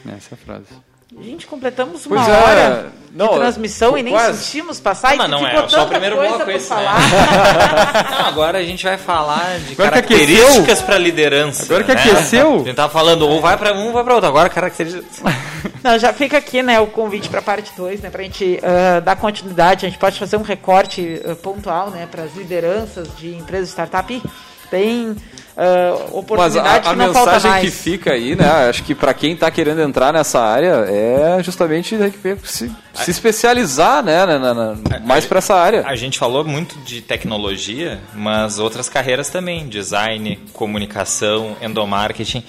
Essa 0.05 0.33
é 0.33 0.35
a 0.35 0.37
frase. 0.37 0.90
Gente, 1.19 1.45
completamos 1.45 2.05
uma 2.05 2.25
é, 2.25 2.31
hora 2.31 2.91
não, 3.11 3.27
de 3.27 3.35
transmissão 3.35 3.97
e 3.97 4.03
nem 4.03 4.13
quase. 4.13 4.43
sentimos 4.45 4.79
passar. 4.79 5.17
Não, 5.17 5.25
e 5.25 5.29
mas 5.29 5.29
não 5.29 5.45
é, 5.47 5.67
só 5.67 5.83
o 5.83 5.87
primeiro 5.87 6.15
coisa 6.15 6.37
bloco 6.37 6.51
esse, 6.51 6.69
né? 6.69 6.75
falar. 6.75 6.99
Não, 8.11 8.25
agora 8.27 8.59
a 8.59 8.63
gente 8.63 8.83
vai 8.85 8.97
falar 8.97 9.59
de 9.59 9.73
Agora 9.73 9.91
características 9.91 10.81
para 10.81 10.97
liderança. 10.97 11.63
Agora 11.63 11.83
que 11.83 11.93
né? 11.93 12.01
aqueceu. 12.01 12.55
A 12.55 12.57
gente 12.59 12.75
tava 12.75 12.93
falando 12.93 13.27
ou 13.27 13.41
vai 13.41 13.57
para 13.57 13.73
um 13.73 13.87
ou 13.87 13.91
vai 13.91 14.03
para 14.03 14.13
outro. 14.13 14.29
Agora 14.29 14.49
características. 14.49 15.21
Não, 15.83 15.99
já 15.99 16.13
fica 16.13 16.37
aqui, 16.37 16.63
né, 16.63 16.79
o 16.79 16.87
convite 16.87 17.27
para 17.27 17.39
a 17.39 17.43
parte 17.43 17.71
2, 17.75 18.01
né, 18.01 18.09
para 18.09 18.21
a 18.21 18.23
gente 18.23 18.59
ah, 18.63 18.99
dar 19.01 19.15
continuidade. 19.17 19.85
A 19.85 19.89
gente 19.89 19.99
pode 19.99 20.17
fazer 20.17 20.37
um 20.37 20.43
recorte 20.43 21.21
ah, 21.25 21.35
pontual, 21.35 21.89
né, 21.89 22.07
para 22.09 22.23
as 22.23 22.35
lideranças 22.35 23.09
de 23.17 23.35
empresas 23.35 23.67
de 23.67 23.73
startup. 23.73 24.13
E 24.13 25.15
Tem 25.55 25.65
ah, 25.65 25.91
Mas 25.91 26.01
a, 26.01 26.17
oportunidade 26.17 26.87
a 26.87 26.91
que 26.91 26.95
não 26.95 27.13
falta 27.13 27.31
mensagem 27.33 27.61
que 27.61 27.71
fica 27.71 28.13
aí, 28.13 28.35
né? 28.35 28.49
Acho 28.69 28.83
que 28.83 28.95
para 28.95 29.13
quem 29.13 29.33
está 29.33 29.51
querendo 29.51 29.81
entrar 29.81 30.13
nessa 30.13 30.39
área 30.39 30.85
é 30.87 31.41
justamente 31.43 31.95
se, 32.43 32.71
se 32.93 33.11
especializar, 33.11 34.03
né? 34.03 34.25
na- 34.25 34.39
na- 34.39 34.53
na- 34.53 34.99
mais 35.03 35.25
para 35.25 35.39
essa 35.39 35.55
área. 35.55 35.83
A 35.85 35.95
gente 35.95 36.17
falou 36.17 36.43
muito 36.45 36.77
de 36.79 37.01
tecnologia, 37.01 37.99
mas 38.13 38.59
outras 38.59 38.87
carreiras 38.89 39.29
também, 39.29 39.67
design, 39.67 40.39
comunicação, 40.53 41.55
endomarketing. 41.61 42.43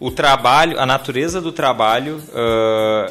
O 0.00 0.10
trabalho, 0.10 0.80
a 0.80 0.84
natureza 0.86 1.40
do 1.40 1.52
trabalho 1.52 2.20
ah, 2.34 3.10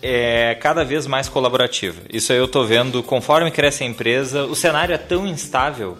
é 0.00 0.54
cada 0.60 0.84
vez 0.84 1.06
mais 1.06 1.28
colaborativa. 1.28 2.00
Isso 2.12 2.32
aí 2.32 2.38
eu 2.38 2.46
tô 2.46 2.64
vendo, 2.64 3.02
conforme 3.02 3.50
cresce 3.50 3.82
a 3.82 3.86
empresa, 3.86 4.44
o 4.44 4.54
cenário 4.54 4.94
é 4.94 4.98
tão 4.98 5.26
instável, 5.26 5.98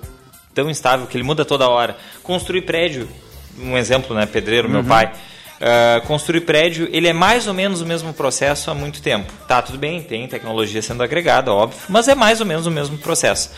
tão 0.59 0.69
instável 0.69 1.07
que 1.07 1.17
ele 1.17 1.25
muda 1.25 1.45
toda 1.45 1.69
hora. 1.69 1.97
Construir 2.23 2.63
prédio 2.63 3.09
um 3.61 3.77
exemplo, 3.77 4.15
né? 4.15 4.27
Pedreiro, 4.27 4.69
meu 4.69 4.85
pai. 4.85 5.13
Uh, 5.59 6.07
construir 6.07 6.43
prédio, 6.43 6.89
ele 6.93 7.09
é 7.09 7.13
mais 7.13 7.49
ou 7.49 7.55
menos 7.55 7.81
o 7.81 7.87
mesmo 7.87 8.13
processo 8.13 8.71
há 8.71 8.75
muito 8.75 9.03
tempo. 9.03 9.33
Tá, 9.49 9.61
tudo 9.61 9.77
bem, 9.77 10.01
tem 10.01 10.27
tecnologia 10.29 10.81
sendo 10.81 11.03
agregada, 11.03 11.53
óbvio, 11.53 11.81
mas 11.89 12.07
é 12.07 12.15
mais 12.15 12.41
ou 12.41 12.47
menos 12.47 12.67
o 12.67 12.71
mesmo 12.71 12.97
processo. 12.99 13.51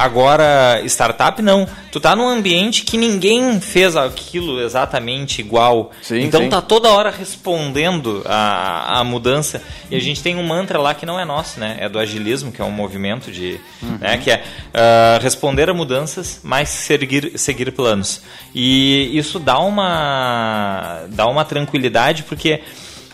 Agora, 0.00 0.80
startup 0.86 1.42
não. 1.42 1.68
Tu 1.92 2.00
tá 2.00 2.16
num 2.16 2.26
ambiente 2.26 2.84
que 2.84 2.96
ninguém 2.96 3.60
fez 3.60 3.94
aquilo 3.94 4.58
exatamente 4.58 5.42
igual. 5.42 5.90
Sim, 6.00 6.20
então 6.20 6.40
sim. 6.40 6.48
tá 6.48 6.62
toda 6.62 6.88
hora 6.88 7.10
respondendo 7.10 8.22
a, 8.24 9.00
a 9.00 9.04
mudança. 9.04 9.62
E 9.90 9.96
a 9.96 10.00
gente 10.00 10.22
tem 10.22 10.36
um 10.36 10.42
mantra 10.42 10.80
lá 10.80 10.94
que 10.94 11.04
não 11.04 11.20
é 11.20 11.24
nosso, 11.26 11.60
né? 11.60 11.76
É 11.80 11.86
do 11.86 11.98
agilismo, 11.98 12.50
que 12.50 12.62
é 12.62 12.64
um 12.64 12.70
movimento 12.70 13.30
de. 13.30 13.60
Né? 14.00 14.16
Que 14.16 14.30
é 14.30 14.42
ah, 14.72 15.18
responder 15.20 15.68
a 15.68 15.74
mudanças, 15.74 16.40
mas 16.42 16.70
seguir, 16.70 17.38
seguir 17.38 17.70
planos. 17.70 18.22
E 18.54 19.10
isso 19.18 19.38
dá 19.38 19.58
uma, 19.58 21.02
dá 21.08 21.26
uma 21.26 21.44
tranquilidade, 21.44 22.22
porque. 22.22 22.62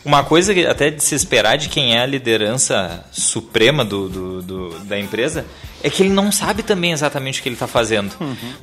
Uma 0.06 0.22
coisa 0.22 0.54
que 0.54 0.64
até 0.64 0.88
de 0.88 1.02
se 1.02 1.16
esperar 1.16 1.58
de 1.58 1.68
quem 1.68 1.96
é 1.96 2.00
a 2.00 2.06
liderança 2.06 3.04
suprema 3.10 3.84
do, 3.84 4.08
do- 4.08 4.42
do- 4.42 4.78
da 4.84 4.96
empresa 4.96 5.44
é 5.82 5.90
que 5.90 6.00
ele 6.02 6.10
não 6.10 6.30
sabe 6.30 6.62
também 6.62 6.92
exatamente 6.92 7.40
o 7.40 7.42
que 7.42 7.48
ele 7.48 7.56
está 7.56 7.66
fazendo. 7.66 8.12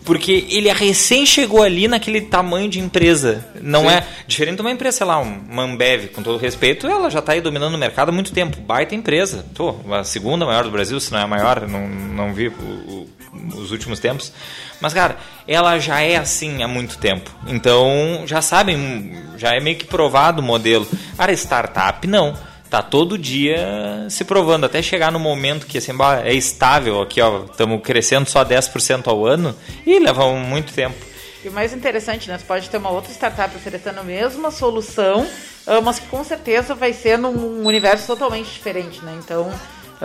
Porque 0.05 0.45
ele 0.49 0.71
recém 0.71 1.25
chegou 1.25 1.61
ali 1.61 1.85
naquele 1.87 2.21
tamanho 2.21 2.69
de 2.69 2.79
empresa. 2.79 3.45
Não 3.61 3.81
Sim. 3.83 3.89
é 3.89 4.07
diferente 4.25 4.55
de 4.55 4.61
uma 4.61 4.71
empresa, 4.71 4.97
sei 4.99 5.05
lá, 5.07 5.19
um- 5.19 5.41
uma 5.49 5.63
Ambev, 5.63 6.07
com 6.13 6.23
todo 6.23 6.37
respeito, 6.37 6.87
ela 6.87 7.09
já 7.09 7.19
está 7.19 7.33
aí 7.33 7.41
dominando 7.41 7.73
o 7.75 7.77
mercado 7.77 8.07
há 8.09 8.11
muito 8.13 8.31
tempo. 8.31 8.57
Baita 8.61 8.95
empresa. 8.95 9.45
Tô, 9.53 9.75
a 9.91 10.03
segunda 10.05 10.45
maior 10.45 10.63
do 10.63 10.71
Brasil, 10.71 10.97
se 10.99 11.11
não 11.11 11.19
é 11.19 11.23
a 11.23 11.27
maior, 11.27 11.67
não, 11.67 11.87
não 11.89 12.33
vi 12.33 12.47
o- 12.47 13.02
os 13.55 13.71
últimos 13.71 13.99
tempos. 13.99 14.31
Mas, 14.79 14.93
cara, 14.93 15.17
ela 15.47 15.79
já 15.79 16.01
é 16.01 16.17
assim 16.17 16.63
há 16.63 16.67
muito 16.67 16.97
tempo. 16.97 17.31
Então, 17.47 18.23
já 18.25 18.41
sabem, 18.41 19.15
já 19.37 19.55
é 19.55 19.59
meio 19.59 19.77
que 19.77 19.85
provado 19.85 20.41
o 20.41 20.45
modelo. 20.45 20.87
Cara, 21.17 21.31
startup, 21.33 22.05
não. 22.07 22.37
Tá 22.69 22.81
todo 22.81 23.19
dia 23.19 24.07
se 24.09 24.23
provando, 24.23 24.65
até 24.65 24.81
chegar 24.81 25.11
no 25.11 25.19
momento 25.19 25.67
que 25.67 25.77
assim, 25.77 25.91
é 26.23 26.33
estável 26.33 27.01
aqui, 27.01 27.21
ó. 27.21 27.43
Estamos 27.45 27.81
crescendo 27.83 28.27
só 28.27 28.43
10% 28.43 29.07
ao 29.07 29.25
ano 29.25 29.55
e 29.85 29.99
leva 29.99 30.27
muito 30.33 30.73
tempo. 30.73 30.95
E 31.43 31.49
o 31.49 31.51
mais 31.51 31.73
interessante, 31.73 32.29
né? 32.29 32.37
Você 32.37 32.45
pode 32.45 32.69
ter 32.69 32.77
uma 32.77 32.89
outra 32.89 33.11
startup 33.11 33.55
oferecendo 33.55 33.99
a 33.99 34.03
mesma 34.03 34.49
solução, 34.49 35.27
ah, 35.67 35.81
mas 35.81 35.99
que 35.99 36.07
com 36.07 36.23
certeza 36.23 36.73
vai 36.73 36.93
ser 36.93 37.17
num 37.17 37.65
universo 37.65 38.07
totalmente 38.07 38.49
diferente, 38.49 39.03
né? 39.03 39.19
Então, 39.23 39.51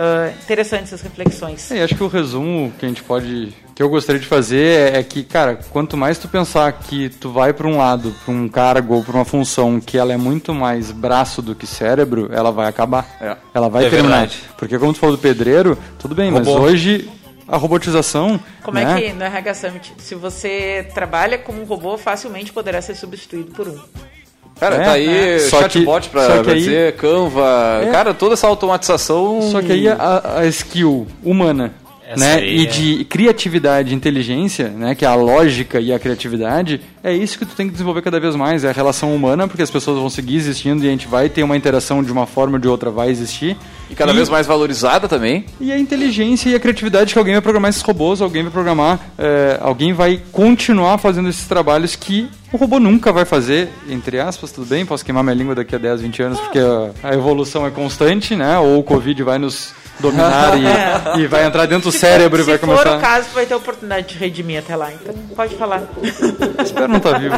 ah, 0.01 0.31
interessante 0.41 0.83
essas 0.85 1.01
reflexões. 1.01 1.69
É, 1.71 1.77
e 1.77 1.81
acho 1.81 1.93
que 1.93 2.03
o 2.03 2.07
resumo 2.07 2.71
que 2.79 2.85
a 2.85 2.89
gente 2.89 3.03
pode, 3.03 3.53
que 3.75 3.83
eu 3.83 3.89
gostaria 3.89 4.19
de 4.21 4.25
fazer 4.25 4.93
é, 4.93 4.99
é 4.99 5.03
que, 5.03 5.23
cara, 5.25 5.59
quanto 5.71 5.97
mais 5.97 6.17
tu 6.17 6.29
pensar 6.29 6.71
que 6.71 7.09
tu 7.09 7.29
vai 7.31 7.51
para 7.51 7.67
um 7.67 7.77
lado, 7.77 8.15
para 8.23 8.33
um 8.33 8.47
cargo 8.47 8.95
ou 8.95 9.03
para 9.03 9.13
uma 9.15 9.25
função 9.25 9.77
que 9.81 9.97
ela 9.97 10.13
é 10.13 10.17
muito 10.17 10.53
mais 10.53 10.89
braço 10.89 11.41
do 11.41 11.53
que 11.53 11.67
cérebro, 11.67 12.29
ela 12.31 12.49
vai 12.49 12.69
acabar. 12.69 13.05
É. 13.19 13.35
Ela 13.53 13.67
vai 13.67 13.87
É 13.87 13.89
terminar. 13.89 14.19
verdade. 14.19 14.41
Porque 14.57 14.79
como 14.79 14.93
tu 14.93 14.99
falou 14.99 15.17
do 15.17 15.21
pedreiro, 15.21 15.77
tudo 15.99 16.15
bem, 16.15 16.31
mas 16.31 16.47
Robô. 16.47 16.61
hoje 16.61 17.09
a 17.45 17.57
robotização, 17.57 18.39
Como 18.63 18.77
né? 18.79 18.83
é 18.99 19.01
que 19.09 19.13
no 19.13 19.23
RH 19.25 19.53
Summit, 19.55 19.93
se 19.97 20.15
você 20.15 20.87
trabalha 20.93 21.37
como 21.37 21.61
um 21.61 21.65
robô, 21.65 21.97
facilmente 21.97 22.53
poderá 22.53 22.81
ser 22.81 22.95
substituído 22.95 23.51
por 23.51 23.67
um. 23.67 23.77
Cara, 24.59 24.75
É, 24.75 24.83
tá 24.83 24.91
aí 24.91 25.07
é. 25.35 25.39
Só 25.39 25.57
que- 25.63 25.73
chatbot 25.79 26.09
pra, 26.09 26.25
só 26.27 26.37
que 26.37 26.43
pra 26.43 26.53
aí- 26.53 26.59
dizer, 26.59 26.95
Canva. 26.95 27.81
É. 27.83 27.91
Cara, 27.91 28.13
toda 28.13 28.33
essa 28.33 28.47
automatização. 28.47 29.41
Só 29.51 29.61
que 29.61 29.71
aí 29.71 29.87
a, 29.87 30.39
a 30.39 30.45
skill 30.47 31.07
humana 31.23 31.71
Essa 32.07 32.25
né, 32.25 32.33
aí 32.35 32.57
e 32.61 32.63
é- 32.63 32.65
de 32.65 33.05
criatividade 33.05 33.91
e 33.91 33.95
inteligência, 33.95 34.67
né, 34.69 34.95
que 34.95 35.05
é 35.05 35.07
a 35.07 35.13
lógica 35.15 35.79
e 35.79 35.93
a 35.93 35.99
criatividade, 35.99 36.81
é 37.03 37.13
isso 37.13 37.37
que 37.37 37.45
tu 37.45 37.55
tem 37.55 37.67
que 37.67 37.71
desenvolver 37.71 38.01
cada 38.01 38.19
vez 38.19 38.35
mais, 38.35 38.63
é 38.63 38.69
a 38.69 38.71
relação 38.73 39.15
humana, 39.15 39.47
porque 39.47 39.61
as 39.61 39.69
pessoas 39.69 39.97
vão 39.99 40.09
seguir 40.09 40.35
existindo 40.37 40.83
e 40.83 40.87
a 40.87 40.91
gente 40.91 41.07
vai 41.07 41.29
ter 41.29 41.43
uma 41.43 41.55
interação 41.55 42.03
de 42.03 42.11
uma 42.11 42.25
forma 42.25 42.55
ou 42.55 42.59
de 42.59 42.67
outra, 42.67 42.89
vai 42.89 43.09
existir. 43.09 43.55
E 43.91 43.95
cada 43.95 44.11
vez 44.11 44.27
mais 44.27 44.45
valorizada 44.47 45.07
também. 45.07 45.45
E 45.61 45.71
a 45.71 45.77
inteligência 45.79 46.49
e 46.49 46.55
a 46.55 46.59
criatividade 46.59 47.13
que 47.13 47.19
alguém 47.19 47.35
vai 47.35 47.41
programar 47.41 47.69
esses 47.69 47.81
robôs, 47.83 48.21
alguém 48.21 48.41
vai 48.43 48.51
programar, 48.51 48.99
é, 49.17 49.57
alguém 49.61 49.93
vai 49.93 50.19
continuar 50.31 50.97
fazendo 50.97 51.29
esses 51.29 51.47
trabalhos 51.47 51.95
que 51.95 52.27
o 52.51 52.57
robô 52.57 52.79
nunca 52.79 53.11
vai 53.11 53.25
fazer, 53.25 53.69
entre 53.87 54.19
aspas, 54.19 54.51
tudo 54.51 54.67
bem, 54.67 54.85
posso 54.85 55.05
queimar 55.05 55.23
minha 55.23 55.35
língua 55.35 55.53
daqui 55.53 55.75
a 55.75 55.77
10, 55.77 56.01
20 56.01 56.23
anos, 56.23 56.39
porque 56.39 56.59
a, 56.59 57.09
a 57.09 57.13
evolução 57.13 57.65
é 57.65 57.69
constante, 57.69 58.35
né? 58.35 58.57
Ou 58.57 58.79
o 58.79 58.83
Covid 58.83 59.21
vai 59.23 59.37
nos 59.37 59.73
dominar 59.99 60.57
e, 60.57 60.63
e 61.21 61.27
vai 61.27 61.45
entrar 61.45 61.65
dentro 61.67 61.91
do 61.91 61.97
cérebro 61.97 62.41
e 62.41 62.43
vai 62.43 62.55
se 62.55 62.61
começar... 62.61 62.83
for 62.83 62.97
o 62.97 63.01
caso, 63.01 63.29
vai 63.33 63.45
ter 63.45 63.53
a 63.53 63.57
oportunidade 63.57 64.07
de 64.07 64.17
redimir 64.17 64.59
até 64.59 64.75
lá. 64.75 64.91
Então, 64.91 65.13
pode 65.35 65.55
falar. 65.55 65.83
Espero 66.63 66.87
não 66.87 66.97
estar 66.97 67.19
vivo. 67.19 67.37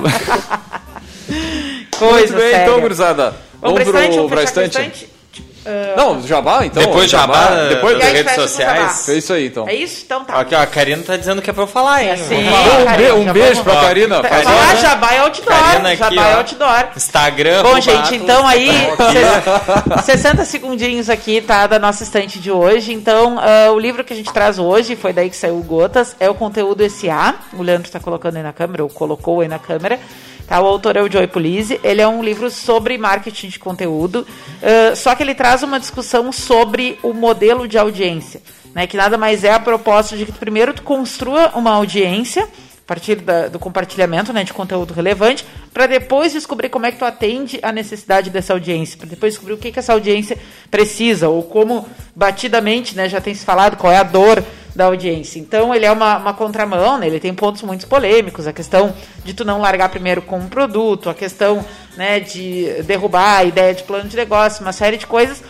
Coisa 1.97 2.15
Muito 2.15 2.33
bem, 2.33 2.51
séria. 2.51 2.63
então, 2.63 2.79
gurizada. 2.79 3.35
Vamos 3.61 3.83
vamos 3.83 3.91
pra 3.91 4.01
fechar 4.01 4.53
com 4.53 4.59
a 4.59 4.65
estante? 4.65 5.10
Ah, 5.65 5.93
Não, 5.95 6.21
jabá, 6.25 6.65
então. 6.65 6.81
Depois 6.83 7.09
jabá, 7.09 7.49
Depois 7.69 7.97
E 7.97 8.01
aí 8.01 8.01
das 8.01 8.11
redes 8.13 8.33
sociais. 8.35 9.09
É 9.09 9.13
isso 9.13 9.31
aí, 9.33 9.45
então. 9.47 9.67
É 9.69 9.75
isso? 9.75 10.01
Então 10.05 10.23
tá. 10.25 10.39
Aqui, 10.39 10.55
ó, 10.55 10.59
a 10.61 10.65
Karina 10.65 11.03
tá 11.03 11.15
dizendo 11.17 11.41
que 11.41 11.49
é 11.49 11.53
pra 11.53 11.63
eu 11.63 11.67
falar, 11.67 12.01
hein? 12.03 12.09
É 12.09 12.13
assim. 12.13 12.43
Vamos 12.43 12.49
falar. 12.59 12.81
Um, 12.81 12.85
Karina, 12.85 13.09
be- 13.13 13.19
um 13.29 13.33
beijo 13.33 13.63
vamos 13.63 13.71
pra. 13.73 13.81
Karina. 13.81 14.15
Ah, 14.17 14.49
uma- 14.49 14.75
Jabá 14.77 15.13
é 15.13 15.17
outdoor. 15.19 15.57
Karina 15.59 15.89
aqui, 15.89 15.97
Jabá 15.97 16.27
é 16.27 16.33
outdoor. 16.35 16.85
Instagram, 16.97 17.63
Bom, 17.63 17.79
gente, 17.79 18.15
então 18.15 18.47
aí, 18.47 18.69
Tecnol. 18.69 19.11
ses- 19.97 20.05
60 20.05 20.45
segundinhos 20.45 21.09
aqui, 21.09 21.41
tá, 21.41 21.67
da 21.67 21.77
nossa 21.77 22.03
estante 22.03 22.39
de 22.39 22.49
hoje. 22.51 22.93
Então, 22.93 23.37
ah, 23.39 23.71
o 23.71 23.77
livro 23.79 24.03
que 24.03 24.13
a 24.13 24.15
gente 24.15 24.31
traz 24.33 24.57
hoje, 24.57 24.95
foi 24.95 25.13
daí 25.13 25.29
que 25.29 25.35
saiu 25.35 25.57
o 25.57 25.63
Gotas, 25.63 26.15
é 26.19 26.29
o 26.29 26.33
conteúdo 26.33 26.81
SA. 26.89 27.35
O 27.53 27.61
Leandro 27.61 27.89
tá 27.91 27.99
colocando 27.99 28.37
aí 28.37 28.43
na 28.43 28.53
câmera, 28.53 28.83
ou 28.83 28.89
colocou 28.89 29.41
aí 29.41 29.47
na 29.47 29.59
câmera. 29.59 29.99
Tá, 30.47 30.59
o 30.61 30.65
autor 30.65 30.97
é 30.97 31.01
o 31.01 31.11
Joey 31.11 31.27
Pulizzi. 31.27 31.79
Ele 31.83 32.01
é 32.01 32.07
um 32.07 32.23
livro 32.23 32.49
sobre 32.49 32.97
marketing 32.97 33.47
de 33.47 33.59
conteúdo, 33.59 34.25
ah, 34.61 34.95
só 34.95 35.15
que 35.15 35.23
ele 35.23 35.35
traz 35.35 35.63
uma 35.63 35.79
discussão 35.79 36.31
sobre 36.31 36.99
o 37.01 37.13
modelo 37.13 37.67
de 37.67 37.77
audiência, 37.77 38.41
né? 38.73 38.87
Que 38.87 38.97
nada 38.97 39.17
mais 39.17 39.43
é 39.43 39.53
a 39.53 39.59
proposta 39.59 40.15
de 40.17 40.25
que 40.25 40.31
primeiro 40.31 40.73
tu 40.73 40.83
construa 40.83 41.51
uma 41.55 41.71
audiência 41.71 42.47
partir 42.91 43.15
da- 43.15 43.47
do 43.47 43.57
compartilhamento 43.57 44.33
né, 44.33 44.43
de 44.43 44.51
conteúdo 44.51 44.93
relevante, 44.93 45.45
para 45.73 45.87
depois 45.87 46.33
descobrir 46.33 46.67
como 46.67 46.85
é 46.85 46.91
que 46.91 46.97
tu 46.97 47.05
atende 47.05 47.57
a 47.63 47.71
necessidade 47.71 48.29
dessa 48.29 48.51
audiência, 48.51 48.97
para 48.97 49.07
depois 49.07 49.31
descobrir 49.31 49.53
o 49.53 49.57
que, 49.57 49.71
que 49.71 49.79
essa 49.79 49.93
audiência 49.93 50.37
precisa, 50.69 51.29
ou 51.29 51.41
como 51.41 51.87
batidamente, 52.13 52.93
né, 52.93 53.07
já 53.07 53.21
tem 53.21 53.33
se 53.33 53.45
falado, 53.45 53.77
qual 53.77 53.93
é 53.93 53.97
a 53.97 54.03
dor 54.03 54.43
da 54.75 54.85
audiência. 54.85 55.39
Então 55.39 55.73
ele 55.73 55.85
é 55.85 55.91
uma, 55.91 56.17
uma 56.17 56.33
contramão, 56.33 56.97
né, 56.97 57.07
ele 57.07 57.19
tem 57.19 57.33
pontos 57.33 57.61
muito 57.61 57.87
polêmicos, 57.87 58.45
a 58.45 58.51
questão 58.51 58.93
de 59.23 59.33
tu 59.33 59.45
não 59.45 59.61
largar 59.61 59.87
primeiro 59.87 60.21
com 60.21 60.37
um 60.37 60.49
produto, 60.49 61.09
a 61.09 61.13
questão 61.13 61.65
né, 61.95 62.19
de 62.19 62.83
derrubar 62.83 63.37
a 63.37 63.43
ideia 63.45 63.73
de 63.73 63.83
plano 63.83 64.09
de 64.09 64.17
negócio, 64.17 64.61
uma 64.63 64.73
série 64.73 64.97
de 64.97 65.07
coisas, 65.07 65.41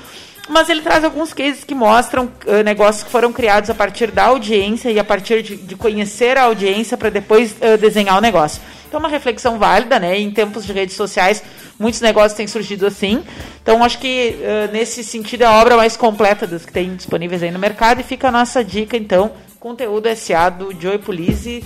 mas 0.50 0.70
ele 0.70 0.82
traz 0.82 1.04
alguns 1.04 1.34
cases 1.34 1.64
que 1.64 1.76
mostram 1.76 2.30
eh, 2.46 2.64
negócios 2.64 3.04
que 3.04 3.10
foram 3.10 3.32
criados 3.32 3.70
a 3.70 3.76
partir 3.76 4.12
da 4.12 4.26
audiência 4.26 4.90
e 4.90 5.00
a 5.00 5.04
partir 5.04 5.42
de, 5.42 5.56
de 5.56 5.76
conhecer 5.76 6.38
a 6.38 6.44
audiência 6.44 6.98
para 6.98 7.10
depois 7.10 7.56
eh, 7.62 7.78
desenhar 7.78 8.18
o 8.18 8.22
negócio. 8.22 8.62
Então, 8.88 9.00
uma 9.00 9.08
reflexão 9.08 9.58
válida, 9.58 9.98
né? 10.00 10.20
Em 10.20 10.30
tempos 10.30 10.66
de 10.66 10.74
redes 10.74 10.98
sociais, 10.98 11.42
muitos 11.80 12.02
negócios 12.02 12.34
têm 12.34 12.46
surgido 12.46 12.86
assim. 12.86 13.24
Então, 13.62 13.84
acho 13.84 13.98
que 14.00 14.38
eh, 14.42 14.70
nesse 14.74 15.04
sentido 15.04 15.44
é 15.44 15.46
a 15.46 15.62
obra 15.62 15.78
mais 15.78 15.96
completa 15.96 16.46
das 16.46 16.66
que 16.66 16.74
tem 16.74 16.94
disponíveis 16.96 17.42
aí 17.42 17.52
no 17.52 17.60
mercado. 17.60 18.02
E 18.02 18.04
fica 18.04 18.28
a 18.28 18.32
nossa 18.32 18.64
dica, 18.64 18.98
então, 18.98 19.32
conteúdo 19.60 20.14
SA 20.16 20.50
do 20.50 20.74
Joey 20.78 20.98
Pulizzi, 20.98 21.64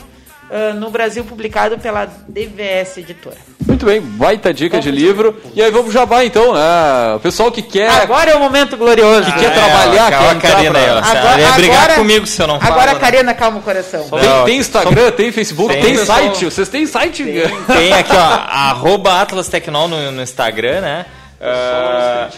eh, 0.49 0.73
no 0.73 0.89
Brasil, 0.89 1.23
publicado 1.23 1.77
pela 1.77 2.05
DVS 2.27 2.97
Editora. 2.97 3.37
Muito 3.67 3.85
bem, 3.85 3.99
baita 3.99 4.53
dica 4.53 4.79
de 4.79 4.91
livro. 4.91 5.35
E 5.55 5.61
aí 5.61 5.71
vamos 5.71 5.91
jabá 5.91 6.23
então, 6.23 6.53
né? 6.53 7.15
O 7.15 7.19
pessoal 7.19 7.51
que 7.51 7.61
quer. 7.61 7.89
Agora 7.89 8.29
é 8.29 8.35
o 8.35 8.39
momento 8.39 8.77
glorioso. 8.77 9.31
Que 9.33 9.39
quer 9.39 9.53
trabalhar, 9.53 10.05
ó, 10.05 10.09
quer 10.09 10.15
ó, 10.15 10.29
a 10.29 10.33
entrar 10.33 10.51
Karina 10.51 10.79
pra-. 10.79 11.17
Ela 11.17 11.39
ia 11.39 11.51
brigar 11.53 11.95
comigo 11.95 12.27
se 12.27 12.41
eu 12.41 12.47
não 12.47 12.59
falo. 12.59 12.73
Agora, 12.73 12.93
né? 12.93 12.99
Karina, 12.99 13.33
calma 13.33 13.57
o 13.57 13.61
coração. 13.61 14.07
Tem, 14.07 14.21
Não, 14.21 14.45
tem 14.45 14.57
Instagram, 14.59 15.11
tem 15.11 15.31
Facebook, 15.31 15.73
tem, 15.73 15.83
tem, 15.83 16.05
site. 16.05 16.45
Vocês 16.45 16.69
têm 16.69 16.85
site? 16.85 17.23
Tem 17.23 17.93
aqui, 17.93 18.15
ó, 18.15 18.19
arroba 18.47 19.19
Atlas 19.21 19.47
Tecnol 19.47 19.87
no, 19.87 20.11
no 20.11 20.21
Instagram, 20.21 20.81
né? 20.81 21.05
Ah, 21.41 22.29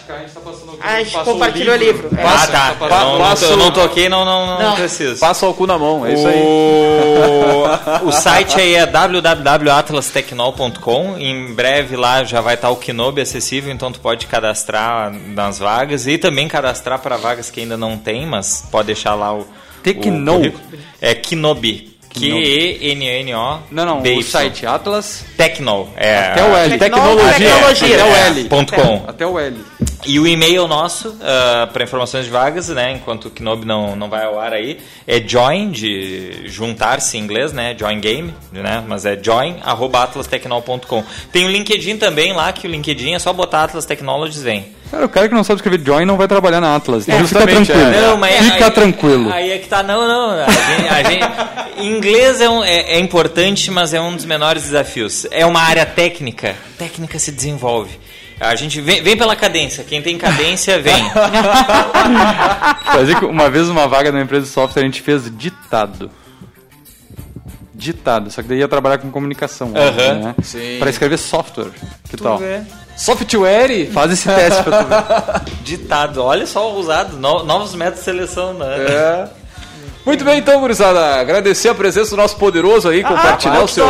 A 0.81 1.03
gente 1.03 1.17
compartilhou 1.23 1.75
o 1.75 1.77
livro. 1.77 2.09
É. 2.17 2.23
ah, 2.23 2.47
tá. 2.47 2.75
Pa- 2.79 2.89
Não, 2.89 3.19
não, 3.19 3.33
eu 3.41 3.57
não 3.57 3.69
toquei, 3.71 4.09
não, 4.09 4.25
não, 4.25 4.45
não, 4.47 4.59
Não. 4.59 4.75
preciso. 4.75 5.19
Passa 5.19 5.45
o 5.47 5.53
cu 5.53 5.67
na 5.67 5.77
mão, 5.77 6.03
é 6.05 6.13
isso 6.13 6.27
aí. 6.27 6.41
O, 6.43 7.63
o 8.07 8.11
site 8.11 8.59
aí 8.59 8.75
é 8.75 8.85
www.atlastecnol.com. 8.85 11.15
Em 11.17 11.53
breve 11.53 11.95
lá 11.95 12.23
já 12.23 12.41
vai 12.41 12.55
estar 12.55 12.69
o 12.69 12.75
Kinobi 12.75 13.21
acessível, 13.21 13.71
então 13.73 13.91
tu 13.91 13.99
pode 13.99 14.25
cadastrar 14.27 15.11
nas 15.11 15.59
vagas 15.59 16.07
e 16.07 16.17
também 16.17 16.47
cadastrar 16.47 16.99
para 16.99 17.17
vagas 17.17 17.49
que 17.51 17.59
ainda 17.61 17.77
não 17.77 17.97
tem, 17.97 18.25
mas 18.25 18.65
pode 18.71 18.87
deixar 18.87 19.13
lá 19.15 19.33
o. 19.33 19.45
Tecno. 19.83 20.33
o 20.33 20.37
currículo. 20.37 20.63
É 21.01 21.13
Kinobi. 21.15 21.96
Q-E-N-N-O. 22.09 23.59
Não, 23.71 23.85
não, 23.85 24.01
o 24.01 24.23
site 24.23 24.65
Atlas, 24.65 25.25
Tecnol. 25.35 25.89
É, 25.95 26.17
até 26.19 26.43
o 26.43 26.55
L. 26.55 26.77
Tecnologia. 26.77 27.33
Tecnologia. 27.33 27.95
Até 27.95 28.03
o 28.03 28.15
É, 28.15 28.27
L. 28.27 28.43
ponto 28.45 28.73
com. 28.73 29.03
Até 29.07 29.27
o 29.27 29.39
L. 29.39 29.57
E 30.05 30.19
o 30.19 30.27
e-mail 30.27 30.67
nosso, 30.67 31.17
para 31.73 31.83
informações 31.83 32.25
de 32.25 32.31
vagas, 32.31 32.69
né, 32.69 32.93
enquanto 32.93 33.25
o 33.25 33.43
Knob 33.43 33.65
não, 33.65 33.95
não 33.95 34.09
vai 34.09 34.23
ao 34.23 34.39
ar 34.39 34.53
aí, 34.53 34.77
é 35.05 35.19
join, 35.19 35.69
de 35.69 36.43
juntar-se 36.45 37.17
em 37.17 37.21
inglês, 37.21 37.51
né, 37.51 37.75
join 37.77 37.99
game, 37.99 38.33
né, 38.51 38.83
mas 38.87 39.05
é 39.05 39.17
join, 39.21 39.57
arroba. 39.63 40.09
Tem 41.31 41.45
o 41.45 41.49
LinkedIn 41.49 41.97
também 41.97 42.31
lá, 42.31 42.53
que 42.53 42.67
o 42.67 42.71
LinkedIn 42.71 43.15
é 43.15 43.19
só 43.19 43.33
botar 43.33 43.63
Atlas 43.63 43.85
Technologies, 43.85 44.41
vem. 44.41 44.76
Cara, 44.91 45.05
o 45.05 45.09
cara 45.09 45.27
que 45.27 45.35
não 45.35 45.43
sabe 45.43 45.57
escrever 45.59 45.81
join 45.85 46.05
não 46.05 46.15
vai 46.17 46.27
trabalhar 46.27 46.61
na 46.61 46.75
Atlas. 46.75 47.07
É, 47.09 47.13
Então 47.15 47.27
fica 47.27 47.45
tranquilo. 47.45 47.81
é. 47.93 48.01
Não, 48.01 48.17
mas 48.17 48.35
fica 48.45 48.65
aí- 48.65 48.71
tranquilo. 48.71 49.31
Aí 49.33 49.51
é 49.51 49.57
que 49.57 49.67
tá, 49.67 49.83
não, 49.83 50.07
não. 50.07 50.31
A 50.43 50.49
gente, 50.49 50.87
a 50.89 51.03
gente- 51.03 51.85
inglês 51.85 52.39
é, 52.41 52.49
um- 52.49 52.63
é- 52.63 52.93
é 52.93 52.99
importante, 52.99 53.69
mas 53.69 53.93
é 53.93 53.99
um 53.99 54.15
dos 54.15 54.23
menores 54.25 54.63
desafios. 54.63 55.27
É 55.31 55.45
uma 55.45 55.61
área 55.61 55.85
técnica. 55.85 56.55
Técnica 56.77 57.19
se 57.19 57.31
desenvolve. 57.31 57.99
A 58.39 58.55
gente 58.55 58.79
vem, 58.79 59.01
vem 59.01 59.17
pela 59.17 59.35
cadência. 59.35 59.83
Quem 59.83 59.99
tem 60.01 60.15
cadência, 60.17 60.79
vem. 60.79 61.03
Fazia 62.85 63.15
que 63.19 63.25
uma 63.25 63.49
vez 63.49 63.67
uma 63.69 63.87
vaga 63.87 64.11
na 64.11 64.21
empresa 64.21 64.45
de 64.45 64.51
software 64.51 64.83
a 64.83 64.85
gente 64.85 65.01
fez 65.01 65.23
ditado. 65.35 66.09
Ditado, 67.73 68.31
só 68.31 68.41
que 68.41 68.47
daí 68.47 68.59
ia 68.59 68.67
trabalhar 68.67 68.97
com 68.97 69.11
comunicação. 69.11 69.71
Aham. 69.75 70.13
né? 70.19 70.35
Pra 70.79 70.89
escrever 70.89 71.17
software. 71.17 71.71
Que 72.09 72.17
tal? 72.17 72.37
vê. 72.37 72.61
Software? 72.97 73.89
Faz 73.93 74.11
esse 74.11 74.27
teste 74.27 74.63
pra 74.63 74.83
tu 74.83 74.87
ver. 74.89 75.51
Ditado. 75.63 76.23
Olha 76.23 76.45
só 76.47 76.71
o 76.71 76.79
usado. 76.79 77.15
No- 77.17 77.43
novos 77.43 77.73
métodos 77.75 77.99
de 77.99 78.05
seleção, 78.05 78.53
né? 78.53 78.65
É. 78.89 79.27
Muito 80.05 80.23
bem, 80.23 80.39
então, 80.39 80.59
gurizada. 80.61 81.19
Agradecer 81.19 81.67
a 81.69 81.75
presença 81.75 82.11
do 82.11 82.17
nosso 82.17 82.37
poderoso 82.37 82.87
aí, 82.87 83.03
compartilhar 83.03 83.61
o 83.61 83.67
seu. 83.67 83.85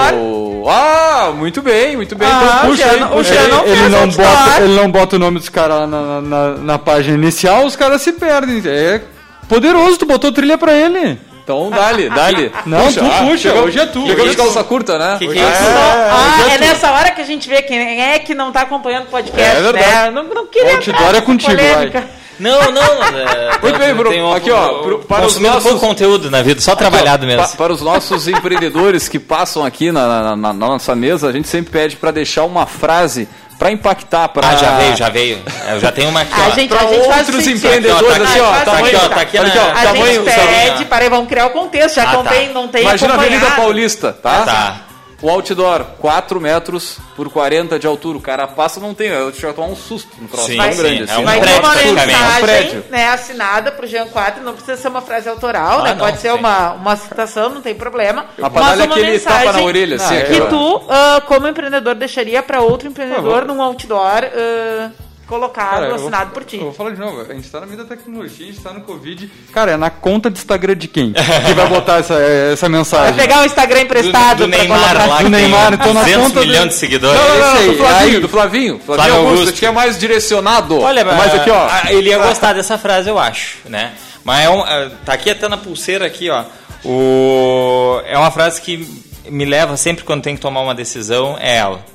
Ah, 0.67 1.31
muito 1.35 1.61
bem, 1.61 1.95
muito 1.95 2.15
bem. 2.15 2.27
Ah, 2.27 2.61
então 2.63 2.69
puxa 2.71 2.85
o 2.85 2.89
aí, 2.89 3.05
puxa 3.05 3.33
aí. 3.39 3.47
não 3.51 3.63
ele, 3.65 3.89
não 3.89 4.07
bota, 4.09 4.61
ele 4.61 4.75
não 4.75 4.91
bota 4.91 5.15
o 5.15 5.19
nome 5.19 5.37
dos 5.39 5.49
caras 5.49 5.81
lá 5.81 5.87
na, 5.87 6.21
na, 6.21 6.49
na 6.57 6.79
página 6.79 7.15
inicial, 7.15 7.65
os 7.65 7.75
caras 7.75 8.01
se 8.01 8.13
perdem. 8.13 8.61
É 8.65 8.99
poderoso, 9.47 9.97
tu 9.99 10.05
botou 10.07 10.31
trilha 10.31 10.57
pra 10.57 10.73
ele. 10.73 11.19
Então, 11.47 11.69
dá-lhe, 11.69 12.09
dá-lhe. 12.09 12.51
Não, 12.65 12.91
tu 12.91 12.99
ah, 13.05 13.23
puxa, 13.23 13.37
chegou- 13.37 13.63
hoje 13.63 13.79
é 13.79 13.85
tu. 13.85 14.05
Chegou 14.05 14.25
de 14.25 14.31
Isso. 14.33 14.37
calça 14.43 14.63
curta, 14.65 14.97
né? 14.99 15.15
Que 15.17 15.27
que 15.27 15.31
Hoje 15.31 15.39
é 15.39 15.43
isso? 15.49 15.63
Ah, 15.63 16.53
é 16.53 16.57
nessa 16.57 16.91
hora 16.91 17.11
que 17.11 17.21
a 17.21 17.23
gente 17.23 17.47
vê 17.47 17.61
quem 17.61 18.01
é 18.01 18.19
que 18.19 18.35
não 18.35 18.51
tá 18.51 18.63
acompanhando 18.63 19.03
o 19.03 19.07
podcast, 19.07 19.41
É 19.57 19.61
verdade. 19.61 19.85
né? 19.87 20.11
Não, 20.11 20.23
não 20.25 20.45
queria 20.47 20.73
Outdoor 20.75 20.95
entrar 20.97 21.15
é 21.15 21.21
contigo, 21.21 21.55
polêmica. 21.55 22.03
Não, 22.37 22.69
não. 22.71 22.83
É, 23.17 23.59
Muito 23.61 23.79
bem, 23.79 23.93
Bruno. 23.95 24.09
tem 24.11 24.21
um- 24.21 24.33
Aqui, 24.33 24.51
ó, 24.51 24.79
pro- 24.83 24.99
para 24.99 25.25
os 25.25 25.39
nossos- 25.39 25.79
conteúdo 25.79 26.29
na 26.29 26.41
vida, 26.41 26.59
só 26.59 26.75
trabalhado 26.75 27.25
Aqui, 27.25 27.33
ó, 27.33 27.37
mesmo. 27.37 27.51
pa- 27.51 27.57
para 27.57 27.71
os 27.73 27.81
nossos 27.81 28.27
empreendedores 28.27 29.07
que 29.07 29.17
passam 29.17 29.65
aqui 29.65 29.89
na, 29.89 30.05
na- 30.05 30.35
na- 30.35 30.35
na 30.35 30.53
nossa 30.53 30.93
mesa, 30.95 31.29
a 31.29 31.31
gente 31.31 31.47
sempre 31.47 31.71
pede 31.71 31.95
para 31.95 32.11
deixar 32.11 32.43
uma 32.43 32.65
frase 32.67 33.27
para 33.57 33.71
impactar, 33.71 34.27
para 34.29 34.49
Ah, 34.49 34.55
já 34.55 34.77
veio, 34.77 34.95
já 34.95 35.09
veio. 35.09 35.41
Eu 35.69 35.79
já 35.79 35.91
tenho 35.91 36.09
uma 36.09 36.21
aqui, 36.21 36.33
A 36.33 36.47
ó. 36.47 36.51
gente, 36.51 36.69
Pra 36.69 36.79
a 36.81 36.87
gente 36.87 37.07
faz 37.07 37.17
outros 37.27 37.43
sentido. 37.43 37.65
empreendedores, 37.65 38.21
assim, 38.21 38.39
ó, 38.39 38.51
Faz 38.53 38.65
tá 38.65 38.71
aqui, 38.73 38.83
sentido. 38.85 39.01
ó, 39.05 39.09
tá 39.09 39.21
aqui 39.21 39.37
Olha 39.39 39.47
aqui, 39.49 39.57
ó, 39.57 39.61
A 39.61 39.73
tamanho, 39.73 40.05
gente 40.23 40.35
tamanho. 40.35 40.47
pede, 40.71 40.85
peraí, 40.85 41.09
vamos 41.09 41.27
criar 41.27 41.45
o 41.47 41.49
contexto, 41.49 41.95
já 41.95 42.03
Ah, 42.03 42.05
que 42.07 42.15
não 42.15 42.23
tá. 42.23 42.29
tem, 42.29 42.53
não 42.53 42.67
tem 42.67 42.81
Imagina 42.83 43.13
a 43.13 43.17
Avenida. 43.17 43.51
Paulista, 43.51 44.13
tá? 44.13 44.41
Tá. 44.45 44.75
O 45.19 45.29
outdoor, 45.31 45.83
4 45.99 46.39
metros 46.39 46.99
por 47.15 47.27
40 47.31 47.79
de 47.79 47.87
altura. 47.87 48.19
O 48.19 48.21
cara 48.21 48.47
passa, 48.47 48.79
não 48.79 48.93
tem. 48.93 49.07
Eu 49.07 49.33
já 49.33 49.51
tomar 49.51 49.67
um 49.67 49.75
susto 49.75 50.09
no 50.21 50.27
cross. 50.27 50.45
Sim, 50.45 50.57
tão 50.57 50.71
sim, 50.71 50.77
grande 50.77 51.01
é 51.01 51.03
assim. 51.05 51.13
um 51.21 51.25
né? 51.25 51.31
uma 51.33 51.39
prédio, 51.41 51.61
praticamente. 51.61 51.97
É 51.97 52.03
um 52.03 52.05
mensagem 52.05 52.41
prédio. 52.43 52.85
né, 52.91 53.07
assinada 53.09 53.71
pro 53.71 53.87
Jean 53.87 54.07
4, 54.07 54.43
não 54.43 54.53
precisa 54.53 54.77
ser 54.77 54.87
uma 54.89 55.01
frase 55.01 55.27
autoral, 55.27 55.79
Ah, 55.79 55.83
né? 55.85 55.89
não, 55.93 55.97
Pode 56.05 56.19
ser 56.19 56.31
sim. 56.31 56.37
uma, 56.37 56.73
uma 56.73 56.95
citação, 56.95 57.49
não 57.49 57.61
tem 57.61 57.73
problema. 57.73 58.25
A 58.39 58.47
panalha 58.49 58.83
é 58.83 58.85
uma 58.85 58.95
aquele 58.95 59.19
tapa 59.19 59.33
na 59.37 59.43
mensagem 59.45 59.65
orelha, 59.65 59.95
assim, 59.95 60.21
que 60.21 60.41
tu, 60.49 60.83
ah, 60.87 61.21
como 61.25 61.47
empreendedor, 61.47 61.95
deixaria 61.95 62.43
para 62.43 62.61
outro 62.61 62.87
empreendedor 62.87 63.41
Ah, 63.41 63.45
num 63.45 63.59
outdoor 63.61 64.23
ah, 64.23 64.91
colocado, 65.27 65.81
Cara, 65.81 65.95
assinado 65.95 66.25
vou- 66.25 66.33
por 66.33 66.43
ti. 66.45 66.55
Eu 66.57 66.63
vou 66.63 66.73
falar 66.73 66.91
de 66.91 66.99
novo, 66.99 67.21
a 67.21 67.33
gente 67.33 67.49
tá 67.49 67.59
na 67.59 67.65
vida 67.65 67.83
da 67.83 67.95
tecnologia, 67.95 68.45
a 68.47 68.49
gente 68.51 68.61
tá 68.61 68.71
no 68.73 68.81
Covid. 68.81 69.29
Cara, 69.53 69.71
é 69.73 69.77
na 69.77 69.89
conta 69.89 70.29
de 70.31 70.39
Instagram 70.39 70.75
de 70.75 70.87
quem? 70.87 71.13
que 71.13 71.53
vai 71.53 71.67
botar 71.67 71.97
essa, 71.99 72.15
essa 72.15 72.67
Vai 72.69 72.77
mensagem? 72.79 73.15
pegar 73.15 73.41
o 73.41 73.45
Instagram 73.45 73.79
Do, 73.79 73.85
emprestado 73.85 74.37
do 74.45 74.49
pra 74.49 74.57
Neymar 74.57 74.79
colocar- 74.79 75.05
lá, 75.07 75.17
Do 75.17 75.23
que 75.25 75.29
Neymar, 75.29 75.65
tem 75.67 75.73
então 75.75 75.93
na 75.93 75.99
200 76.01 76.23
conta 76.27 76.39
milhões 76.39 76.61
do- 76.63 76.67
de 76.69 76.73
seguidores. 76.75 77.19
Não, 77.21 77.27
não, 77.29 77.37
não, 77.37 77.67
do 77.67 77.77
Flavinho, 77.77 78.15
aí- 78.15 78.19
do 78.21 78.29
Flavinho. 78.29 78.79
Flavinho 78.79 78.79
Flávio 78.79 79.15
Augusto, 79.15 79.39
Augusto. 79.39 79.59
que 79.59 79.65
é 79.65 79.71
mais 79.71 79.97
direcionado. 79.99 80.79
Olha, 80.79 81.03
mas 81.05 81.35
aqui, 81.35 81.49
ó. 81.49 81.67
ah, 81.69 81.91
Ele 81.91 82.09
ia 82.09 82.17
gostar 82.17 82.53
dessa 82.53 82.77
frase, 82.77 83.09
eu 83.09 83.19
acho, 83.19 83.57
né? 83.65 83.93
Mas 84.23 84.45
é 84.45 84.49
um, 84.49 84.61
ah, 84.61 84.89
tá 85.05 85.13
aqui 85.13 85.29
até 85.29 85.47
na 85.47 85.57
pulseira 85.57 86.05
aqui, 86.05 86.29
ó. 86.29 86.43
O, 86.85 88.01
é 88.05 88.17
uma 88.17 88.31
frase 88.31 88.61
que 88.61 88.87
me 89.29 89.45
leva 89.45 89.75
sempre 89.77 90.03
quando 90.03 90.21
tem 90.23 90.35
que 90.35 90.41
tomar 90.41 90.61
uma 90.61 90.73
decisão, 90.73 91.37
é 91.39 91.57
ela. 91.57 91.85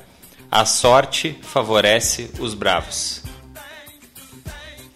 A 0.55 0.65
sorte 0.65 1.35
favorece 1.41 2.29
os 2.39 2.53
bravos. 2.53 3.23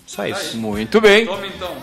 Só 0.05 0.27
isso. 0.27 0.55
Muito 0.55 1.01
bem. 1.01 1.25
Toma 1.25 1.47
então. 1.47 1.75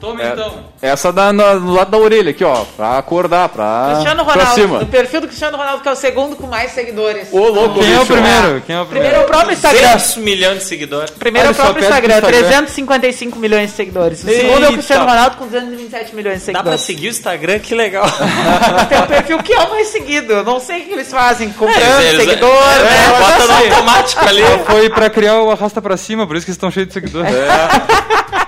Toma 0.00 0.22
É, 0.22 0.28
então. 0.32 0.64
Essa 0.80 1.12
dá 1.12 1.32
na- 1.32 1.54
no 1.54 1.72
lado 1.74 1.90
da 1.90 1.98
orelha 1.98 2.30
aqui, 2.30 2.44
ó. 2.44 2.64
Pra 2.76 2.98
acordar, 2.98 3.48
pra, 3.48 3.90
Cristiano 3.94 4.24
pra 4.24 4.32
Ronaldo, 4.34 4.54
cima. 4.54 4.78
o 4.78 4.86
perfil 4.86 5.20
do 5.22 5.26
Cristiano 5.26 5.56
Ronaldo, 5.56 5.82
que 5.82 5.88
é 5.88 5.92
o 5.92 5.96
segundo 5.96 6.36
com 6.36 6.46
mais 6.46 6.70
seguidores. 6.70 7.28
Ô, 7.32 7.38
louco, 7.48 7.80
Quem 7.80 7.92
é 7.92 7.96
o 7.96 8.00
bicho. 8.00 8.12
primeiro? 8.12 8.62
Quem 8.64 8.76
é 8.76 8.80
o 8.80 8.86
Primeiro 8.86 8.86
primeiro? 8.86 9.16
é 9.16 9.20
o 9.20 9.24
próprio 9.24 9.52
Instagram. 9.54 9.80
200 9.80 10.16
milhões 10.18 10.58
de 10.58 10.64
seguidores. 10.64 11.10
Primeiro 11.10 11.48
é 11.48 11.50
o 11.50 11.54
próprio 11.54 11.82
Instagram, 11.82 12.14
Instagram. 12.14 12.38
355 12.38 13.38
milhões 13.40 13.70
de 13.70 13.76
seguidores. 13.76 14.22
O 14.22 14.26
segundo 14.26 14.48
é 14.52 14.52
o 14.52 14.62
Eita. 14.62 14.72
Cristiano 14.74 15.04
Ronaldo 15.04 15.36
com 15.36 15.44
227 15.46 16.14
milhões 16.14 16.44
de 16.44 16.52
Dá 16.52 16.62
pra 16.62 16.78
seguidores. 16.78 16.80
seguir 16.82 17.06
o 17.08 17.10
Instagram, 17.10 17.58
que 17.58 17.74
legal. 17.74 18.06
Tem 18.88 18.98
um 19.02 19.06
perfil 19.06 19.38
que 19.42 19.52
é 19.52 19.58
o 19.60 19.70
mais 19.70 19.88
seguido. 19.88 20.32
Eu 20.32 20.44
não 20.44 20.60
sei 20.60 20.82
o 20.82 20.84
que 20.84 20.92
eles 20.92 21.10
fazem, 21.10 21.50
comprando 21.50 21.76
Eles- 22.00 22.12
eles- 22.14 22.24
seguidor, 22.24 22.50
é, 22.50 22.82
né? 22.84 23.18
Bota 23.18 23.46
no 23.46 23.52
assim, 23.52 23.68
automático 23.70 24.24
ali. 24.28 24.42
Foi 24.64 24.90
pra 24.90 25.10
criar 25.10 25.40
o 25.42 25.50
arrasta 25.50 25.82
pra 25.82 25.96
cima, 25.96 26.24
por 26.26 26.36
isso 26.36 26.46
que 26.46 26.50
eles 26.50 26.56
estão 26.56 26.70
cheios 26.70 26.86
de 26.88 26.94
seguidores. 26.94 27.32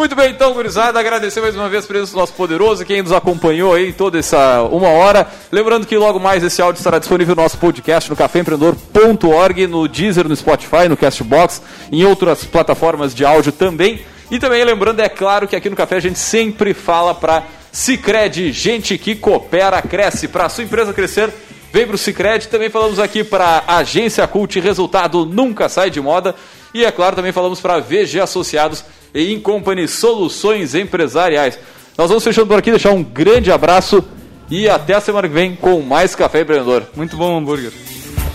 Muito 0.00 0.16
bem, 0.16 0.30
então, 0.30 0.54
gurizada, 0.54 0.98
agradecer 0.98 1.42
mais 1.42 1.54
uma 1.54 1.68
vez 1.68 1.84
a 1.84 1.86
presença 1.86 2.12
do 2.12 2.18
nosso 2.18 2.32
poderoso, 2.32 2.86
quem 2.86 3.02
nos 3.02 3.12
acompanhou 3.12 3.74
aí 3.74 3.92
toda 3.92 4.18
essa 4.18 4.62
uma 4.62 4.88
hora. 4.88 5.28
Lembrando 5.52 5.86
que 5.86 5.94
logo 5.94 6.18
mais 6.18 6.42
esse 6.42 6.62
áudio 6.62 6.80
estará 6.80 6.98
disponível 6.98 7.36
no 7.36 7.42
nosso 7.42 7.58
podcast 7.58 8.08
no 8.08 8.16
caféempreendedor.org, 8.16 9.66
no 9.66 9.86
Deezer, 9.86 10.26
no 10.26 10.34
Spotify, 10.34 10.88
no 10.88 10.96
Castbox, 10.96 11.60
em 11.92 12.02
outras 12.02 12.44
plataformas 12.44 13.14
de 13.14 13.26
áudio 13.26 13.52
também. 13.52 14.00
E 14.30 14.38
também 14.38 14.64
lembrando, 14.64 15.00
é 15.00 15.08
claro, 15.10 15.46
que 15.46 15.54
aqui 15.54 15.68
no 15.68 15.76
Café 15.76 15.96
a 15.96 16.00
gente 16.00 16.18
sempre 16.18 16.72
fala 16.72 17.14
para 17.14 17.42
Cicred, 17.70 18.52
gente 18.52 18.96
que 18.96 19.14
coopera, 19.14 19.82
cresce. 19.82 20.28
Para 20.28 20.48
sua 20.48 20.64
empresa 20.64 20.94
crescer, 20.94 21.30
vem 21.70 21.86
para 21.86 21.96
o 21.96 21.98
Cicred. 21.98 22.48
Também 22.48 22.70
falamos 22.70 22.98
aqui 22.98 23.22
para 23.22 23.64
Agência 23.66 24.26
Cult, 24.26 24.58
resultado 24.60 25.26
nunca 25.26 25.68
sai 25.68 25.90
de 25.90 26.00
moda. 26.00 26.34
E 26.72 26.86
é 26.86 26.90
claro, 26.90 27.16
também 27.16 27.32
falamos 27.32 27.60
para 27.60 27.80
VG 27.80 28.18
Associados 28.18 28.82
e 29.14 29.32
Incompany 29.32 29.88
Soluções 29.88 30.74
Empresariais. 30.74 31.58
Nós 31.96 32.08
vamos 32.08 32.24
fechando 32.24 32.46
por 32.46 32.58
aqui, 32.58 32.70
deixar 32.70 32.92
um 32.92 33.02
grande 33.02 33.52
abraço 33.52 34.02
e 34.50 34.68
até 34.68 34.94
a 34.94 35.00
semana 35.00 35.28
que 35.28 35.34
vem 35.34 35.54
com 35.54 35.80
mais 35.82 36.14
Café 36.14 36.42
Empreendedor. 36.42 36.84
Muito 36.96 37.16
bom 37.16 37.38
hambúrguer. 37.38 37.72